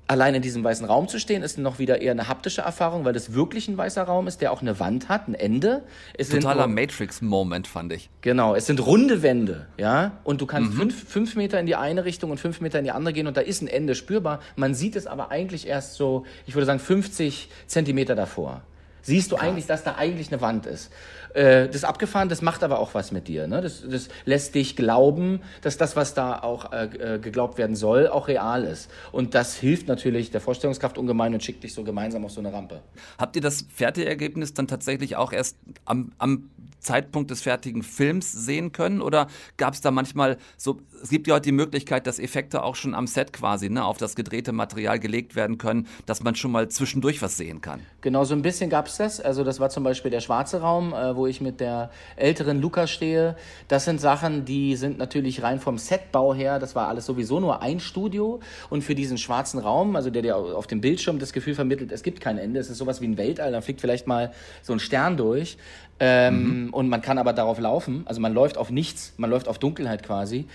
allein 0.08 0.36
in 0.36 0.42
diesem 0.42 0.64
weißen 0.64 0.86
Raum 0.86 1.08
zu 1.08 1.20
stehen, 1.20 1.42
ist 1.44 1.58
noch 1.58 1.80
wieder 1.80 2.02
eher 2.02 2.12
eine 2.12 2.28
haptische 2.28 2.62
Erfahrung, 2.62 3.06
weil 3.06 3.14
das 3.14 3.34
wirklich 3.34 3.68
ein 3.68 3.78
weißer 3.78 4.04
Raum 4.04 4.28
ist, 4.28 4.42
der 4.42 4.52
auch 4.52 4.62
eine 4.62 4.80
Wand 4.80 5.10
hat, 5.10 5.28
ein 5.28 5.34
Ende. 5.34 5.84
Es 6.18 6.30
Totaler 6.30 6.68
Matrix-Moment, 6.68 7.68
fand 7.68 7.94
ich. 7.94 8.10
Genau, 8.22 8.56
es 8.56 8.68
sind 8.68 8.86
runde 8.86 9.24
Wände, 9.24 9.68
ja, 9.78 10.20
und 10.24 10.42
du 10.42 10.46
kannst 10.46 10.74
mhm. 10.74 10.78
fünf, 10.78 11.10
fünf 11.10 11.36
Meter 11.36 11.60
in 11.60 11.66
die 11.66 11.76
eine 11.76 12.06
Richtung 12.06 12.32
und 12.32 12.40
fünf 12.40 12.62
Meter 12.62 12.80
in 12.80 12.86
die 12.86 12.92
andere 12.92 13.14
gehen 13.14 13.28
und 13.28 13.38
da 13.38 13.42
ist 13.42 13.62
ein 13.62 13.68
Ende 13.68 13.96
spürbar. 13.96 14.42
Man 14.56 14.74
sieht 14.76 14.96
es 14.96 15.08
aber 15.08 15.32
eigentlich 15.32 15.68
erst 15.68 15.96
so, 15.96 16.26
ich 16.46 16.56
würde 16.56 16.66
sagen, 16.66 16.80
50 16.80 17.50
Zentimeter 17.68 18.16
davor 18.16 18.62
siehst 19.06 19.32
du 19.32 19.36
Krass. 19.36 19.48
eigentlich, 19.48 19.66
dass 19.68 19.84
da 19.84 19.96
eigentlich 19.96 20.32
eine 20.32 20.42
Wand 20.42 20.66
ist. 20.66 20.92
Äh, 21.36 21.68
das 21.68 21.78
ist 21.78 21.84
abgefahren, 21.84 22.30
das 22.30 22.42
macht 22.42 22.64
aber 22.64 22.80
auch 22.80 22.94
was 22.94 23.12
mit 23.12 23.28
dir. 23.28 23.46
Ne? 23.48 23.62
Das, 23.62 23.84
das 23.88 24.08
lässt 24.24 24.56
dich 24.56 24.76
glauben, 24.76 25.42
dass 25.62 25.78
das, 25.78 25.96
was 25.96 26.14
da 26.14 26.40
auch 26.40 26.72
äh, 26.72 26.86
äh, 26.86 27.20
geglaubt 27.20 27.58
werden 27.58 27.76
soll, 27.76 28.08
auch 28.08 28.28
real 28.30 28.64
ist. 28.64 28.90
Und 29.12 29.36
das 29.36 29.56
hilft 29.56 29.88
natürlich 29.88 30.32
der 30.32 30.40
Vorstellungskraft 30.40 30.98
ungemein 30.98 31.34
und 31.34 31.44
schickt 31.44 31.64
dich 31.64 31.74
so 31.74 31.84
gemeinsam 31.84 32.24
auf 32.24 32.32
so 32.32 32.40
eine 32.40 32.54
Rampe. 32.54 32.82
Habt 33.18 33.36
ihr 33.36 33.42
das 33.42 33.66
Fertigergebnis 33.74 34.54
dann 34.54 34.68
tatsächlich 34.68 35.18
auch 35.18 35.34
erst 35.34 35.58
am, 35.84 36.14
am 36.20 36.50
Zeitpunkt 36.86 37.32
des 37.32 37.42
fertigen 37.42 37.84
Films 37.84 38.32
sehen 38.32 38.72
können? 38.72 39.02
Oder 39.02 39.28
gab 39.58 39.74
es 39.74 39.82
da 39.82 39.92
manchmal 39.92 40.38
so, 40.56 40.80
es 41.02 41.10
gibt 41.10 41.28
ja 41.28 41.34
heute 41.34 41.44
die 41.44 41.52
Möglichkeit, 41.52 42.08
dass 42.08 42.20
Effekte 42.20 42.64
auch 42.64 42.76
schon 42.76 42.94
am 42.94 43.08
Set 43.08 43.34
quasi 43.34 43.70
ne, 43.70 43.84
auf 43.84 43.98
das 43.98 44.16
gedrehte 44.16 44.54
Material 44.54 45.00
gelegt 45.00 45.36
werden 45.36 45.58
können, 45.58 45.88
dass 46.06 46.24
man 46.24 46.36
schon 46.36 46.52
mal 46.52 46.70
zwischendurch 46.70 47.22
was 47.22 47.38
sehen 47.38 47.62
kann? 47.62 47.82
Genau, 48.02 48.24
so 48.24 48.36
ein 48.36 48.42
bisschen 48.42 48.70
gab 48.70 48.88
es 48.88 48.98
das. 48.98 49.20
Also 49.20 49.44
das 49.44 49.60
war 49.60 49.70
zum 49.70 49.84
Beispiel 49.84 50.12
der 50.12 50.22
schwarze 50.22 50.62
Raum, 50.62 50.94
äh, 50.94 51.16
wo 51.16 51.25
ich 51.28 51.42
mit 51.42 51.60
der 51.60 51.90
älteren 52.16 52.62
Luca 52.62 52.88
stehe. 52.88 53.36
Das 53.68 53.86
sind 53.86 54.02
Sachen, 54.02 54.46
die 54.46 54.76
sind 54.76 54.98
natürlich 54.98 55.44
rein 55.44 55.60
vom 55.60 55.78
Setbau 55.78 56.34
her, 56.34 56.60
das 56.60 56.76
war 56.76 56.88
alles 56.88 57.06
sowieso 57.06 57.40
nur 57.40 57.62
ein 57.62 57.80
Studio. 57.80 58.40
Und 58.70 58.84
für 58.84 58.96
diesen 58.96 59.18
schwarzen 59.18 59.60
Raum, 59.60 59.96
also 59.96 60.10
der 60.10 60.22
dir 60.22 60.36
auf 60.36 60.68
dem 60.68 60.82
Bildschirm 60.82 61.20
das 61.20 61.34
Gefühl 61.34 61.56
vermittelt, 61.56 61.92
es 61.92 62.04
gibt 62.04 62.22
kein 62.22 62.38
Ende, 62.38 62.60
es 62.60 62.70
ist 62.70 62.78
sowas 62.78 63.02
wie 63.02 63.08
ein 63.08 63.18
Weltall, 63.18 63.52
da 63.52 63.62
fliegt 63.62 63.82
vielleicht 63.82 64.08
mal 64.08 64.32
so 64.62 64.74
ein 64.74 64.80
Stern 64.80 65.18
durch. 65.18 65.58
Ähm, 66.00 66.66
mhm. 66.66 66.74
Und 66.74 66.90
man 66.90 67.02
kann 67.02 67.18
aber 67.18 67.32
darauf 67.32 67.60
laufen. 67.60 68.04
Also 68.06 68.20
man 68.20 68.34
läuft 68.34 68.58
auf 68.58 68.70
nichts, 68.70 69.14
man 69.18 69.30
läuft 69.30 69.48
auf 69.48 69.60
Dunkelheit 69.60 70.04
quasi. 70.04 70.46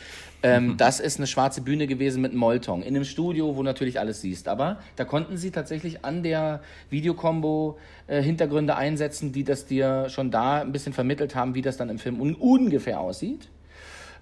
Ähm, 0.43 0.69
mhm. 0.69 0.77
Das 0.77 1.01
ist 1.01 1.19
eine 1.19 1.27
schwarze 1.27 1.61
Bühne 1.61 1.87
gewesen 1.87 2.23
mit 2.23 2.31
einem 2.31 2.41
Molton. 2.41 2.83
In 2.83 2.97
einem 2.97 3.05
Studio, 3.05 3.57
wo 3.57 3.63
natürlich 3.63 4.01
alles 4.01 4.21
siehst. 4.21 4.49
Aber 4.49 4.79
da 4.97 5.05
konnten 5.05 5.37
sie 5.37 5.51
tatsächlich 5.51 6.05
an 6.05 6.23
der 6.23 6.61
Videokombo 6.89 7.79
äh, 8.07 8.23
Hintergründe 8.23 8.77
einsetzen, 8.77 9.33
die 9.33 9.45
das 9.45 9.67
dir 9.67 10.09
schon 10.09 10.31
da 10.31 10.61
ein 10.61 10.73
bisschen 10.73 10.93
vermittelt 10.93 11.35
haben, 11.35 11.55
wie 11.55 11.63
das 11.63 11.77
dann 11.77 11.91
im 11.91 11.99
Film 11.99 12.21
un 12.21 12.35
ungefähr 12.35 13.01
aussieht. 13.01 13.49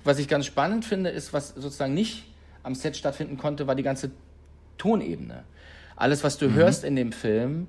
Was 0.04 0.18
ich 0.18 0.28
ganz 0.28 0.46
spannend 0.46 0.84
finde, 0.84 1.10
ist, 1.10 1.32
was 1.32 1.50
sozusagen 1.50 1.94
nicht 1.94 2.24
am 2.62 2.74
Set 2.74 2.96
stattfinden 2.96 3.36
konnte, 3.36 3.66
war 3.66 3.74
die 3.74 3.82
ganze 3.82 4.10
Tonebene. 4.76 5.44
Alles, 5.96 6.24
was 6.24 6.38
du 6.38 6.48
mhm. 6.48 6.54
hörst 6.54 6.84
in 6.84 6.96
dem 6.96 7.12
Film, 7.12 7.68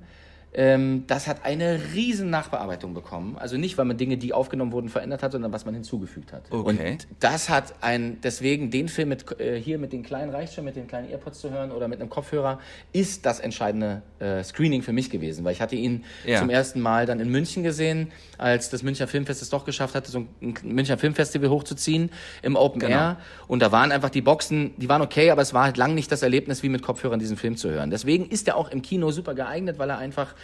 ähm, 0.52 1.04
das 1.06 1.28
hat 1.28 1.44
eine 1.44 1.80
riesen 1.94 2.28
Nachbearbeitung 2.28 2.92
bekommen. 2.92 3.36
Also 3.38 3.56
nicht, 3.56 3.78
weil 3.78 3.84
man 3.84 3.96
Dinge, 3.96 4.16
die 4.16 4.32
aufgenommen 4.32 4.72
wurden, 4.72 4.88
verändert 4.88 5.22
hat, 5.22 5.32
sondern 5.32 5.52
was 5.52 5.64
man 5.64 5.74
hinzugefügt 5.74 6.32
hat. 6.32 6.50
Okay. 6.50 6.92
Und 6.92 7.08
das 7.20 7.48
hat 7.48 7.74
ein, 7.80 8.18
deswegen 8.22 8.70
den 8.70 8.88
Film 8.88 9.10
mit, 9.10 9.40
äh, 9.40 9.60
hier 9.60 9.78
mit 9.78 9.92
den 9.92 10.02
kleinen 10.02 10.30
reicht 10.30 10.54
schon, 10.54 10.64
mit 10.64 10.74
den 10.74 10.88
kleinen 10.88 11.08
Earpods 11.10 11.40
zu 11.40 11.50
hören 11.50 11.70
oder 11.70 11.86
mit 11.86 12.00
einem 12.00 12.10
Kopfhörer, 12.10 12.58
ist 12.92 13.26
das 13.26 13.38
entscheidende 13.38 14.02
äh, 14.18 14.42
Screening 14.42 14.82
für 14.82 14.92
mich 14.92 15.08
gewesen, 15.10 15.44
weil 15.44 15.52
ich 15.52 15.60
hatte 15.60 15.76
ihn 15.76 16.04
ja. 16.26 16.40
zum 16.40 16.50
ersten 16.50 16.80
Mal 16.80 17.06
dann 17.06 17.20
in 17.20 17.28
München 17.28 17.62
gesehen, 17.62 18.10
als 18.36 18.70
das 18.70 18.82
Münchner 18.82 19.06
Filmfest 19.06 19.42
es 19.42 19.50
doch 19.50 19.64
geschafft 19.64 19.94
hatte, 19.94 20.10
so 20.10 20.26
ein 20.40 20.54
Münchner 20.64 20.98
Filmfestival 20.98 21.48
hochzuziehen 21.48 22.10
im 22.42 22.56
Open 22.56 22.80
genau. 22.80 22.92
Air. 22.92 23.16
Und 23.46 23.60
da 23.62 23.70
waren 23.70 23.92
einfach 23.92 24.10
die 24.10 24.22
Boxen, 24.22 24.72
die 24.78 24.88
waren 24.88 25.02
okay, 25.02 25.30
aber 25.30 25.42
es 25.42 25.54
war 25.54 25.64
halt 25.64 25.76
lang 25.76 25.94
nicht 25.94 26.10
das 26.10 26.22
Erlebnis, 26.22 26.64
wie 26.64 26.68
mit 26.68 26.82
Kopfhörern 26.82 27.20
diesen 27.20 27.36
Film 27.36 27.56
zu 27.56 27.70
hören. 27.70 27.90
Deswegen 27.90 28.28
ist 28.28 28.48
er 28.48 28.56
auch 28.56 28.70
im 28.70 28.82
Kino 28.82 29.12
super 29.12 29.34
geeignet, 29.34 29.78
weil 29.78 29.90
er 29.90 29.98
einfach 29.98 30.34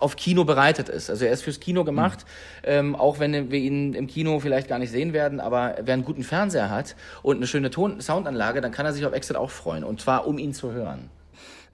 auf 0.00 0.16
Kino 0.16 0.44
bereitet 0.44 0.88
ist. 0.88 1.10
Also 1.10 1.24
er 1.24 1.32
ist 1.32 1.42
fürs 1.42 1.60
Kino 1.60 1.84
gemacht, 1.84 2.24
mhm. 2.62 2.68
ähm, 2.68 2.96
auch 2.96 3.18
wenn 3.18 3.50
wir 3.50 3.58
ihn 3.58 3.94
im 3.94 4.06
Kino 4.06 4.40
vielleicht 4.40 4.68
gar 4.68 4.78
nicht 4.78 4.90
sehen 4.90 5.12
werden, 5.12 5.40
aber 5.40 5.76
wer 5.82 5.94
einen 5.94 6.04
guten 6.04 6.22
Fernseher 6.22 6.70
hat 6.70 6.96
und 7.22 7.36
eine 7.36 7.46
schöne 7.46 7.70
Ton 7.70 8.00
Soundanlage, 8.00 8.60
dann 8.60 8.72
kann 8.72 8.86
er 8.86 8.92
sich 8.92 9.04
auf 9.06 9.12
Exit 9.12 9.36
auch 9.36 9.50
freuen. 9.50 9.84
Und 9.84 10.00
zwar, 10.00 10.26
um 10.26 10.38
ihn 10.38 10.52
zu 10.54 10.72
hören. 10.72 11.10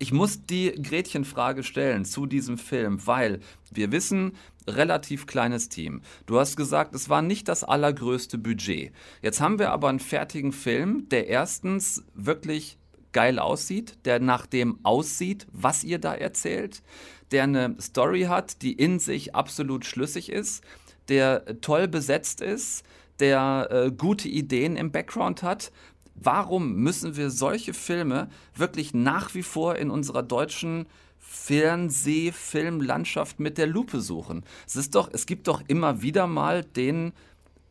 Ich 0.02 0.12
muss 0.12 0.46
die 0.46 0.72
Gretchenfrage 0.82 1.62
stellen 1.62 2.06
zu 2.06 2.24
diesem 2.24 2.56
Film, 2.56 3.06
weil 3.06 3.40
wir 3.70 3.92
wissen, 3.92 4.32
relativ 4.66 5.26
kleines 5.26 5.68
Team. 5.68 6.00
Du 6.24 6.38
hast 6.38 6.56
gesagt, 6.56 6.94
es 6.94 7.10
war 7.10 7.20
nicht 7.20 7.48
das 7.48 7.64
allergrößte 7.64 8.38
Budget. 8.38 8.92
Jetzt 9.20 9.42
haben 9.42 9.58
wir 9.58 9.72
aber 9.72 9.90
einen 9.90 10.00
fertigen 10.00 10.52
Film, 10.52 11.08
der 11.10 11.26
erstens 11.26 12.02
wirklich 12.14 12.78
geil 13.12 13.38
aussieht, 13.38 13.98
der 14.06 14.20
nach 14.20 14.46
dem 14.46 14.78
aussieht, 14.84 15.46
was 15.52 15.84
ihr 15.84 15.98
da 15.98 16.14
erzählt, 16.14 16.82
der 17.30 17.44
eine 17.44 17.76
Story 17.80 18.22
hat, 18.22 18.62
die 18.62 18.72
in 18.72 18.98
sich 18.98 19.34
absolut 19.34 19.84
schlüssig 19.84 20.30
ist, 20.30 20.64
der 21.08 21.60
toll 21.60 21.86
besetzt 21.88 22.40
ist, 22.40 22.84
der 23.18 23.68
äh, 23.70 23.90
gute 23.90 24.28
Ideen 24.28 24.76
im 24.76 24.90
Background 24.90 25.42
hat. 25.42 25.70
Warum 26.14 26.76
müssen 26.76 27.16
wir 27.16 27.28
solche 27.30 27.74
Filme 27.74 28.30
wirklich 28.54 28.94
nach 28.94 29.34
wie 29.34 29.42
vor 29.42 29.76
in 29.76 29.90
unserer 29.90 30.22
deutschen 30.22 30.86
Fernsehfilmlandschaft 31.18 33.40
mit 33.40 33.58
der 33.58 33.66
Lupe 33.66 34.00
suchen? 34.00 34.44
Es 34.66 34.76
ist 34.76 34.94
doch, 34.94 35.10
es 35.12 35.26
gibt 35.26 35.48
doch 35.48 35.62
immer 35.68 36.00
wieder 36.02 36.26
mal 36.26 36.64
den 36.64 37.12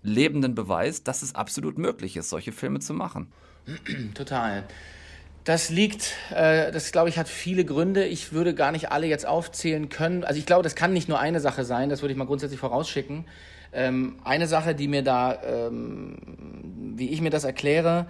lebenden 0.02 0.56
Beweis, 0.56 1.04
dass 1.04 1.22
es 1.22 1.36
absolut 1.36 1.78
möglich 1.78 2.18
ist, 2.18 2.30
solche 2.30 2.52
Filme 2.52 2.80
zu 2.80 2.94
machen. 2.94 3.32
Total. 4.14 4.68
Das 5.44 5.70
liegt, 5.70 6.14
äh, 6.36 6.72
das 6.72 6.92
glaube 6.92 7.10
ich, 7.10 7.18
hat 7.18 7.28
viele 7.28 7.66
Gründe. 7.66 8.06
Ich 8.06 8.34
würde 8.34 8.54
gar 8.54 8.72
nicht 8.72 8.92
alle 8.92 9.08
jetzt 9.08 9.26
aufzählen 9.26 9.90
können. 9.90 10.24
Also 10.24 10.40
ich 10.40 10.46
glaube, 10.46 10.64
das 10.64 10.76
kann 10.76 10.94
nicht 10.94 11.10
nur 11.10 11.20
eine 11.20 11.40
Sache 11.40 11.64
sein, 11.64 11.90
das 11.90 12.02
würde 12.02 12.12
ich 12.12 12.18
mal 12.18 12.26
grundsätzlich 12.26 12.60
vorausschicken. 12.60 13.26
Ähm, 13.72 14.18
eine 14.24 14.48
Sache, 14.48 14.76
die 14.76 14.88
mir 14.88 15.04
da, 15.04 15.42
ähm, 15.44 16.18
wie 16.96 17.10
ich 17.10 17.22
mir 17.22 17.30
das 17.30 17.44
erkläre, 17.44 18.08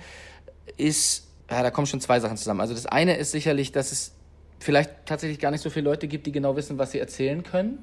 ist, 0.77 1.27
ja, 1.49 1.63
da 1.63 1.71
kommen 1.71 1.87
schon 1.87 2.01
zwei 2.01 2.19
Sachen 2.19 2.37
zusammen. 2.37 2.61
Also 2.61 2.73
das 2.73 2.85
eine 2.85 3.17
ist 3.17 3.31
sicherlich, 3.31 3.71
dass 3.71 3.91
es 3.91 4.13
vielleicht 4.59 4.91
tatsächlich 5.05 5.39
gar 5.39 5.51
nicht 5.51 5.61
so 5.61 5.69
viele 5.69 5.85
Leute 5.85 6.07
gibt, 6.07 6.27
die 6.27 6.31
genau 6.31 6.55
wissen, 6.55 6.77
was 6.77 6.91
sie 6.91 6.99
erzählen 6.99 7.43
können. 7.43 7.79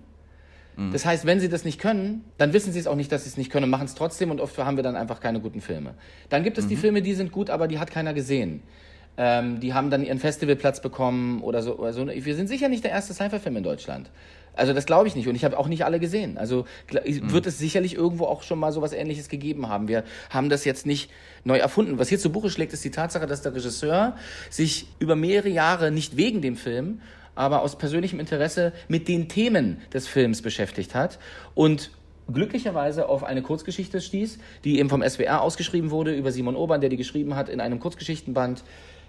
Mhm. 0.77 0.93
Das 0.93 1.05
heißt, 1.05 1.27
wenn 1.27 1.41
sie 1.41 1.49
das 1.49 1.65
nicht 1.65 1.81
können, 1.81 2.25
dann 2.39 2.53
wissen 2.53 2.73
sie 2.73 2.79
es 2.79 2.87
auch 2.87 2.97
nicht, 2.97 3.11
dass 3.11 3.25
sie 3.25 3.31
es 3.31 3.37
nicht 3.37 3.51
können 3.51 3.65
und 3.65 3.71
machen 3.71 3.87
es 3.87 3.95
trotzdem 3.95 4.31
und 4.31 4.41
oft 4.41 4.57
haben 4.59 4.77
wir 4.77 4.85
dann 4.85 4.97
einfach 4.97 5.21
keine 5.21 5.41
guten 5.41 5.61
Filme. 5.61 5.95
Dann 6.29 6.45
gibt 6.45 6.59
es 6.59 6.65
mhm. 6.65 6.69
die 6.69 6.77
Filme, 6.77 7.03
die 7.03 7.15
sind 7.15 7.33
gut, 7.33 7.51
aber 7.51 7.69
die 7.69 7.79
hat 7.79 7.91
keiner 7.91 8.15
gesehen. 8.15 8.63
Ähm, 9.19 9.61
die 9.61 9.73
haben 9.75 9.91
dann 9.91 10.05
ihren 10.05 10.19
Festivalplatz 10.19 10.81
bekommen 10.81 11.43
oder 11.43 11.63
so, 11.63 11.79
oder 11.79 11.93
so. 11.93 12.07
Wir 12.07 12.35
sind 12.35 12.49
sicher 12.49 12.69
nicht 12.69 12.85
der 12.85 12.91
erste 12.91 13.15
Sci-Fi-Film 13.15 13.57
in 13.57 13.63
Deutschland. 13.63 14.11
Also 14.57 14.73
das 14.73 14.87
glaube 14.87 15.07
ich 15.07 15.15
nicht 15.15 15.29
und 15.29 15.35
ich 15.35 15.45
habe 15.45 15.59
auch 15.59 15.69
nicht 15.69 15.85
alle 15.85 16.01
gesehen. 16.01 16.39
Also 16.39 16.65
mhm. 16.91 17.31
wird 17.31 17.47
es 17.47 17.59
sicherlich 17.59 17.95
irgendwo 17.95 18.25
auch 18.25 18.43
schon 18.43 18.59
mal 18.59 18.73
so 18.73 18.81
was 18.81 18.93
Ähnliches 18.93 19.29
gegeben 19.29 19.69
haben. 19.69 19.87
Wir 19.87 20.03
haben 20.31 20.49
das 20.49 20.65
jetzt 20.65 20.87
nicht 20.87 21.11
neu 21.45 21.59
erfunden. 21.59 21.99
Was 21.99 22.09
hier 22.09 22.19
zu 22.19 22.33
Buche 22.33 22.51
schlägt, 22.51 22.73
ist 22.73 22.85
die 22.85 22.91
Tatsache, 22.91 23.27
dass 23.27 23.43
der 23.43 23.55
Regisseur 23.55 24.17
sich 24.51 24.89
über 24.99 25.15
mehrere 25.15 25.51
Jahre 25.51 25.91
nicht 25.91 26.17
wegen 26.17 26.41
dem 26.41 26.57
Film, 26.57 27.01
aber 27.35 27.61
aus 27.61 27.77
persönlichem 27.77 28.19
Interesse 28.19 28.73
mit 28.89 29.09
den 29.09 29.29
Themen 29.29 29.79
des 29.93 30.09
Films 30.09 30.41
beschäftigt 30.41 30.95
hat 30.95 31.19
und 31.55 31.91
glücklicherweise 32.33 33.09
auf 33.09 33.25
eine 33.25 33.43
Kurzgeschichte 33.43 34.01
stieß, 34.01 34.39
die 34.65 34.79
eben 34.79 34.89
vom 34.89 35.03
SWR 35.03 35.43
ausgeschrieben 35.43 35.91
wurde 35.91 36.15
über 36.15 36.33
Simon 36.33 36.57
Obern, 36.57 36.81
der 36.81 36.91
die 36.91 36.97
geschrieben 36.97 37.37
hat 37.37 37.49
in 37.49 37.61
einem 37.61 37.79
Kurzgeschichtenband 37.79 38.65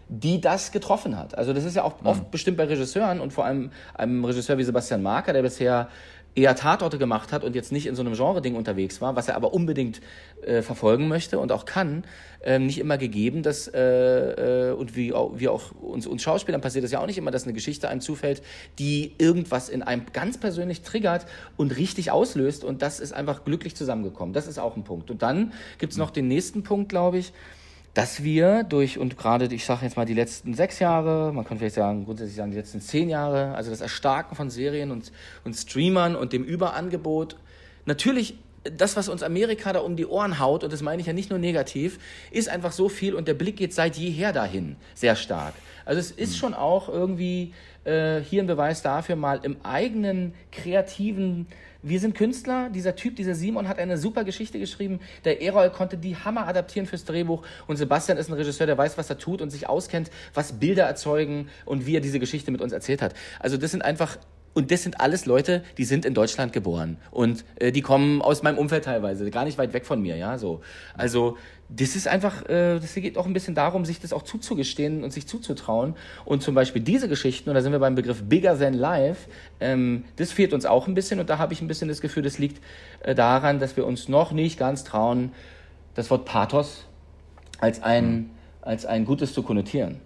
die 0.10 0.39
das 0.39 0.72
getroffen 0.72 1.17
hat. 1.17 1.38
Also 1.38 1.54
das 1.54 1.63
ist 1.63 1.76
ja 1.76 1.84
auch 1.84 1.96
oft 2.04 2.24
mhm. 2.24 2.32
bestimmt 2.32 2.58
bei 2.58 2.65
Regisseuren 2.65 3.20
und 3.20 3.34
vor 3.34 3.46
allem 3.46 3.72
einem 3.93 4.24
Regisseur 4.24 4.58
wie 4.58 4.63
Sebastian 4.63 5.02
Marker, 5.02 5.34
der 5.34 5.41
bisher 5.41 5.89
eher 6.38 6.56
Tatorte 6.56 7.00
gemacht 7.00 7.34
hat 7.34 7.43
und 7.43 7.56
jetzt 7.56 7.72
nicht 7.72 7.88
in 7.88 7.96
so 7.96 8.04
einem 8.04 8.13
Genre-Ding 8.13 8.56
unterwegs 8.56 9.02
war, 9.02 9.15
was 9.15 9.28
er 9.28 9.36
aber 9.36 9.54
unbedingt 9.54 10.02
äh, 10.43 10.62
verfolgen 10.62 11.08
möchte 11.08 11.39
und 11.39 11.52
auch 11.52 11.65
kann, 11.65 12.04
äh, 12.41 12.60
nicht 12.60 12.78
immer 12.78 13.00
gegeben, 13.00 13.41
dass, 13.41 13.67
äh, 13.67 14.70
äh, 14.70 14.72
und 14.72 14.96
wie 14.96 15.13
auch, 15.13 15.32
wie 15.36 15.48
auch 15.48 15.72
uns, 15.72 16.06
uns 16.06 16.22
Schauspielern 16.22 16.62
passiert 16.62 16.86
es 16.86 16.91
ja 16.91 17.00
auch 17.00 17.08
nicht 17.08 17.17
immer, 17.17 17.32
dass 17.32 17.46
eine 17.46 17.54
Geschichte 17.54 17.89
einem 17.89 18.02
zufällt, 18.02 18.43
die 18.78 19.15
irgendwas 19.17 19.67
in 19.67 19.82
einem 19.82 20.04
ganz 20.13 20.38
persönlich 20.38 20.84
triggert 20.84 21.26
und 21.58 21.76
richtig 21.76 22.12
auslöst 22.12 22.63
und 22.63 22.84
das 22.84 23.00
ist 23.00 23.13
einfach 23.13 23.43
glücklich 23.43 23.76
zusammengekommen. 23.76 24.34
Das 24.34 24.46
ist 24.46 24.60
auch 24.60 24.78
ein 24.78 24.84
Punkt. 24.84 25.10
Und 25.10 25.24
dann 25.24 25.54
gibt's 25.80 25.98
noch 25.98 26.12
den 26.12 26.28
nächsten 26.28 26.62
Punkt, 26.62 26.89
glaube 26.89 27.17
ich, 27.17 27.34
dass 27.97 28.23
wir 28.23 28.63
durch, 28.63 28.99
und 28.99 29.17
gerade, 29.17 29.51
ich 29.51 29.65
sage 29.65 29.83
jetzt 29.83 29.97
mal 29.97 30.05
die 30.05 30.13
letzten 30.13 30.53
sechs 30.53 30.77
Jahre, 30.77 31.33
man 31.33 31.43
könnte 31.45 31.62
vielleicht 31.62 31.77
sagen, 31.77 32.05
grundsätzlich 32.05 32.36
sagen 32.36 32.51
die 32.51 32.57
letzten 32.57 32.79
zehn 32.79 33.10
Jahre, 33.10 33.55
also 33.55 33.71
das 33.71 33.81
Erstarken 33.81 34.38
von 34.38 34.51
Serien 34.51 34.91
und, 34.91 35.12
und 35.43 35.55
Streamern 35.55 36.15
und 36.15 36.31
dem 36.31 36.43
Überangebot, 36.43 37.38
natürlich 37.86 38.36
das, 38.63 38.97
was 38.97 39.10
uns 39.10 39.23
Amerika 39.23 39.73
da 39.73 39.79
um 39.79 39.95
die 39.95 40.05
Ohren 40.05 40.38
haut, 40.38 40.63
und 40.63 40.71
das 40.71 40.83
meine 40.83 41.01
ich 41.01 41.07
ja 41.07 41.13
nicht 41.13 41.31
nur 41.31 41.39
negativ, 41.39 41.97
ist 42.29 42.49
einfach 42.49 42.71
so 42.71 42.88
viel 42.88 43.15
und 43.15 43.27
der 43.27 43.33
Blick 43.33 43.57
geht 43.57 43.73
seit 43.73 43.95
jeher 43.95 44.31
dahin 44.31 44.75
sehr 44.93 45.15
stark. 45.15 45.55
Also 45.83 45.99
es 45.99 46.12
ist 46.12 46.33
hm. 46.33 46.39
schon 46.39 46.53
auch 46.53 46.89
irgendwie 46.89 47.55
äh, 47.83 48.19
hier 48.19 48.43
ein 48.43 48.47
Beweis 48.47 48.83
dafür, 48.83 49.15
mal 49.15 49.39
im 49.41 49.57
eigenen 49.63 50.36
kreativen 50.51 51.47
wir 51.83 51.99
sind 51.99 52.15
Künstler, 52.15 52.69
dieser 52.69 52.95
Typ, 52.95 53.15
dieser 53.15 53.35
Simon 53.35 53.67
hat 53.67 53.79
eine 53.79 53.97
super 53.97 54.23
Geschichte 54.23 54.59
geschrieben, 54.59 54.99
der 55.25 55.41
Erol 55.41 55.69
konnte 55.69 55.97
die 55.97 56.15
Hammer 56.15 56.47
adaptieren 56.47 56.87
fürs 56.87 57.05
Drehbuch 57.05 57.43
und 57.67 57.77
Sebastian 57.77 58.17
ist 58.17 58.29
ein 58.29 58.33
Regisseur, 58.33 58.67
der 58.67 58.77
weiß, 58.77 58.97
was 58.97 59.09
er 59.09 59.17
tut 59.17 59.41
und 59.41 59.49
sich 59.49 59.67
auskennt, 59.69 60.11
was 60.33 60.53
Bilder 60.53 60.85
erzeugen 60.85 61.49
und 61.65 61.85
wie 61.85 61.95
er 61.95 62.01
diese 62.01 62.19
Geschichte 62.19 62.51
mit 62.51 62.61
uns 62.61 62.73
erzählt 62.73 63.01
hat. 63.01 63.13
Also 63.39 63.57
das 63.57 63.71
sind 63.71 63.83
einfach 63.83 64.17
und 64.57 64.71
das 64.71 64.81
sind 64.81 64.99
alles 64.99 65.27
Leute, 65.27 65.63
die 65.77 65.85
sind 65.85 66.03
in 66.03 66.15
Deutschland 66.15 66.51
geboren 66.51 66.97
und 67.11 67.45
äh, 67.57 67.71
die 67.71 67.81
kommen 67.81 68.23
aus 68.23 68.41
meinem 68.41 68.57
Umfeld 68.57 68.85
teilweise, 68.85 69.29
gar 69.29 69.45
nicht 69.45 69.59
weit 69.59 69.71
weg 69.73 69.85
von 69.85 70.01
mir, 70.01 70.15
ja, 70.15 70.39
so. 70.39 70.61
Also 70.95 71.37
das 71.69 71.95
ist 71.95 72.08
einfach, 72.08 72.45
äh, 72.47 72.80
das 72.80 72.93
geht 72.95 73.17
auch 73.17 73.25
ein 73.25 73.34
bisschen 73.34 73.53
darum, 73.53 73.84
sich 73.84 73.99
das 73.99 74.13
auch 74.13 74.23
zuzugestehen 74.23 75.03
und 75.03 75.12
sich 75.12 75.27
zuzutrauen. 75.27 75.95
Und 76.23 76.41
zum 76.41 76.56
Beispiel 76.56 76.82
diese 76.82 77.10
Geschichten, 77.10 77.49
und 77.49 77.56
da 77.56 77.62
sind 77.62 77.73
wir 77.73 77.80
beim 77.80 77.95
Begriff 77.95 78.23
Bigger 78.23 78.58
Than 78.58 78.73
Life, 78.73 79.30
ähm, 79.60 80.06
das 80.15 80.32
fehlt 80.32 80.53
uns 80.53 80.65
auch 80.65 80.88
ein 80.88 80.93
bisschen 80.93 81.19
und 81.19 81.30
da 81.30 81.38
habe 81.38 81.53
ich 81.53 81.62
ein 81.62 81.67
bisschen 81.67 81.89
das 81.89 81.99
Gefühl, 81.99 82.23
das 82.23 82.38
liegt 82.38 82.63
äh, 83.01 83.15
daran, 83.15 83.60
dass 83.60 83.75
wir 83.75 83.86
uns 83.86 84.08
noch 84.08 84.32
nicht 84.32 84.58
ganz 84.58 84.86
trauen, 84.86 85.32
das 85.93 86.10
Wort 86.10 86.25
Pathos 86.25 86.86
als 87.60 87.84
ein, 87.84 88.12
mhm. 88.12 88.30
als 88.62 88.86
ein 88.86 89.03
Gutes 89.03 89.34
zu 89.34 89.43
konnotieren 89.43 89.99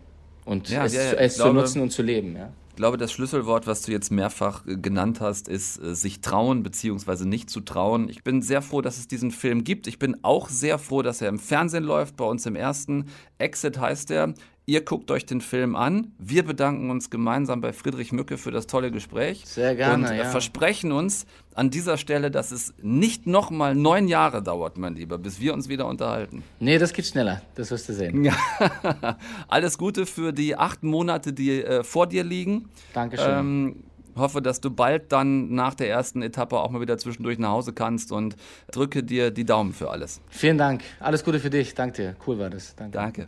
und 0.46 0.70
ja, 0.70 0.86
es, 0.86 0.96
ja, 0.96 1.14
es 1.14 1.36
glaube, 1.36 1.52
zu 1.52 1.54
nutzen 1.54 1.82
und 1.82 1.92
zu 1.92 2.02
leben, 2.02 2.36
ja. 2.36 2.50
Ich 2.72 2.78
glaube, 2.78 2.96
das 2.96 3.12
Schlüsselwort, 3.12 3.68
was 3.68 3.82
du 3.82 3.92
jetzt 3.92 4.12
mehrfach 4.12 4.66
äh, 4.66 4.78
genannt 4.78 5.20
hast, 5.20 5.50
ist 5.50 5.78
äh, 5.84 5.94
sich 5.94 6.22
trauen 6.22 6.64
bzw. 6.64 7.26
nicht 7.26 7.50
zu 7.50 7.60
trauen. 7.60 8.08
Ich 8.08 8.24
bin 8.24 8.42
sehr 8.42 8.62
froh, 8.62 8.80
dass 8.80 8.98
es 8.98 9.10
diesen 9.10 9.32
Film 9.32 9.66
gibt. 9.66 9.88
Ich 9.88 10.00
bin 10.00 10.24
auch 10.24 10.48
sehr 10.48 10.80
froh, 10.80 11.02
dass 11.02 11.20
er 11.20 11.28
im 11.28 11.38
Fernsehen 11.38 11.84
läuft, 11.84 12.16
bei 12.16 12.24
uns 12.24 12.46
im 12.46 12.56
ersten. 12.56 13.08
Exit 13.40 13.78
heißt 13.78 14.10
er. 14.12 14.34
Ihr 14.68 14.86
guckt 14.86 15.10
euch 15.10 15.26
den 15.26 15.42
Film 15.42 15.76
an. 15.76 16.14
Wir 16.20 16.44
bedanken 16.46 16.92
uns 16.92 17.10
gemeinsam 17.10 17.62
bei 17.62 17.74
Friedrich 17.74 18.12
Mücke 18.12 18.38
für 18.38 18.52
das 18.52 18.68
tolle 18.68 18.92
Gespräch. 18.92 19.44
Sehr 19.46 19.76
gerne. 19.76 20.10
Und 20.10 20.16
ja. 20.16 20.26
versprechen 20.26 20.92
uns 20.92 21.26
an 21.56 21.72
dieser 21.72 21.98
Stelle, 21.98 22.30
dass 22.30 22.52
es 22.52 22.74
nicht 22.82 23.26
nochmal 23.26 23.74
neun 23.76 24.08
Jahre 24.08 24.44
dauert, 24.44 24.78
mein 24.78 24.96
Lieber, 24.96 25.18
bis 25.18 25.40
wir 25.42 25.54
uns 25.56 25.68
wieder 25.68 25.88
unterhalten. 25.88 26.44
Nee, 26.60 26.78
das 26.78 26.94
geht 26.94 27.08
schneller. 27.08 27.42
Das 27.56 27.72
wirst 27.72 27.90
du 27.90 27.94
sehen. 27.94 28.24
Ja. 28.24 28.34
Alles 29.48 29.80
Gute 29.80 30.06
für 30.06 30.32
die 30.32 30.56
acht 30.56 30.84
Monate, 30.84 31.34
die 31.34 31.64
äh, 31.64 31.84
vor 31.84 32.06
dir 32.08 32.24
liegen. 32.24 32.70
Dankeschön. 32.94 33.40
Ähm, 33.40 33.76
hoffe, 34.16 34.42
dass 34.42 34.62
du 34.62 34.70
bald 34.70 35.12
dann 35.12 35.54
nach 35.54 35.74
der 35.74 35.90
ersten 35.90 36.22
Etappe 36.22 36.60
auch 36.60 36.70
mal 36.70 36.82
wieder 36.82 36.98
zwischendurch 36.98 37.40
nach 37.40 37.50
Hause 37.50 37.74
kannst 37.74 38.12
und 38.12 38.36
drücke 38.72 39.04
dir 39.04 39.32
die 39.32 39.46
Daumen 39.46 39.74
für 39.74 39.90
alles. 39.90 40.22
Vielen 40.30 40.58
Dank. 40.58 40.84
Alles 41.00 41.24
Gute 41.24 41.40
für 41.40 41.50
dich. 41.50 41.74
Danke 41.74 42.02
dir. 42.02 42.16
Cool 42.26 42.40
war 42.40 42.50
das. 42.50 42.76
Danke. 42.76 42.98
Danke. 42.98 43.28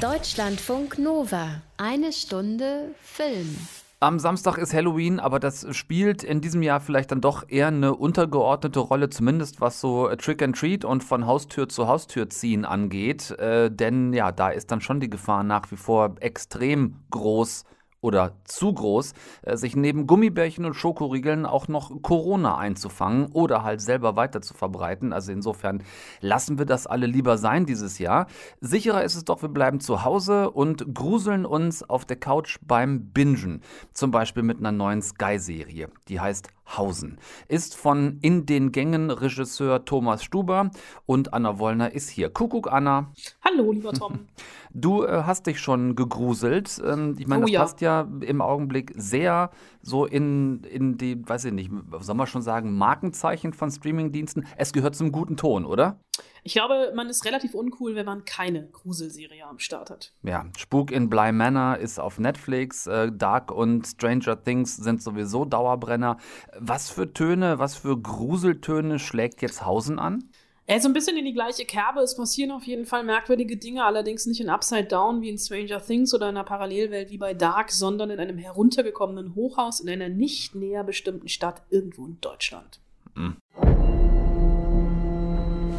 Deutschlandfunk 0.00 0.98
Nova. 0.98 1.62
Eine 1.76 2.12
Stunde 2.12 2.94
Film. 3.02 3.56
Am 4.00 4.20
Samstag 4.20 4.58
ist 4.58 4.72
Halloween, 4.72 5.18
aber 5.18 5.40
das 5.40 5.66
spielt 5.76 6.22
in 6.22 6.40
diesem 6.40 6.62
Jahr 6.62 6.80
vielleicht 6.80 7.10
dann 7.10 7.20
doch 7.20 7.44
eher 7.48 7.66
eine 7.66 7.96
untergeordnete 7.96 8.78
Rolle, 8.78 9.10
zumindest 9.10 9.60
was 9.60 9.80
so 9.80 10.08
Trick 10.14 10.40
and 10.40 10.56
Treat 10.56 10.84
und 10.84 11.02
von 11.02 11.26
Haustür 11.26 11.68
zu 11.68 11.88
Haustür 11.88 12.30
ziehen 12.30 12.64
angeht. 12.64 13.32
Äh, 13.32 13.72
denn 13.72 14.12
ja, 14.12 14.30
da 14.30 14.50
ist 14.50 14.70
dann 14.70 14.80
schon 14.80 15.00
die 15.00 15.10
Gefahr 15.10 15.42
nach 15.42 15.68
wie 15.72 15.76
vor 15.76 16.14
extrem 16.20 16.94
groß, 17.10 17.64
oder 18.00 18.32
zu 18.44 18.72
groß, 18.72 19.12
äh, 19.42 19.56
sich 19.56 19.76
neben 19.76 20.06
Gummibärchen 20.06 20.64
und 20.64 20.74
Schokoriegeln 20.74 21.46
auch 21.46 21.68
noch 21.68 22.02
Corona 22.02 22.56
einzufangen 22.56 23.26
oder 23.32 23.64
halt 23.64 23.80
selber 23.80 24.16
weiter 24.16 24.40
zu 24.40 24.54
verbreiten. 24.54 25.12
Also 25.12 25.32
insofern 25.32 25.82
lassen 26.20 26.58
wir 26.58 26.66
das 26.66 26.86
alle 26.86 27.06
lieber 27.06 27.38
sein 27.38 27.66
dieses 27.66 27.98
Jahr. 27.98 28.26
Sicherer 28.60 29.02
ist 29.02 29.16
es 29.16 29.24
doch, 29.24 29.42
wir 29.42 29.48
bleiben 29.48 29.80
zu 29.80 30.04
Hause 30.04 30.50
und 30.50 30.94
gruseln 30.94 31.44
uns 31.44 31.82
auf 31.82 32.04
der 32.04 32.16
Couch 32.16 32.58
beim 32.62 33.10
Bingen. 33.12 33.62
Zum 33.92 34.10
Beispiel 34.10 34.42
mit 34.42 34.58
einer 34.58 34.72
neuen 34.72 35.02
Sky-Serie. 35.02 35.88
Die 36.08 36.20
heißt 36.20 36.48
Hausen. 36.76 37.18
Ist 37.48 37.76
von 37.76 38.18
In 38.20 38.46
den 38.46 38.72
Gängen 38.72 39.10
Regisseur 39.10 39.84
Thomas 39.84 40.22
Stuber 40.22 40.70
und 41.06 41.32
Anna 41.32 41.58
Wollner 41.58 41.92
ist 41.92 42.08
hier. 42.10 42.30
Kuckuck, 42.30 42.70
Anna. 42.70 43.12
Hallo, 43.42 43.72
lieber 43.72 43.92
Tom. 43.92 44.26
Du 44.72 45.04
äh, 45.04 45.22
hast 45.24 45.46
dich 45.46 45.60
schon 45.60 45.96
gegruselt. 45.96 46.80
Ähm, 46.84 47.16
ich 47.18 47.26
meine, 47.26 47.42
oh, 47.42 47.46
das 47.46 47.52
ja. 47.52 47.60
passt 47.60 47.80
ja 47.80 48.08
im 48.20 48.40
Augenblick 48.40 48.92
sehr 48.96 49.50
so 49.82 50.04
in, 50.04 50.62
in 50.64 50.98
die, 50.98 51.26
weiß 51.26 51.46
ich 51.46 51.52
nicht, 51.52 51.70
soll 52.00 52.14
man 52.14 52.26
schon 52.26 52.42
sagen, 52.42 52.76
Markenzeichen 52.76 53.52
von 53.52 53.70
Streamingdiensten. 53.70 54.46
Es 54.56 54.72
gehört 54.72 54.96
zum 54.96 55.12
guten 55.12 55.36
Ton, 55.36 55.64
oder? 55.64 56.00
Ich 56.42 56.54
glaube, 56.54 56.92
man 56.94 57.08
ist 57.08 57.24
relativ 57.24 57.54
uncool, 57.54 57.94
wenn 57.94 58.06
man 58.06 58.24
keine 58.24 58.68
Gruselserie 58.68 59.44
am 59.46 59.58
Start 59.58 59.90
hat. 59.90 60.12
Ja, 60.22 60.46
Spuk 60.56 60.90
in 60.90 61.10
Bly 61.10 61.32
Manor 61.32 61.76
ist 61.78 61.98
auf 61.98 62.18
Netflix, 62.18 62.86
äh, 62.86 63.12
Dark 63.12 63.50
und 63.50 63.86
Stranger 63.86 64.42
Things 64.42 64.76
sind 64.76 65.02
sowieso 65.02 65.44
Dauerbrenner. 65.44 66.16
Was 66.58 66.90
für 66.90 67.12
Töne, 67.12 67.58
was 67.58 67.76
für 67.76 68.00
Gruseltöne 68.00 68.98
schlägt 68.98 69.42
jetzt 69.42 69.64
Hausen 69.64 69.98
an? 69.98 70.30
Er 70.70 70.82
so 70.82 70.88
ein 70.88 70.92
bisschen 70.92 71.16
in 71.16 71.24
die 71.24 71.32
gleiche 71.32 71.64
Kerbe. 71.64 72.00
Es 72.00 72.14
passieren 72.14 72.50
auf 72.50 72.64
jeden 72.64 72.84
Fall 72.84 73.02
merkwürdige 73.02 73.56
Dinge, 73.56 73.84
allerdings 73.84 74.26
nicht 74.26 74.42
in 74.42 74.50
Upside 74.50 74.84
Down 74.84 75.22
wie 75.22 75.30
in 75.30 75.38
Stranger 75.38 75.80
Things 75.80 76.12
oder 76.12 76.28
in 76.28 76.36
einer 76.36 76.44
Parallelwelt 76.44 77.10
wie 77.10 77.16
bei 77.16 77.32
Dark, 77.32 77.72
sondern 77.72 78.10
in 78.10 78.20
einem 78.20 78.36
heruntergekommenen 78.36 79.34
Hochhaus 79.34 79.80
in 79.80 79.88
einer 79.88 80.10
nicht 80.10 80.54
näher 80.54 80.84
bestimmten 80.84 81.28
Stadt 81.28 81.62
irgendwo 81.70 82.04
in 82.04 82.20
Deutschland. 82.20 82.80
Mhm. 83.14 83.38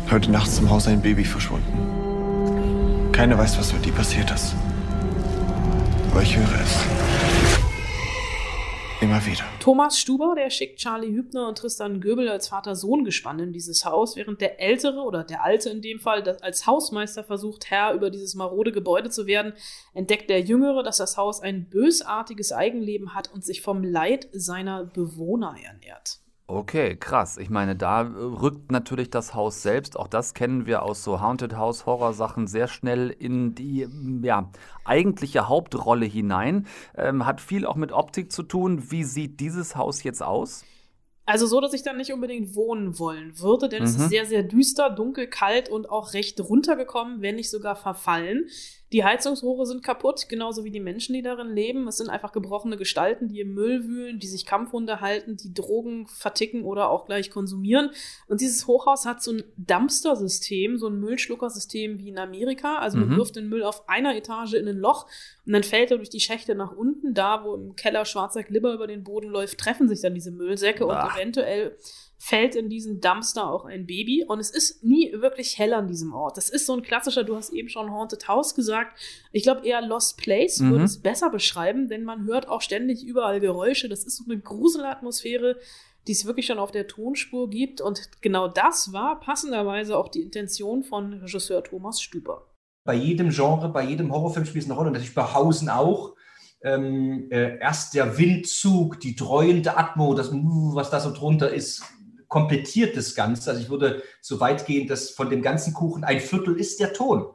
Heute 0.09 0.31
Nacht 0.31 0.47
ist 0.47 0.57
im 0.57 0.71
Haus 0.71 0.87
ein 0.87 1.03
Baby 1.03 1.23
verschwunden. 1.23 3.11
Keiner 3.11 3.37
weiß, 3.37 3.59
was 3.59 3.71
mit 3.71 3.85
ihm 3.85 3.93
passiert 3.93 4.31
ist. 4.31 4.55
Aber 6.09 6.23
ich 6.23 6.35
höre 6.35 6.61
es. 6.63 7.38
Immer 9.01 9.25
wieder. 9.25 9.45
Thomas 9.61 9.97
Stuber, 9.97 10.35
der 10.35 10.49
schickt 10.49 10.79
Charlie 10.79 11.13
Hübner 11.13 11.47
und 11.47 11.57
Tristan 11.57 12.01
Göbel 12.01 12.27
als 12.27 12.49
Vater-Sohn-Gespann 12.49 13.39
in 13.39 13.53
dieses 13.53 13.85
Haus, 13.85 14.17
während 14.17 14.41
der 14.41 14.59
Ältere 14.59 14.99
oder 14.99 15.23
der 15.23 15.45
Alte 15.45 15.69
in 15.69 15.81
dem 15.81 16.01
Fall 16.01 16.27
als 16.41 16.67
Hausmeister 16.67 17.23
versucht, 17.23 17.69
Herr 17.71 17.93
über 17.93 18.09
dieses 18.09 18.35
marode 18.35 18.73
Gebäude 18.73 19.09
zu 19.09 19.25
werden, 19.25 19.53
entdeckt 19.93 20.29
der 20.29 20.41
Jüngere, 20.41 20.83
dass 20.83 20.97
das 20.97 21.15
Haus 21.15 21.39
ein 21.39 21.69
bösartiges 21.69 22.51
Eigenleben 22.51 23.13
hat 23.13 23.31
und 23.31 23.45
sich 23.45 23.61
vom 23.61 23.85
Leid 23.85 24.27
seiner 24.33 24.83
Bewohner 24.83 25.55
ernährt. 25.63 26.19
Okay, 26.51 26.95
krass. 26.95 27.37
Ich 27.37 27.51
meine, 27.51 27.75
da 27.75 28.01
rückt 28.01 28.71
natürlich 28.71 29.11
das 29.11 29.35
Haus 29.35 29.61
selbst, 29.61 29.95
auch 29.95 30.07
das 30.07 30.33
kennen 30.33 30.65
wir 30.65 30.81
aus 30.81 31.03
so 31.03 31.21
Haunted 31.21 31.55
House 31.55 31.85
Horror 31.85 32.13
Sachen 32.13 32.47
sehr 32.47 32.67
schnell 32.67 33.11
in 33.11 33.53
die 33.53 33.87
ja, 34.23 34.49
eigentliche 34.83 35.47
Hauptrolle 35.47 36.07
hinein. 36.07 36.65
Ähm, 36.97 37.27
hat 37.27 37.39
viel 37.39 37.67
auch 37.67 37.75
mit 37.75 37.91
Optik 37.91 38.31
zu 38.31 38.41
tun. 38.41 38.89
Wie 38.89 39.03
sieht 39.03 39.39
dieses 39.39 39.75
Haus 39.75 40.01
jetzt 40.01 40.23
aus? 40.23 40.65
Also 41.27 41.45
so, 41.45 41.61
dass 41.61 41.73
ich 41.73 41.83
dann 41.83 41.97
nicht 41.97 42.13
unbedingt 42.13 42.55
wohnen 42.55 42.97
wollen 42.97 43.37
würde, 43.37 43.69
denn 43.69 43.83
mhm. 43.83 43.85
es 43.85 43.91
ist 43.97 44.05
mhm. 44.05 44.09
sehr, 44.09 44.25
sehr 44.25 44.41
düster, 44.41 44.89
dunkel, 44.89 45.27
kalt 45.27 45.69
und 45.69 45.87
auch 45.87 46.13
recht 46.13 46.41
runtergekommen, 46.41 47.21
wenn 47.21 47.35
nicht 47.35 47.51
sogar 47.51 47.75
verfallen. 47.75 48.49
Die 48.91 49.03
Heizungsrohre 49.03 49.67
sind 49.67 49.83
kaputt, 49.83 50.27
genauso 50.29 50.63
wie 50.63 50.71
die 50.71 50.79
Menschen, 50.79 51.13
die 51.13 51.21
darin 51.21 51.53
leben. 51.53 51.87
Es 51.87 51.97
sind 51.97 52.09
einfach 52.09 52.31
gebrochene 52.31 52.75
Gestalten, 52.75 53.27
die 53.27 53.41
im 53.41 53.53
Müll 53.53 53.85
wühlen, 53.85 54.19
die 54.19 54.27
sich 54.27 54.47
Kampfhunde 54.47 54.99
halten, 54.99 55.37
die 55.37 55.53
Drogen 55.53 56.07
verticken 56.07 56.63
oder 56.63 56.89
auch 56.89 57.05
gleich 57.05 57.29
konsumieren. 57.29 57.91
Und 58.27 58.41
dieses 58.41 58.65
Hochhaus 58.65 59.05
hat 59.05 59.21
so 59.21 59.33
ein 59.33 59.43
Dumpster-System, 59.57 60.79
so 60.79 60.87
ein 60.87 60.99
Müllschluckersystem 60.99 61.99
wie 61.99 62.09
in 62.09 62.17
Amerika. 62.17 62.79
Also 62.79 62.97
man 62.97 63.09
mhm. 63.09 63.17
wirft 63.17 63.35
den 63.35 63.47
Müll 63.47 63.63
auf 63.63 63.87
einer 63.87 64.15
Etage 64.15 64.53
in 64.53 64.67
ein 64.67 64.77
Loch 64.77 65.05
und 65.45 65.53
dann 65.53 65.63
fällt 65.63 65.91
er 65.91 65.97
durch 65.97 66.09
die 66.09 66.19
Schächte 66.19 66.55
nach 66.55 66.71
unten. 66.71 67.13
Da, 67.13 67.43
wo 67.43 67.53
im 67.53 67.75
Keller 67.75 68.05
schwarzer 68.05 68.41
Glibber 68.41 68.73
über 68.73 68.87
den 68.87 69.03
Boden 69.03 69.29
läuft, 69.29 69.59
treffen 69.59 69.87
sich 69.87 70.01
dann 70.01 70.15
diese 70.15 70.31
Müllsäcke 70.31 70.87
Ach. 70.89 71.05
und 71.05 71.15
eventuell 71.15 71.77
fällt 72.21 72.53
in 72.53 72.67
diesen 72.67 72.99
Dumpster 72.99 73.49
auch 73.49 73.63
ein 73.63 73.87
Baby. 73.87 74.25
Und 74.27 74.39
es 74.39 74.51
ist 74.51 74.83
nie 74.83 75.11
wirklich 75.13 75.57
hell 75.57 75.73
an 75.73 75.87
diesem 75.87 76.13
Ort. 76.13 76.35
Das 76.35 76.49
ist 76.49 76.65
so 76.65 76.73
ein 76.73 76.83
klassischer, 76.83 77.23
du 77.23 77.35
hast 77.35 77.51
eben 77.51 77.69
schon 77.69 77.91
Haunted 77.91 78.27
House 78.27 78.53
gesagt. 78.53 78.99
Ich 79.31 79.43
glaube 79.43 79.65
eher 79.65 79.81
Lost 79.81 80.17
Place 80.17 80.59
mhm. 80.59 80.71
würde 80.71 80.83
es 80.83 81.01
besser 81.01 81.29
beschreiben, 81.29 81.87
denn 81.87 82.03
man 82.03 82.25
hört 82.25 82.49
auch 82.49 82.61
ständig 82.61 83.05
überall 83.05 83.39
Geräusche. 83.39 83.87
Das 83.87 84.03
ist 84.03 84.17
so 84.17 84.25
eine 84.25 84.37
Gruselatmosphäre, 84.37 85.55
die 86.07 86.11
es 86.11 86.25
wirklich 86.25 86.45
schon 86.45 86.59
auf 86.59 86.71
der 86.71 86.87
Tonspur 86.87 87.49
gibt. 87.49 87.79
Und 87.79 88.21
genau 88.21 88.49
das 88.49 88.91
war 88.91 89.21
passenderweise 89.21 89.97
auch 89.97 90.09
die 90.09 90.21
Intention 90.21 90.83
von 90.83 91.13
Regisseur 91.13 91.63
Thomas 91.63 92.01
Stüber. 92.01 92.47
Bei 92.85 92.95
jedem 92.95 93.29
Genre, 93.29 93.69
bei 93.69 93.85
jedem 93.85 94.11
Horrorfilm 94.11 94.45
spielt 94.45 94.65
es 94.65 94.69
eine 94.69 94.77
Rolle. 94.77 94.87
Und 94.87 94.93
natürlich 94.93 95.15
bei 95.15 95.33
Hausen 95.33 95.69
auch. 95.69 96.15
Ähm, 96.61 97.29
äh, 97.31 97.57
erst 97.59 97.93
der 97.93 98.17
Windzug, 98.17 98.99
die 98.99 99.15
dreuende 99.15 99.77
Atmo, 99.77 100.13
das, 100.13 100.31
was 100.33 100.89
da 100.89 100.99
so 100.99 101.13
drunter 101.13 101.53
ist, 101.53 101.81
komplettiert 102.29 102.95
das 102.95 103.13
Ganze. 103.15 103.49
Also 103.51 103.61
ich 103.61 103.69
würde 103.69 104.01
so 104.21 104.39
weit 104.39 104.65
gehen, 104.65 104.87
dass 104.87 105.09
von 105.09 105.29
dem 105.29 105.41
ganzen 105.41 105.73
Kuchen 105.73 106.05
ein 106.05 106.21
Viertel 106.21 106.57
ist 106.57 106.79
der 106.79 106.93
Ton 106.93 107.25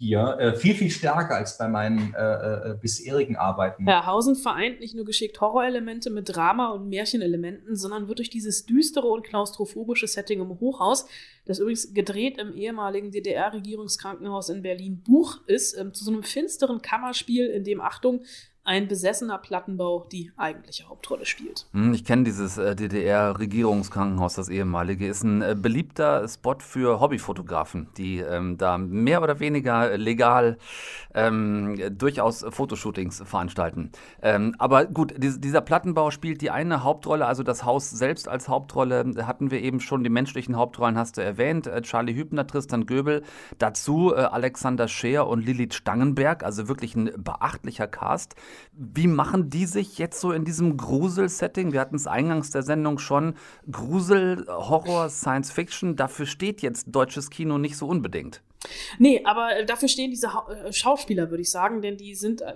hier 0.00 0.36
äh, 0.38 0.54
viel, 0.54 0.74
viel 0.74 0.90
stärker 0.90 1.34
als 1.34 1.58
bei 1.58 1.66
meinen 1.66 2.14
äh, 2.14 2.70
äh, 2.70 2.78
bisherigen 2.80 3.36
Arbeiten. 3.36 3.86
Ja, 3.86 4.06
Hausen 4.06 4.36
vereint 4.36 4.78
nicht 4.78 4.94
nur 4.94 5.04
geschickt 5.04 5.40
Horrorelemente 5.40 6.10
mit 6.10 6.34
Drama- 6.34 6.70
und 6.70 6.88
Märchenelementen, 6.88 7.74
sondern 7.74 8.06
wird 8.06 8.18
durch 8.18 8.30
dieses 8.30 8.64
düstere 8.64 9.08
und 9.08 9.24
klaustrophobische 9.24 10.06
Setting 10.06 10.40
im 10.40 10.60
Hochhaus, 10.60 11.06
das 11.46 11.58
übrigens 11.58 11.94
gedreht 11.94 12.38
im 12.38 12.54
ehemaligen 12.54 13.10
DDR-Regierungskrankenhaus 13.10 14.50
in 14.50 14.62
Berlin 14.62 15.02
Buch 15.02 15.40
ist, 15.46 15.76
ähm, 15.76 15.92
zu 15.92 16.04
so 16.04 16.12
einem 16.12 16.22
finsteren 16.22 16.80
Kammerspiel, 16.80 17.46
in 17.46 17.64
dem, 17.64 17.80
Achtung, 17.80 18.22
ein 18.68 18.86
besessener 18.86 19.38
Plattenbau 19.38 20.06
die 20.12 20.30
eigentliche 20.36 20.90
Hauptrolle 20.90 21.24
spielt. 21.24 21.66
Hm, 21.72 21.94
ich 21.94 22.04
kenne 22.04 22.24
dieses 22.24 22.58
äh, 22.58 22.76
DDR-Regierungskrankenhaus, 22.76 24.34
das 24.34 24.50
ehemalige. 24.50 25.08
Ist 25.08 25.22
ein 25.22 25.40
äh, 25.40 25.56
beliebter 25.58 26.28
Spot 26.28 26.56
für 26.58 27.00
Hobbyfotografen, 27.00 27.88
die 27.96 28.18
ähm, 28.18 28.58
da 28.58 28.76
mehr 28.76 29.22
oder 29.22 29.40
weniger 29.40 29.96
legal 29.96 30.58
ähm, 31.14 31.80
durchaus 31.96 32.44
Fotoshootings 32.50 33.22
veranstalten. 33.24 33.90
Ähm, 34.20 34.54
aber 34.58 34.84
gut, 34.84 35.14
dieser 35.16 35.62
Plattenbau 35.62 36.10
spielt 36.10 36.42
die 36.42 36.50
eine 36.50 36.84
Hauptrolle, 36.84 37.24
also 37.24 37.42
das 37.42 37.64
Haus 37.64 37.88
selbst 37.88 38.28
als 38.28 38.50
Hauptrolle 38.50 39.14
hatten 39.26 39.50
wir 39.50 39.62
eben 39.62 39.80
schon. 39.80 40.04
Die 40.04 40.10
menschlichen 40.10 40.56
Hauptrollen 40.56 40.98
hast 40.98 41.16
du 41.16 41.22
erwähnt. 41.22 41.66
Äh, 41.66 41.80
Charlie 41.80 42.14
Hübner, 42.14 42.46
Tristan 42.46 42.84
Göbel, 42.84 43.22
dazu 43.56 44.12
äh, 44.14 44.18
Alexander 44.18 44.88
Scheer 44.88 45.26
und 45.26 45.46
Lilith 45.46 45.72
Stangenberg, 45.72 46.44
also 46.44 46.68
wirklich 46.68 46.94
ein 46.96 47.10
beachtlicher 47.16 47.86
Cast. 47.86 48.36
Wie 48.72 49.06
machen 49.06 49.50
die 49.50 49.66
sich 49.66 49.98
jetzt 49.98 50.20
so 50.20 50.32
in 50.32 50.44
diesem 50.44 50.76
Grusel-Setting? 50.76 51.72
Wir 51.72 51.80
hatten 51.80 51.96
es 51.96 52.06
eingangs 52.06 52.50
der 52.50 52.62
Sendung 52.62 52.98
schon. 52.98 53.34
Grusel, 53.70 54.46
Horror, 54.48 55.08
Science 55.10 55.50
Fiction, 55.50 55.96
dafür 55.96 56.26
steht 56.26 56.62
jetzt 56.62 56.86
deutsches 56.88 57.30
Kino 57.30 57.58
nicht 57.58 57.76
so 57.76 57.86
unbedingt. 57.86 58.42
Nee, 58.98 59.22
aber 59.24 59.56
äh, 59.56 59.66
dafür 59.66 59.88
stehen 59.88 60.10
diese 60.10 60.26
äh, 60.26 60.72
Schauspieler, 60.72 61.30
würde 61.30 61.42
ich 61.42 61.50
sagen, 61.50 61.80
denn 61.80 61.96
die 61.96 62.14
sind 62.14 62.40
äh, 62.40 62.54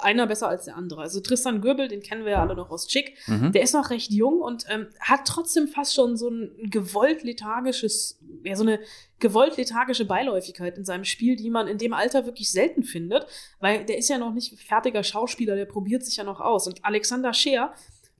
einer 0.00 0.26
besser 0.26 0.48
als 0.48 0.64
der 0.64 0.76
andere. 0.76 1.02
Also 1.02 1.20
Tristan 1.20 1.60
Göbel, 1.60 1.88
den 1.88 2.02
kennen 2.02 2.24
wir 2.24 2.32
ja 2.32 2.40
alle 2.40 2.56
noch 2.56 2.70
aus 2.70 2.88
Chick, 2.88 3.16
mhm. 3.26 3.52
der 3.52 3.62
ist 3.62 3.74
noch 3.74 3.90
recht 3.90 4.10
jung 4.10 4.40
und 4.40 4.64
ähm, 4.68 4.88
hat 5.00 5.20
trotzdem 5.26 5.68
fast 5.68 5.94
schon 5.94 6.16
so 6.16 6.28
ein 6.28 6.70
gewollt 6.70 7.22
lethargisches, 7.22 8.18
ja, 8.42 8.56
so 8.56 8.62
eine 8.62 8.80
gewollt 9.20 9.56
lethargische 9.56 10.04
Beiläufigkeit 10.04 10.76
in 10.76 10.84
seinem 10.84 11.04
Spiel, 11.04 11.36
die 11.36 11.50
man 11.50 11.68
in 11.68 11.78
dem 11.78 11.94
Alter 11.94 12.26
wirklich 12.26 12.50
selten 12.50 12.82
findet, 12.82 13.26
weil 13.60 13.84
der 13.84 13.96
ist 13.96 14.08
ja 14.08 14.18
noch 14.18 14.34
nicht 14.34 14.58
fertiger 14.60 15.04
Schauspieler, 15.04 15.54
der 15.54 15.66
probiert 15.66 16.04
sich 16.04 16.16
ja 16.16 16.24
noch 16.24 16.40
aus. 16.40 16.66
Und 16.66 16.84
Alexander 16.84 17.32
Scheer, 17.32 17.72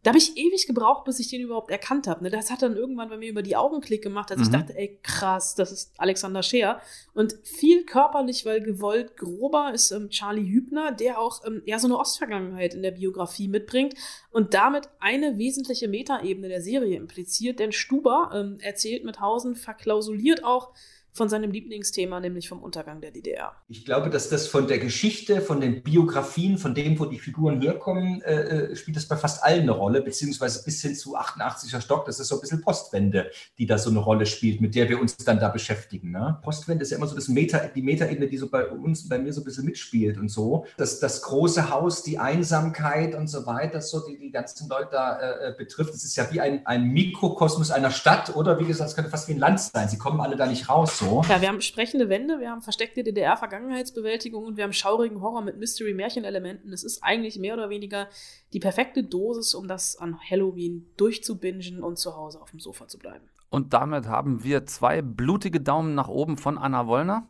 da 0.05 0.11
habe 0.11 0.19
ich 0.19 0.37
ewig 0.37 0.67
gebraucht, 0.67 1.05
bis 1.05 1.19
ich 1.19 1.29
den 1.29 1.41
überhaupt 1.41 1.71
erkannt 1.71 2.07
habe. 2.07 2.23
Ne? 2.23 2.31
Das 2.31 2.51
hat 2.51 2.61
dann 2.61 2.77
irgendwann 2.77 3.09
bei 3.09 3.17
mir 3.17 3.31
über 3.31 3.43
die 3.43 3.57
Augen 3.57 3.81
Klick 3.81 4.03
gemacht, 4.03 4.31
als 4.31 4.41
mhm. 4.41 4.45
ich 4.45 4.51
dachte, 4.53 4.77
ey, 4.77 4.99
krass, 5.03 5.55
das 5.55 5.73
ist 5.73 5.95
Alexander 5.97 6.43
Scheer. 6.43 6.83
Und 7.15 7.35
viel 7.43 7.87
körperlich, 7.87 8.45
weil 8.45 8.61
gewollt 8.61 9.17
grober 9.17 9.73
ist 9.73 9.93
ähm, 9.93 10.11
Charlie 10.11 10.47
Hübner, 10.47 10.93
der 10.93 11.19
auch 11.19 11.43
ähm, 11.47 11.63
ja 11.65 11.79
so 11.79 11.87
eine 11.87 11.99
Ostvergangenheit 11.99 12.75
in 12.75 12.83
der 12.83 12.91
Biografie 12.91 13.49
mitbringt 13.49 13.95
und 14.31 14.53
damit 14.53 14.91
eine 15.01 15.39
wesentliche 15.39 15.89
Metaebene 15.89 16.49
der 16.49 16.61
Serie 16.61 16.99
impliziert. 16.99 17.59
Denn 17.59 17.73
Stuber 17.73 18.31
ähm, 18.35 18.59
erzählt 18.61 19.05
mit 19.05 19.21
Hausen 19.21 19.57
verklausuliert 19.57 20.45
auch, 20.45 20.75
von 21.15 21.29
seinem 21.29 21.53
Lieblingsthema, 21.53 22.19
nämlich 22.19 22.49
vom 22.49 22.61
Untergang 22.61 23.01
der 23.01 23.13
DDR. 23.13 23.53
Ich 23.69 23.85
glaube, 23.85 24.11
dass 24.11 24.29
das 24.29 24.49
von 24.49 24.67
der 24.67 24.81
Geschichte, 24.81 25.41
von 25.41 25.61
den 25.61 25.85
Biografien, 25.85 26.59
von 26.59 26.75
dem, 26.75 26.99
wo 26.99 27.05
die 27.05 27.21
Figuren 27.21 27.61
herkommen, 27.63 28.21
äh, 28.23 28.73
äh 28.73 28.77
spielt 28.77 28.97
das 28.97 29.07
bei 29.07 29.17
fast 29.17 29.45
allen 29.45 29.63
eine 29.63 29.71
Rolle, 29.71 30.03
beziehungsweise 30.03 30.65
bis 30.65 30.83
hin 30.83 30.97
zu 30.97 31.17
88er 31.17 31.81
Stock. 31.81 32.05
Das 32.05 32.19
ist 32.19 32.27
so 32.27 32.35
ein 32.35 32.41
bisschen 32.41 32.61
Postwende, 32.63 33.31
die 33.59 33.67
da 33.67 33.79
so 33.79 33.91
eine 33.91 34.01
Rolle 34.01 34.27
spielt, 34.27 34.61
mit 34.61 34.75
der 34.75 34.89
wir 34.89 35.01
uns 35.01 35.17
dann 35.19 35.39
da 35.39 35.49
beschäftigen. 35.51 36.11
Ne? 36.11 36.39
Postwende 36.43 36.83
ist 36.83 36.91
ja 36.91 36.97
immer 36.97 37.07
so 37.07 37.15
das 37.15 37.29
Meta, 37.29 37.61
die 37.73 37.83
Metaebene, 37.83 38.27
die 38.27 38.37
so 38.37 38.49
bei 38.49 38.67
uns, 38.67 39.09
bei 39.09 39.19
mir 39.19 39.33
so 39.33 39.41
ein 39.41 39.45
bisschen 39.45 39.67
mitspielt 39.67 40.19
und 40.19 40.29
so. 40.29 40.67
Das, 40.77 40.99
das 40.99 41.23
große 41.23 41.71
Haus, 41.71 42.03
die 42.03 42.19
Einsamkeit 42.19 43.15
und 43.15 43.29
so 43.29 43.47
weiter, 43.47 43.81
so 43.81 44.05
die 44.05 44.19
die 44.19 44.33
ganzen 44.33 44.69
Leute 44.69 44.89
da 44.91 45.19
äh, 45.19 45.51
äh 45.51 45.55
betrifft. 45.57 45.95
Das 45.95 46.03
ist 46.03 46.17
ja 46.17 46.31
wie 46.33 46.41
ein, 46.41 46.67
ein 46.67 46.89
Mikrokosmos 46.89 47.71
einer 47.71 47.93
Stadt 47.93 48.35
oder 48.35 48.59
wie 48.59 48.65
gesagt, 48.65 48.91
es 48.91 48.97
könnte 48.97 49.11
fast 49.11 49.29
wie 49.29 49.35
ein 49.35 49.39
Land 49.39 49.61
sein. 49.61 49.89
Sie 49.89 49.99
kommen 49.99 50.21
alle 50.21 50.37
da 50.37 50.47
nicht 50.47 50.69
raus. 50.69 50.99
So 50.99 51.04
so. 51.05 51.23
Ja, 51.29 51.41
wir 51.41 51.49
haben 51.49 51.61
sprechende 51.61 52.09
Wände, 52.09 52.41
wir 52.41 52.51
haben 52.51 52.63
versteckte 52.63 53.03
DDR-Vergangenheitsbewältigung 53.03 54.45
und 54.45 54.57
wir 54.57 54.65
haben 54.65 54.73
schaurigen 54.73 55.21
Horror 55.21 55.43
mit 55.43 55.59
Mystery-Märchenelementen. 55.59 56.73
Es 56.73 56.85
ist 56.85 57.03
eigentlich 57.03 57.39
mehr 57.39 57.55
oder 57.55 57.71
weniger 57.71 58.09
die 58.53 58.61
perfekte 58.61 59.05
Dosis, 59.05 59.55
um 59.55 59.69
das 59.69 59.97
an 59.97 60.19
Halloween 60.31 60.87
durchzubingen 60.97 61.83
und 61.83 61.99
zu 61.99 62.17
Hause 62.17 62.41
auf 62.41 62.51
dem 62.51 62.61
Sofa 62.61 62.89
zu 62.89 62.99
bleiben. 62.99 63.29
Und 63.51 63.73
damit 63.73 64.07
haben 64.07 64.43
wir 64.43 64.67
zwei 64.67 65.03
blutige 65.03 65.61
Daumen 65.61 65.95
nach 65.95 66.09
oben 66.09 66.37
von 66.37 66.59
Anna 66.59 66.87
Wollner. 66.87 67.29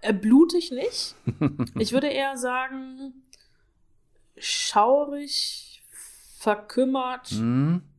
Äh, 0.00 0.12
blutig 0.12 0.70
nicht. 0.70 1.14
ich 1.78 1.92
würde 1.92 2.08
eher 2.08 2.36
sagen, 2.36 3.24
schaurig, 4.36 5.82
verkümmert. 6.38 7.32
Mm 7.40 7.91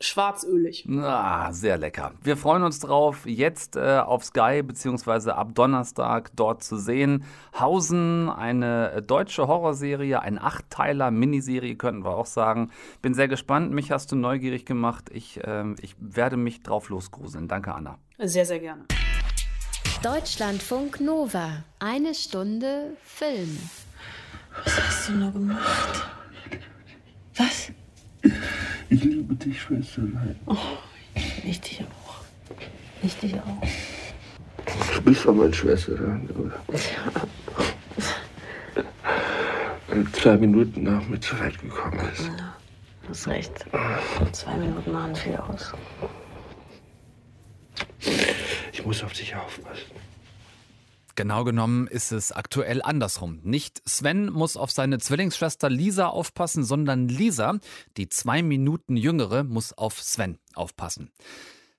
schwarzölig. 0.00 0.86
Ah, 0.90 1.52
sehr 1.52 1.78
lecker. 1.78 2.12
Wir 2.22 2.36
freuen 2.36 2.62
uns 2.62 2.80
drauf, 2.80 3.26
jetzt 3.26 3.76
äh, 3.76 3.98
auf 3.98 4.24
Sky 4.24 4.62
beziehungsweise 4.62 5.34
ab 5.34 5.54
Donnerstag 5.54 6.30
dort 6.36 6.62
zu 6.62 6.76
sehen. 6.76 7.24
Hausen, 7.58 8.28
eine 8.28 9.02
deutsche 9.02 9.48
Horrorserie, 9.48 10.20
ein 10.20 10.38
Achtteiler 10.38 11.10
Miniserie, 11.10 11.76
könnten 11.76 12.04
wir 12.04 12.16
auch 12.16 12.26
sagen. 12.26 12.70
Bin 13.02 13.14
sehr 13.14 13.28
gespannt. 13.28 13.72
Mich 13.72 13.90
hast 13.90 14.12
du 14.12 14.16
neugierig 14.16 14.66
gemacht. 14.66 15.10
Ich, 15.12 15.42
äh, 15.44 15.64
ich 15.80 15.96
werde 15.98 16.36
mich 16.36 16.62
drauf 16.62 16.88
losgruseln. 16.88 17.48
Danke, 17.48 17.74
Anna. 17.74 17.98
Sehr, 18.18 18.46
sehr 18.46 18.60
gerne. 18.60 18.84
Deutschlandfunk 20.02 21.00
Nova. 21.00 21.64
Eine 21.80 22.14
Stunde 22.14 22.96
Film. 23.02 23.58
Was 24.64 24.80
hast 24.80 25.08
du 25.08 25.12
nur 25.12 25.32
gemacht? 25.32 26.08
Was? 27.36 27.72
Ich 28.90 29.04
liebe 29.04 29.34
dich, 29.34 29.60
Schwesterlein. 29.60 30.36
Oh, 30.46 30.56
ich 31.44 31.60
dich 31.60 31.82
auch. 31.82 32.22
Ich 33.02 33.16
dich 33.18 33.34
auch. 33.34 33.62
Du 34.94 35.02
bist 35.02 35.24
doch 35.24 35.34
meine 35.34 35.52
Schwesterlein, 35.54 36.28
oder? 36.30 36.60
Wenn 39.88 40.12
zwei 40.12 40.36
Minuten 40.36 40.82
nach 40.82 41.06
mir 41.08 41.20
zu 41.20 41.38
weit 41.38 41.60
gekommen 41.60 42.00
ist. 42.12 42.26
Ja, 42.26 42.56
hast 43.08 43.28
recht. 43.28 43.66
Zwei 44.32 44.56
Minuten 44.56 44.92
machen 44.92 45.14
viel 45.14 45.36
aus. 45.36 45.72
Ich 48.72 48.84
muss 48.84 49.02
auf 49.02 49.12
dich 49.12 49.34
aufpassen. 49.34 49.97
Genau 51.18 51.42
genommen 51.42 51.88
ist 51.88 52.12
es 52.12 52.30
aktuell 52.30 52.80
andersrum. 52.80 53.40
Nicht 53.42 53.82
Sven 53.84 54.30
muss 54.30 54.56
auf 54.56 54.70
seine 54.70 55.00
Zwillingsschwester 55.00 55.68
Lisa 55.68 56.06
aufpassen, 56.06 56.62
sondern 56.62 57.08
Lisa, 57.08 57.58
die 57.96 58.08
zwei 58.08 58.40
Minuten 58.40 58.96
jüngere, 58.96 59.42
muss 59.42 59.72
auf 59.72 60.00
Sven 60.00 60.38
aufpassen. 60.54 61.10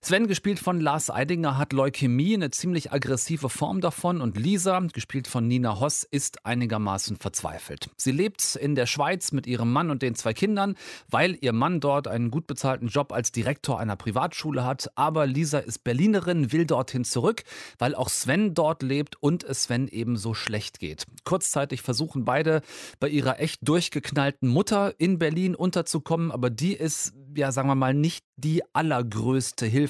Sven, 0.01 0.27
gespielt 0.27 0.59
von 0.59 0.79
Lars 0.79 1.11
Eidinger, 1.11 1.57
hat 1.57 1.73
Leukämie, 1.73 2.33
eine 2.33 2.51
ziemlich 2.51 2.93
aggressive 2.93 3.49
Form 3.49 3.81
davon. 3.81 4.21
Und 4.21 4.37
Lisa, 4.37 4.79
gespielt 4.93 5.27
von 5.27 5.45
Nina 5.45 5.81
Hoss, 5.81 6.07
ist 6.09 6.45
einigermaßen 6.45 7.17
verzweifelt. 7.17 7.89
Sie 7.97 8.13
lebt 8.13 8.55
in 8.55 8.75
der 8.75 8.85
Schweiz 8.85 9.33
mit 9.33 9.45
ihrem 9.45 9.73
Mann 9.73 9.91
und 9.91 10.01
den 10.01 10.15
zwei 10.15 10.33
Kindern, 10.33 10.75
weil 11.09 11.37
ihr 11.41 11.51
Mann 11.51 11.81
dort 11.81 12.07
einen 12.07 12.31
gut 12.31 12.47
bezahlten 12.47 12.87
Job 12.87 13.11
als 13.11 13.33
Direktor 13.33 13.77
einer 13.77 13.97
Privatschule 13.97 14.63
hat. 14.63 14.89
Aber 14.95 15.27
Lisa 15.27 15.59
ist 15.59 15.83
Berlinerin, 15.83 16.53
will 16.53 16.65
dorthin 16.65 17.03
zurück, 17.03 17.43
weil 17.77 17.93
auch 17.93 18.07
Sven 18.07 18.53
dort 18.53 18.83
lebt 18.83 19.21
und 19.21 19.43
es 19.43 19.63
Sven 19.63 19.89
ebenso 19.89 20.33
schlecht 20.33 20.79
geht. 20.79 21.07
Kurzzeitig 21.25 21.81
versuchen 21.81 22.23
beide 22.23 22.61
bei 23.01 23.09
ihrer 23.09 23.41
echt 23.41 23.67
durchgeknallten 23.67 24.47
Mutter 24.47 24.93
in 24.97 25.19
Berlin 25.19 25.55
unterzukommen, 25.55 26.31
aber 26.31 26.49
die 26.49 26.73
ist, 26.73 27.13
ja, 27.35 27.51
sagen 27.51 27.67
wir 27.67 27.75
mal, 27.75 27.93
nicht 27.93 28.23
die 28.37 28.63
allergrößte 28.73 29.65
Hilfe 29.65 29.88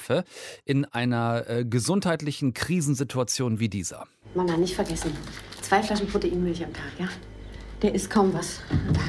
in 0.66 0.86
einer 0.86 1.50
äh, 1.50 1.66
gesundheitlichen 1.66 2.54
Krisensituation 2.54 3.60
wie 3.60 3.70
dieser. 3.70 4.08
Mama, 4.36 4.58
nicht 4.58 4.76
vergessen. 4.76 5.12
Zwei 5.62 5.84
Flaschen 5.84 6.08
Proteinmilch 6.08 6.64
am 6.64 6.74
Tag, 6.74 6.92
ja? 7.00 7.08
Der 7.82 7.96
isst 7.96 8.10
kaum 8.10 8.34
was. 8.34 8.60
Da 8.94 9.02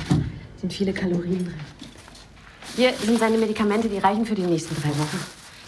sind 0.57 0.73
viele 0.73 0.93
Kalorien 0.93 1.45
drin. 1.45 1.55
Hier 2.77 2.93
sind 2.95 3.19
seine 3.19 3.37
Medikamente, 3.37 3.89
die 3.89 3.99
reichen 3.99 4.25
für 4.25 4.35
die 4.35 4.43
nächsten 4.43 4.75
drei 4.81 4.91
Wochen. 4.91 5.19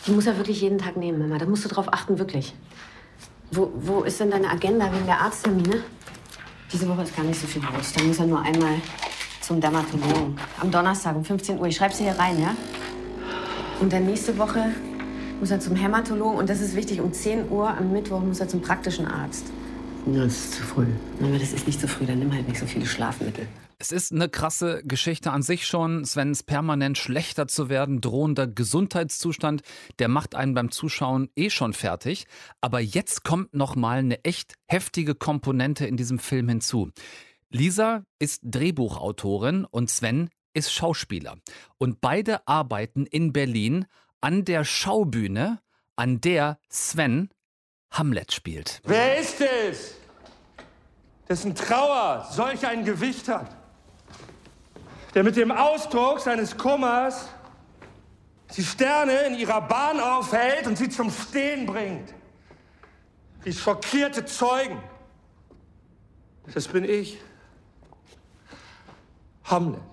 Die 0.06 0.12
muss 0.12 0.26
er 0.26 0.36
wirklich 0.36 0.60
jeden 0.60 0.78
Tag 0.78 0.96
nehmen, 0.96 1.18
Mama. 1.18 1.38
Da 1.38 1.46
musst 1.46 1.64
du 1.64 1.68
drauf 1.68 1.86
achten, 1.92 2.18
wirklich. 2.18 2.54
Wo, 3.50 3.70
wo 3.74 4.02
ist 4.02 4.20
denn 4.20 4.30
deine 4.30 4.48
Agenda 4.48 4.92
wegen 4.92 5.06
der 5.06 5.20
Arzttermine? 5.20 5.82
Diese 6.72 6.88
Woche 6.88 7.02
ist 7.02 7.14
gar 7.14 7.24
nicht 7.24 7.40
so 7.40 7.46
viel 7.46 7.62
los. 7.62 7.92
Da 7.92 8.02
muss 8.02 8.18
er 8.18 8.26
nur 8.26 8.40
einmal 8.40 8.80
zum 9.40 9.60
Dermatologen. 9.60 10.38
Am 10.60 10.70
Donnerstag 10.70 11.16
um 11.16 11.24
15 11.24 11.58
Uhr. 11.58 11.66
Ich 11.66 11.76
schreib's 11.76 11.98
hier 11.98 12.12
rein, 12.12 12.40
ja? 12.40 12.56
Und 13.80 13.92
dann 13.92 14.06
nächste 14.06 14.36
Woche 14.38 14.72
muss 15.42 15.50
er 15.50 15.58
zum 15.58 15.74
Hämatologen 15.74 16.38
und 16.38 16.48
das 16.48 16.60
ist 16.60 16.76
wichtig, 16.76 17.00
um 17.00 17.12
10 17.12 17.50
Uhr 17.50 17.68
am 17.68 17.92
Mittwoch 17.92 18.20
muss 18.20 18.38
er 18.38 18.46
zum 18.46 18.62
praktischen 18.62 19.08
Arzt. 19.08 19.46
Das 20.06 20.26
ist 20.26 20.54
zu 20.54 20.62
früh. 20.62 20.86
Aber 21.20 21.36
das 21.36 21.52
ist 21.52 21.66
nicht 21.66 21.80
zu 21.80 21.88
früh, 21.88 22.06
dann 22.06 22.20
nimm 22.20 22.32
halt 22.32 22.46
nicht 22.46 22.60
so 22.60 22.66
viele 22.66 22.86
Schlafmittel. 22.86 23.48
Es 23.80 23.90
ist 23.90 24.12
eine 24.12 24.28
krasse 24.28 24.82
Geschichte 24.84 25.32
an 25.32 25.42
sich 25.42 25.66
schon. 25.66 26.04
Svens 26.04 26.44
permanent 26.44 26.96
schlechter 26.96 27.48
zu 27.48 27.68
werden, 27.68 28.00
drohender 28.00 28.46
Gesundheitszustand, 28.46 29.62
der 29.98 30.06
macht 30.06 30.36
einen 30.36 30.54
beim 30.54 30.70
Zuschauen 30.70 31.28
eh 31.34 31.50
schon 31.50 31.72
fertig. 31.72 32.28
Aber 32.60 32.78
jetzt 32.78 33.24
kommt 33.24 33.52
noch 33.52 33.74
mal 33.74 33.98
eine 33.98 34.24
echt 34.24 34.54
heftige 34.68 35.16
Komponente 35.16 35.86
in 35.86 35.96
diesem 35.96 36.20
Film 36.20 36.48
hinzu. 36.50 36.92
Lisa 37.50 38.04
ist 38.20 38.42
Drehbuchautorin 38.44 39.64
und 39.64 39.90
Sven 39.90 40.30
ist 40.54 40.72
Schauspieler. 40.72 41.36
Und 41.78 42.00
beide 42.00 42.46
arbeiten 42.46 43.06
in 43.06 43.32
Berlin 43.32 43.86
an 44.22 44.44
der 44.44 44.64
Schaubühne, 44.64 45.60
an 45.96 46.20
der 46.20 46.58
Sven 46.70 47.28
Hamlet 47.90 48.32
spielt. 48.32 48.80
Wer 48.84 49.18
ist 49.18 49.40
es, 49.40 49.96
dessen 51.28 51.54
Trauer 51.54 52.26
solch 52.30 52.66
ein 52.66 52.84
Gewicht 52.84 53.28
hat? 53.28 53.54
Der 55.14 55.24
mit 55.24 55.36
dem 55.36 55.50
Ausdruck 55.50 56.20
seines 56.20 56.56
Kummers 56.56 57.28
die 58.56 58.64
Sterne 58.64 59.12
in 59.24 59.34
ihrer 59.34 59.60
Bahn 59.60 60.00
aufhält 60.00 60.66
und 60.66 60.78
sie 60.78 60.88
zum 60.88 61.10
Stehen 61.10 61.66
bringt. 61.66 62.14
Wie 63.42 63.52
schockierte 63.52 64.24
Zeugen. 64.24 64.82
Das 66.54 66.68
bin 66.68 66.84
ich. 66.84 67.18
Hamlet 69.44 69.91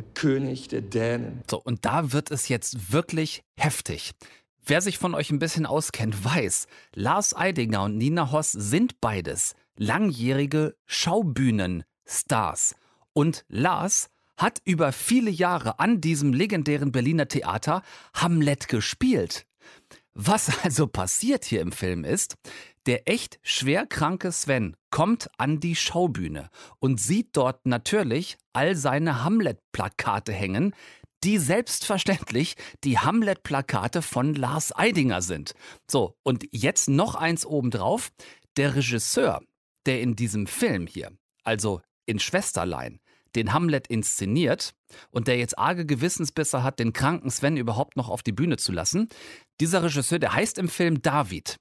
der 0.00 0.14
König 0.14 0.68
der 0.68 0.80
Dänen. 0.80 1.42
So, 1.50 1.60
und 1.60 1.84
da 1.84 2.12
wird 2.12 2.30
es 2.30 2.48
jetzt 2.48 2.92
wirklich 2.92 3.42
heftig. 3.56 4.12
Wer 4.64 4.80
sich 4.80 4.98
von 4.98 5.14
euch 5.14 5.30
ein 5.30 5.38
bisschen 5.38 5.66
auskennt, 5.66 6.24
weiß, 6.24 6.68
Lars 6.94 7.36
Eidinger 7.36 7.84
und 7.84 7.98
Nina 7.98 8.32
Hoss 8.32 8.52
sind 8.52 9.00
beides 9.00 9.54
langjährige 9.76 10.74
Schaubühnenstars. 10.86 12.74
Und 13.12 13.44
Lars 13.48 14.08
hat 14.36 14.60
über 14.64 14.92
viele 14.92 15.30
Jahre 15.30 15.78
an 15.80 16.00
diesem 16.00 16.32
legendären 16.32 16.92
Berliner 16.92 17.28
Theater 17.28 17.82
Hamlet 18.14 18.68
gespielt. 18.68 19.46
Was 20.14 20.50
also 20.64 20.86
passiert 20.86 21.44
hier 21.44 21.60
im 21.60 21.72
Film 21.72 22.04
ist, 22.04 22.36
der 22.86 23.08
echt 23.08 23.38
schwer 23.42 23.86
kranke 23.86 24.32
Sven 24.32 24.76
kommt 24.90 25.28
an 25.38 25.60
die 25.60 25.76
Schaubühne 25.76 26.50
und 26.78 27.00
sieht 27.00 27.36
dort 27.36 27.66
natürlich 27.66 28.38
all 28.52 28.74
seine 28.74 29.22
Hamlet-Plakate 29.22 30.32
hängen, 30.32 30.74
die 31.22 31.38
selbstverständlich 31.38 32.56
die 32.82 32.98
Hamlet-Plakate 32.98 34.02
von 34.02 34.34
Lars 34.34 34.74
Eidinger 34.74 35.22
sind. 35.22 35.54
So, 35.90 36.16
und 36.22 36.46
jetzt 36.50 36.88
noch 36.88 37.14
eins 37.14 37.44
obendrauf. 37.44 38.10
Der 38.56 38.74
Regisseur, 38.74 39.42
der 39.86 40.00
in 40.00 40.16
diesem 40.16 40.46
Film 40.46 40.86
hier, 40.86 41.12
also 41.44 41.82
in 42.06 42.18
Schwesterlein, 42.18 42.98
den 43.36 43.52
Hamlet 43.52 43.86
inszeniert 43.86 44.74
und 45.10 45.28
der 45.28 45.38
jetzt 45.38 45.58
arge 45.58 45.86
Gewissensbisse 45.86 46.62
hat, 46.62 46.80
den 46.80 46.92
kranken 46.92 47.30
Sven 47.30 47.56
überhaupt 47.56 47.96
noch 47.96 48.08
auf 48.08 48.22
die 48.22 48.32
Bühne 48.32 48.56
zu 48.56 48.72
lassen. 48.72 49.08
Dieser 49.60 49.84
Regisseur, 49.84 50.18
der 50.18 50.32
heißt 50.32 50.58
im 50.58 50.68
Film 50.68 51.00
David. 51.00 51.56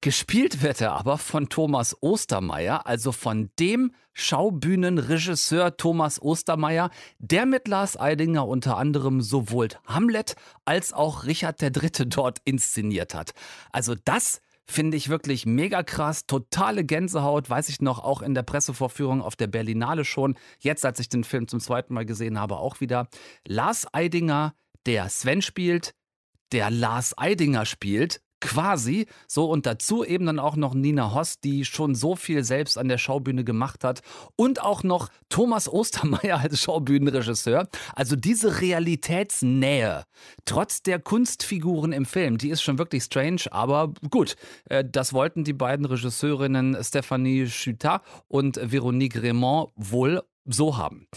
Gespielt 0.00 0.62
wird 0.62 0.80
er 0.80 0.92
aber 0.92 1.18
von 1.18 1.48
Thomas 1.48 1.96
Ostermeier, 2.00 2.86
also 2.86 3.12
von 3.12 3.50
dem 3.58 3.92
Schaubühnenregisseur 4.12 5.76
Thomas 5.76 6.20
Ostermeier, 6.20 6.90
der 7.18 7.46
mit 7.46 7.68
Lars 7.68 7.98
Eidinger 7.98 8.46
unter 8.46 8.76
anderem 8.76 9.20
sowohl 9.20 9.68
Hamlet 9.86 10.36
als 10.64 10.92
auch 10.92 11.24
Richard 11.24 11.60
III. 11.60 12.08
dort 12.08 12.38
inszeniert 12.44 13.14
hat. 13.14 13.32
Also 13.72 13.94
das 14.04 14.40
finde 14.64 14.96
ich 14.96 15.08
wirklich 15.08 15.46
mega 15.46 15.82
krass, 15.82 16.26
totale 16.26 16.84
Gänsehaut, 16.84 17.48
weiß 17.48 17.68
ich 17.68 17.80
noch, 17.80 18.02
auch 18.02 18.22
in 18.22 18.34
der 18.34 18.42
Pressevorführung 18.42 19.22
auf 19.22 19.36
der 19.36 19.46
Berlinale 19.46 20.04
schon. 20.04 20.36
Jetzt, 20.58 20.84
als 20.84 20.98
ich 20.98 21.08
den 21.08 21.24
Film 21.24 21.46
zum 21.48 21.60
zweiten 21.60 21.94
Mal 21.94 22.04
gesehen 22.04 22.38
habe, 22.38 22.56
auch 22.56 22.80
wieder. 22.80 23.08
Lars 23.46 23.86
Eidinger, 23.92 24.54
der 24.86 25.08
Sven 25.08 25.42
spielt, 25.42 25.94
der 26.52 26.70
Lars 26.70 27.16
Eidinger 27.16 27.64
spielt 27.64 28.20
quasi. 28.46 29.06
So 29.26 29.50
und 29.50 29.66
dazu 29.66 30.04
eben 30.04 30.26
dann 30.26 30.38
auch 30.38 30.56
noch 30.56 30.72
Nina 30.72 31.12
Hoss, 31.12 31.40
die 31.40 31.64
schon 31.64 31.94
so 31.94 32.14
viel 32.14 32.44
selbst 32.44 32.78
an 32.78 32.88
der 32.88 32.96
Schaubühne 32.96 33.44
gemacht 33.44 33.82
hat. 33.82 34.02
Und 34.36 34.62
auch 34.62 34.84
noch 34.84 35.08
Thomas 35.28 35.68
Ostermeier 35.68 36.38
als 36.42 36.60
Schaubühnenregisseur. 36.62 37.68
Also 37.94 38.14
diese 38.14 38.60
Realitätsnähe, 38.60 40.04
trotz 40.44 40.82
der 40.82 41.00
Kunstfiguren 41.00 41.92
im 41.92 42.06
Film, 42.06 42.38
die 42.38 42.50
ist 42.50 42.62
schon 42.62 42.78
wirklich 42.78 43.02
strange, 43.02 43.42
aber 43.50 43.92
gut. 44.10 44.36
Äh, 44.70 44.84
das 44.90 45.12
wollten 45.12 45.42
die 45.42 45.52
beiden 45.52 45.84
Regisseurinnen 45.84 46.76
Stephanie 46.82 47.46
Chutat 47.46 48.02
und 48.28 48.60
Veronique 48.62 49.20
Raymond 49.22 49.70
wohl 49.74 50.22
so 50.44 50.76
haben. 50.76 51.08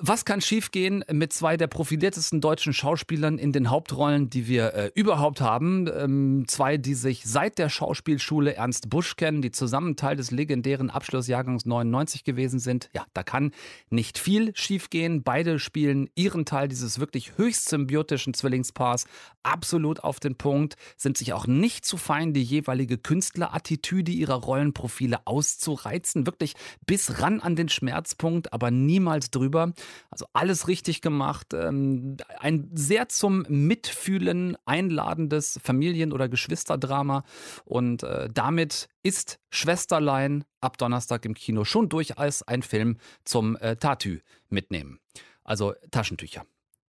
Was 0.00 0.24
kann 0.24 0.40
schiefgehen 0.40 1.04
mit 1.10 1.32
zwei 1.32 1.56
der 1.56 1.66
profiliertesten 1.66 2.40
deutschen 2.40 2.72
Schauspielern 2.72 3.36
in 3.36 3.50
den 3.50 3.68
Hauptrollen, 3.68 4.30
die 4.30 4.46
wir 4.46 4.72
äh, 4.72 4.90
überhaupt 4.94 5.40
haben? 5.40 5.90
Ähm, 5.92 6.44
zwei, 6.46 6.76
die 6.76 6.94
sich 6.94 7.24
seit 7.24 7.58
der 7.58 7.68
Schauspielschule 7.68 8.54
Ernst 8.54 8.90
Busch 8.90 9.16
kennen, 9.16 9.42
die 9.42 9.50
zusammen 9.50 9.96
Teil 9.96 10.14
des 10.14 10.30
legendären 10.30 10.88
Abschlussjahrgangs 10.88 11.66
99 11.66 12.22
gewesen 12.22 12.60
sind. 12.60 12.90
Ja, 12.94 13.06
da 13.12 13.24
kann 13.24 13.50
nicht 13.90 14.18
viel 14.18 14.54
schiefgehen. 14.54 15.24
Beide 15.24 15.58
spielen 15.58 16.08
ihren 16.14 16.44
Teil 16.44 16.68
dieses 16.68 17.00
wirklich 17.00 17.36
höchst 17.36 17.68
symbiotischen 17.68 18.34
Zwillingspaars 18.34 19.04
absolut 19.48 20.04
auf 20.04 20.20
den 20.20 20.36
Punkt, 20.36 20.76
sind 20.96 21.16
sich 21.16 21.32
auch 21.32 21.46
nicht 21.46 21.84
zu 21.84 21.96
fein, 21.96 22.32
die 22.32 22.42
jeweilige 22.42 22.98
Künstlerattitüde 22.98 24.12
ihrer 24.12 24.34
Rollenprofile 24.34 25.26
auszureizen. 25.26 26.26
Wirklich 26.26 26.54
bis 26.86 27.20
ran 27.20 27.40
an 27.40 27.56
den 27.56 27.68
Schmerzpunkt, 27.68 28.52
aber 28.52 28.70
niemals 28.70 29.30
drüber. 29.30 29.72
Also 30.10 30.26
alles 30.32 30.68
richtig 30.68 31.00
gemacht. 31.00 31.54
Ähm, 31.54 32.16
ein 32.38 32.70
sehr 32.74 33.08
zum 33.08 33.44
Mitfühlen 33.48 34.56
einladendes 34.66 35.58
Familien- 35.62 36.12
oder 36.12 36.28
Geschwisterdrama. 36.28 37.24
Und 37.64 38.02
äh, 38.02 38.28
damit 38.32 38.88
ist 39.02 39.38
Schwesterlein 39.50 40.44
ab 40.60 40.76
Donnerstag 40.78 41.24
im 41.24 41.34
Kino 41.34 41.64
schon 41.64 41.88
durchaus 41.88 42.42
ein 42.42 42.62
Film 42.62 42.98
zum 43.24 43.56
äh, 43.56 43.76
Tatü 43.76 44.20
mitnehmen. 44.48 45.00
Also 45.44 45.74
Taschentücher. 45.90 46.44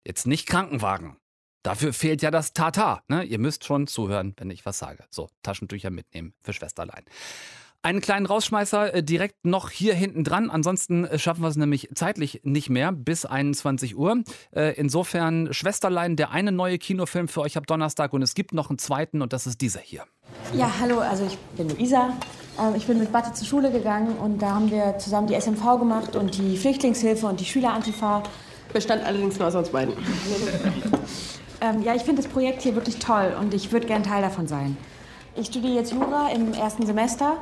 Jetzt 0.05 0.27
nicht 0.27 0.49
Krankenwagen. 0.49 1.17
Dafür 1.63 1.93
fehlt 1.93 2.23
ja 2.23 2.31
das 2.31 2.53
Tata. 2.53 3.03
Ne? 3.09 3.25
Ihr 3.25 3.39
müsst 3.39 3.65
schon 3.65 3.87
zuhören, 3.87 4.35
wenn 4.39 4.51
ich 4.51 4.65
was 4.65 4.79
sage. 4.79 5.05
So, 5.11 5.29
Taschentücher 5.43 5.91
mitnehmen 5.91 6.35
für 6.43 6.53
Schwesterlein. 6.53 7.05
Einen 7.81 8.01
kleinen 8.01 8.27
Rausschmeißer 8.27 8.93
äh, 8.93 9.03
direkt 9.05 9.47
noch 9.47 9.71
hier 9.71 9.95
hinten 9.95 10.25
dran. 10.25 10.51
Ansonsten 10.51 11.05
äh, 11.05 11.19
schaffen 11.19 11.43
wir 11.43 11.49
es 11.49 11.57
nämlich 11.57 11.89
zeitlich 11.95 12.41
nicht 12.43 12.71
mehr 12.71 12.91
bis 12.91 13.25
21 13.25 13.97
Uhr. 13.97 14.25
Äh, 14.51 14.75
insofern 14.75 15.53
Schwesterlein, 15.53 16.17
der 16.17 16.33
eine 16.33 16.51
neue 16.51 16.79
Kinofilm 16.79 17.29
für 17.29 17.41
euch 17.41 17.57
ab 17.57 17.69
Donnerstag 17.69 18.13
und 18.13 18.23
es 18.23 18.35
gibt 18.35 18.53
noch 18.53 18.69
einen 18.69 18.79
zweiten 18.79 19.23
und 19.23 19.33
das 19.33 19.47
ist 19.47 19.61
dieser 19.61 19.81
hier. 19.81 20.03
Ja, 20.55 20.73
hallo, 20.81 20.99
also 20.99 21.25
ich 21.25 21.39
bin 21.57 21.69
Luisa. 21.69 22.15
Ähm, 22.59 22.75
ich 22.75 22.87
bin 22.87 22.99
mit 22.99 23.13
Batte 23.13 23.33
zur 23.33 23.47
Schule 23.47 23.71
gegangen 23.71 24.17
und 24.17 24.43
da 24.43 24.57
haben 24.57 24.73
wir 24.73 24.99
zusammen 24.99 25.29
die 25.29 25.41
SMV 25.41 25.79
gemacht 25.79 26.17
und 26.17 26.37
die 26.37 26.57
Flüchtlingshilfe 26.57 27.27
und 27.27 27.39
die 27.39 27.45
Schülerantifa. 27.45 28.25
Bestand 28.73 29.05
allerdings 29.05 29.39
nur 29.39 29.47
aus 29.47 29.55
uns 29.55 29.69
beiden. 29.69 29.95
ähm, 31.61 31.83
ja, 31.83 31.95
ich 31.95 32.03
finde 32.03 32.23
das 32.23 32.31
Projekt 32.31 32.63
hier 32.63 32.75
wirklich 32.75 32.99
toll 32.99 33.37
und 33.41 33.55
ich 33.55 33.73
würde 33.73 33.87
gern 33.87 34.03
Teil 34.03 34.23
davon 34.23 34.47
sein. 34.47 34.77
Ich 35.37 35.47
studiere 35.47 35.75
jetzt 35.75 35.93
Jura 35.93 36.31
im 36.31 36.53
ersten 36.53 36.87
Semester 36.87 37.37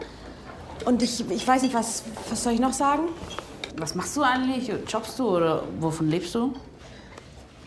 und 0.85 1.03
ich, 1.03 1.29
ich 1.31 1.47
weiß 1.47 1.63
nicht, 1.63 1.75
was, 1.75 2.05
was 2.29 2.43
soll 2.43 2.53
ich 2.53 2.61
noch 2.61 2.73
sagen? 2.73 3.09
Was 3.77 3.95
machst 3.95 4.17
du 4.17 4.23
eigentlich? 4.23 4.71
Jobbst 4.89 5.19
du 5.19 5.29
oder 5.29 5.63
wovon 5.81 6.09
lebst 6.09 6.35
du? 6.35 6.55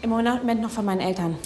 Im 0.01 0.09
Moment 0.09 0.61
noch 0.61 0.69
von 0.69 0.85
meinen 0.85 1.01
Eltern. 1.01 1.37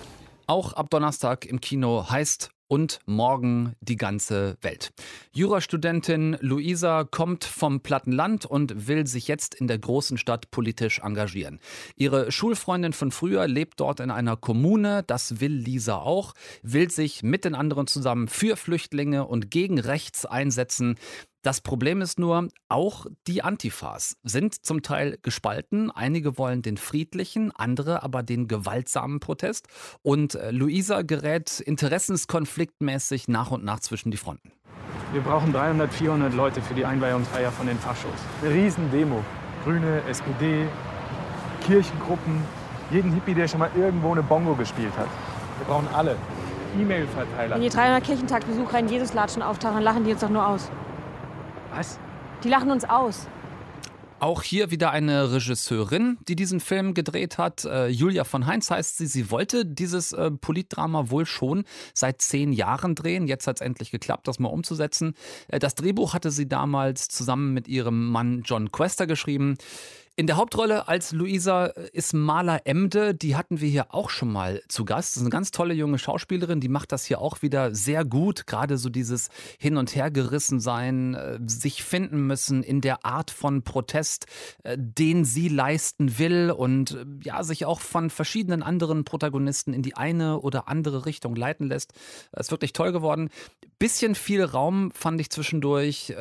Auch 0.47 0.73
ab 0.73 0.89
Donnerstag 0.89 1.45
im 1.45 1.59
Kino 1.59 2.05
heißt 2.09 2.52
und 2.73 3.01
morgen 3.05 3.75
die 3.81 3.97
ganze 3.97 4.57
Welt. 4.61 4.93
Jurastudentin 5.31 6.37
Luisa 6.41 7.03
kommt 7.03 7.43
vom 7.43 7.81
Plattenland 7.81 8.47
und 8.47 8.87
will 8.87 9.05
sich 9.05 9.27
jetzt 9.27 9.53
in 9.53 9.67
der 9.67 9.77
großen 9.77 10.17
Stadt 10.17 10.49
politisch 10.49 10.97
engagieren. 10.97 11.59
Ihre 11.97 12.31
Schulfreundin 12.31 12.93
von 12.93 13.11
früher 13.11 13.47
lebt 13.47 13.79
dort 13.79 13.99
in 13.99 14.09
einer 14.09 14.37
Kommune, 14.37 15.03
das 15.05 15.39
will 15.39 15.53
Lisa 15.53 15.97
auch, 15.97 16.33
will 16.63 16.89
sich 16.89 17.21
mit 17.21 17.45
den 17.45 17.53
anderen 17.53 17.85
zusammen 17.85 18.27
für 18.27 18.57
Flüchtlinge 18.57 19.27
und 19.27 19.51
gegen 19.51 19.79
rechts 19.79 20.25
einsetzen. 20.25 20.95
Das 21.43 21.59
Problem 21.59 21.99
ist 21.99 22.19
nur, 22.19 22.47
auch 22.69 23.05
die 23.27 23.43
Antifas 23.43 24.15
sind 24.23 24.65
zum 24.65 24.81
Teil 24.81 25.17
gespalten. 25.21 25.91
Einige 25.91 26.37
wollen 26.37 26.61
den 26.61 26.77
friedlichen, 26.77 27.51
andere 27.51 28.01
aber 28.01 28.23
den 28.23 28.47
gewaltsamen 28.47 29.19
Protest. 29.19 29.67
Und 30.03 30.35
äh, 30.35 30.51
Luisa 30.51 31.01
gerät 31.01 31.59
interessenskonfliktmäßig 31.59 33.27
nach 33.27 33.51
und 33.51 33.65
nach 33.65 33.81
zwischen 33.81 34.09
die 34.09 34.15
Fronten. 34.15 34.53
Wir 35.11 35.19
brauchen 35.19 35.51
300, 35.51 35.93
400 35.93 36.33
Leute 36.33 36.61
für 36.61 36.75
die 36.75 36.85
Einweihungsfeier 36.85 37.51
von 37.51 37.67
den 37.67 37.77
Faschos. 37.77 38.13
Eine 38.41 38.53
Riesendemo. 38.53 39.21
Grüne, 39.65 40.01
SPD, 40.09 40.65
Kirchengruppen, 41.65 42.41
jeden 42.89 43.11
Hippie, 43.11 43.33
der 43.33 43.49
schon 43.49 43.59
mal 43.59 43.71
irgendwo 43.75 44.13
eine 44.13 44.23
Bongo 44.23 44.55
gespielt 44.55 44.95
hat. 44.97 45.07
Wir 45.57 45.67
brauchen 45.67 45.89
alle. 45.93 46.15
E-Mail-Verteiler. 46.79 47.55
Wenn 47.55 47.61
die 47.61 47.69
300 47.69 48.01
Kirchentagbesucher 48.01 48.79
in 48.79 48.87
Jesuslatschen 48.87 49.41
auftauchen, 49.41 49.81
lachen 49.81 50.05
die 50.05 50.11
uns 50.13 50.21
doch 50.21 50.29
nur 50.29 50.47
aus. 50.47 50.71
Was? 51.75 51.99
Die 52.43 52.49
lachen 52.49 52.69
uns 52.69 52.85
aus. 52.85 53.27
Auch 54.19 54.43
hier 54.43 54.71
wieder 54.71 54.91
eine 54.91 55.33
Regisseurin, 55.33 56.17
die 56.27 56.35
diesen 56.35 56.59
Film 56.59 56.93
gedreht 56.93 57.37
hat. 57.37 57.65
Äh, 57.65 57.87
Julia 57.87 58.23
von 58.23 58.45
Heinz 58.45 58.69
heißt 58.69 58.97
sie. 58.97 59.07
Sie 59.07 59.31
wollte 59.31 59.65
dieses 59.65 60.13
äh, 60.13 60.31
Politdrama 60.31 61.09
wohl 61.09 61.25
schon 61.25 61.65
seit 61.93 62.21
zehn 62.21 62.53
Jahren 62.53 62.95
drehen. 62.95 63.27
Jetzt 63.27 63.47
hat 63.47 63.57
es 63.57 63.61
endlich 63.61 63.91
geklappt, 63.91 64.27
das 64.27 64.39
mal 64.39 64.49
umzusetzen. 64.49 65.15
Äh, 65.49 65.59
das 65.59 65.75
Drehbuch 65.75 66.13
hatte 66.13 66.31
sie 66.31 66.47
damals 66.47 67.09
zusammen 67.09 67.53
mit 67.53 67.67
ihrem 67.67 68.11
Mann 68.11 68.43
John 68.45 68.71
Quester 68.71 69.07
geschrieben. 69.07 69.57
In 70.15 70.27
der 70.27 70.37
Hauptrolle 70.37 70.87
als 70.87 71.11
Luisa 71.11 71.65
ist 71.65 72.13
Marla 72.13 72.57
Emde, 72.65 73.15
die 73.15 73.35
hatten 73.35 73.61
wir 73.61 73.67
hier 73.67 73.95
auch 73.95 74.11
schon 74.11 74.31
mal 74.31 74.61
zu 74.67 74.85
Gast. 74.85 75.13
Das 75.13 75.17
ist 75.17 75.21
eine 75.23 75.31
ganz 75.31 75.49
tolle 75.49 75.73
junge 75.73 75.97
Schauspielerin, 75.97 76.59
die 76.59 76.69
macht 76.69 76.91
das 76.91 77.03
hier 77.03 77.19
auch 77.19 77.41
wieder 77.41 77.73
sehr 77.73 78.05
gut. 78.05 78.45
Gerade 78.45 78.77
so 78.77 78.89
dieses 78.89 79.29
Hin- 79.57 79.75
und 79.75 79.95
Hergerissen 79.95 80.59
sein, 80.59 81.15
äh, 81.15 81.39
sich 81.47 81.83
finden 81.83 82.27
müssen 82.27 82.61
in 82.61 82.79
der 82.79 83.03
Art 83.07 83.31
von 83.31 83.63
Protest, 83.63 84.27
äh, 84.61 84.77
den 84.77 85.25
sie 85.25 85.47
leisten 85.47 86.19
will 86.19 86.51
und 86.51 86.91
äh, 86.91 87.05
ja, 87.23 87.43
sich 87.43 87.65
auch 87.65 87.81
von 87.81 88.11
verschiedenen 88.11 88.61
anderen 88.61 89.05
Protagonisten 89.05 89.73
in 89.73 89.81
die 89.81 89.95
eine 89.95 90.41
oder 90.41 90.67
andere 90.67 91.07
Richtung 91.07 91.35
leiten 91.35 91.65
lässt. 91.65 91.91
Ist 92.37 92.51
wirklich 92.51 92.73
toll 92.73 92.91
geworden. 92.91 93.31
Bisschen 93.79 94.13
viel 94.13 94.43
Raum 94.43 94.91
fand 94.91 95.19
ich 95.19 95.31
zwischendurch 95.31 96.13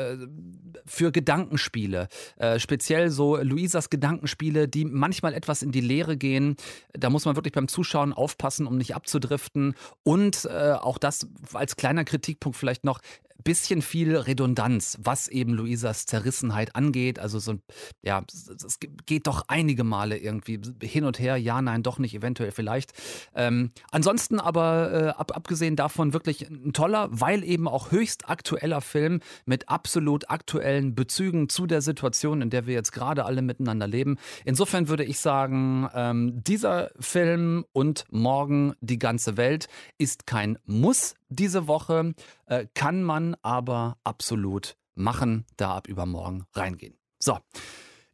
für 0.85 1.13
Gedankenspiele. 1.13 2.09
Speziell 2.57 3.11
so 3.11 3.37
Luisa 3.37 3.82
das 3.83 3.91
Gedankenspiele, 3.91 4.69
die 4.69 4.85
manchmal 4.85 5.35
etwas 5.35 5.63
in 5.63 5.73
die 5.73 5.81
Leere 5.81 6.17
gehen. 6.17 6.57
Da 6.93 7.11
muss 7.11 7.25
man 7.25 7.35
wirklich 7.37 7.53
beim 7.53 7.69
Zuschauen 7.69 8.13
aufpassen, 8.13 8.67
um 8.67 8.79
nicht 8.79 8.95
abzudriften. 8.95 9.75
Und 10.05 10.45
äh, 10.45 10.73
auch 10.73 10.99
das 10.99 11.27
als 11.53 11.77
kleiner 11.77 12.05
Kritikpunkt 12.05 12.57
vielleicht 12.57 12.85
noch, 12.85 13.01
bisschen 13.43 13.83
viel 13.83 14.17
Redundanz, 14.17 14.99
was 15.03 15.29
eben 15.29 15.55
Luisas 15.55 16.07
Zerrissenheit 16.07 16.77
angeht. 16.77 17.19
Also 17.19 17.39
so, 17.39 17.55
ja, 18.03 18.23
es 18.31 18.79
geht 19.07 19.27
doch 19.27 19.45
einige 19.49 19.85
Male 19.85 20.19
irgendwie 20.19 20.61
hin 20.83 21.05
und 21.05 21.19
her, 21.19 21.37
ja, 21.37 21.61
nein, 21.63 21.83
doch 21.83 21.99
nicht, 21.99 22.15
eventuell 22.15 22.53
vielleicht. 22.53 22.93
Ähm, 23.35 23.73
ansonsten 23.91 24.41
aber, 24.41 24.93
äh, 24.93 25.09
ab, 25.09 25.37
abgesehen 25.37 25.77
davon, 25.77 26.13
wirklich 26.13 26.49
ein 26.49 26.73
toller, 26.73 27.09
weil 27.11 27.45
eben 27.45 27.69
auch 27.69 27.91
höchst 27.91 28.29
aktueller 28.29 28.81
Film 28.81 29.21
mit 29.47 29.69
absolut 29.69 30.31
aktuellen 30.31 30.95
Bezügen 30.95 31.49
zu 31.49 31.67
der 31.67 31.83
Situation, 31.83 32.43
in 32.43 32.51
der 32.51 32.67
wir 32.67 32.75
jetzt 32.75 32.93
gerade 32.93 33.25
alle 33.25 33.43
miteinander 33.43 33.87
leben. 33.87 34.19
Insofern 34.45 34.89
würde 34.89 35.05
ich 35.05 35.19
sagen, 35.19 35.89
ähm, 35.95 36.43
dieser 36.45 36.91
Film 36.99 37.65
und 37.73 38.05
morgen 38.11 38.75
die 38.81 38.99
ganze 38.99 39.37
Welt 39.37 39.69
ist 39.99 40.27
kein 40.27 40.59
Muss 40.65 41.15
diese 41.35 41.67
Woche, 41.67 42.15
äh, 42.47 42.67
kann 42.75 43.03
man 43.03 43.37
aber 43.43 43.97
absolut 44.05 44.77
machen, 44.95 45.45
da 45.57 45.75
ab 45.75 45.89
übermorgen 45.89 46.45
reingehen. 46.55 46.95
So, 47.19 47.39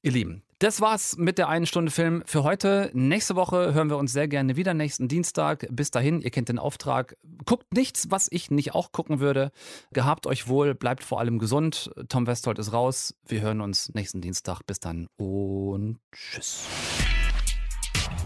ihr 0.03 0.13
Lieben, 0.13 0.43
Das 0.61 0.81
war's 0.81 1.17
mit 1.17 1.39
der 1.39 1.49
einen 1.49 1.67
Stunde 1.67 1.93
Film 1.93 2.25
für 2.27 2.43
heute. 2.43 2.91
Nächste 2.93 3.37
Woche 3.37 3.75
hören 3.75 3.91
wir 3.91 3.97
uns 3.97 4.13
sehr 4.13 4.27
gerne 4.27 4.57
wieder, 4.57 4.75
nächsten 4.75 5.07
Dienstag. 5.07 5.69
Bis 5.71 5.93
dahin, 5.93 6.21
ihr 6.21 6.31
kennt 6.31 6.49
den 6.49 6.59
Auftrag. 6.59 7.17
Guckt 7.45 7.73
nichts, 7.73 8.11
was 8.11 8.27
ich 8.31 8.51
nicht 8.51 8.75
auch 8.75 8.91
gucken 8.91 9.21
würde. 9.21 9.53
Gehabt 9.93 10.27
euch 10.27 10.49
wohl, 10.49 10.75
bleibt 10.75 11.05
vor 11.05 11.21
allem 11.21 11.39
gesund. 11.39 11.93
Tom 12.09 12.27
Westholt 12.27 12.59
ist 12.59 12.73
raus. 12.73 13.15
Wir 13.25 13.41
hören 13.41 13.61
uns 13.61 13.95
nächsten 13.95 14.21
Dienstag. 14.21 14.63
Bis 14.67 14.81
dann 14.81 15.07
und 15.17 16.01
tschüss. 16.13 16.67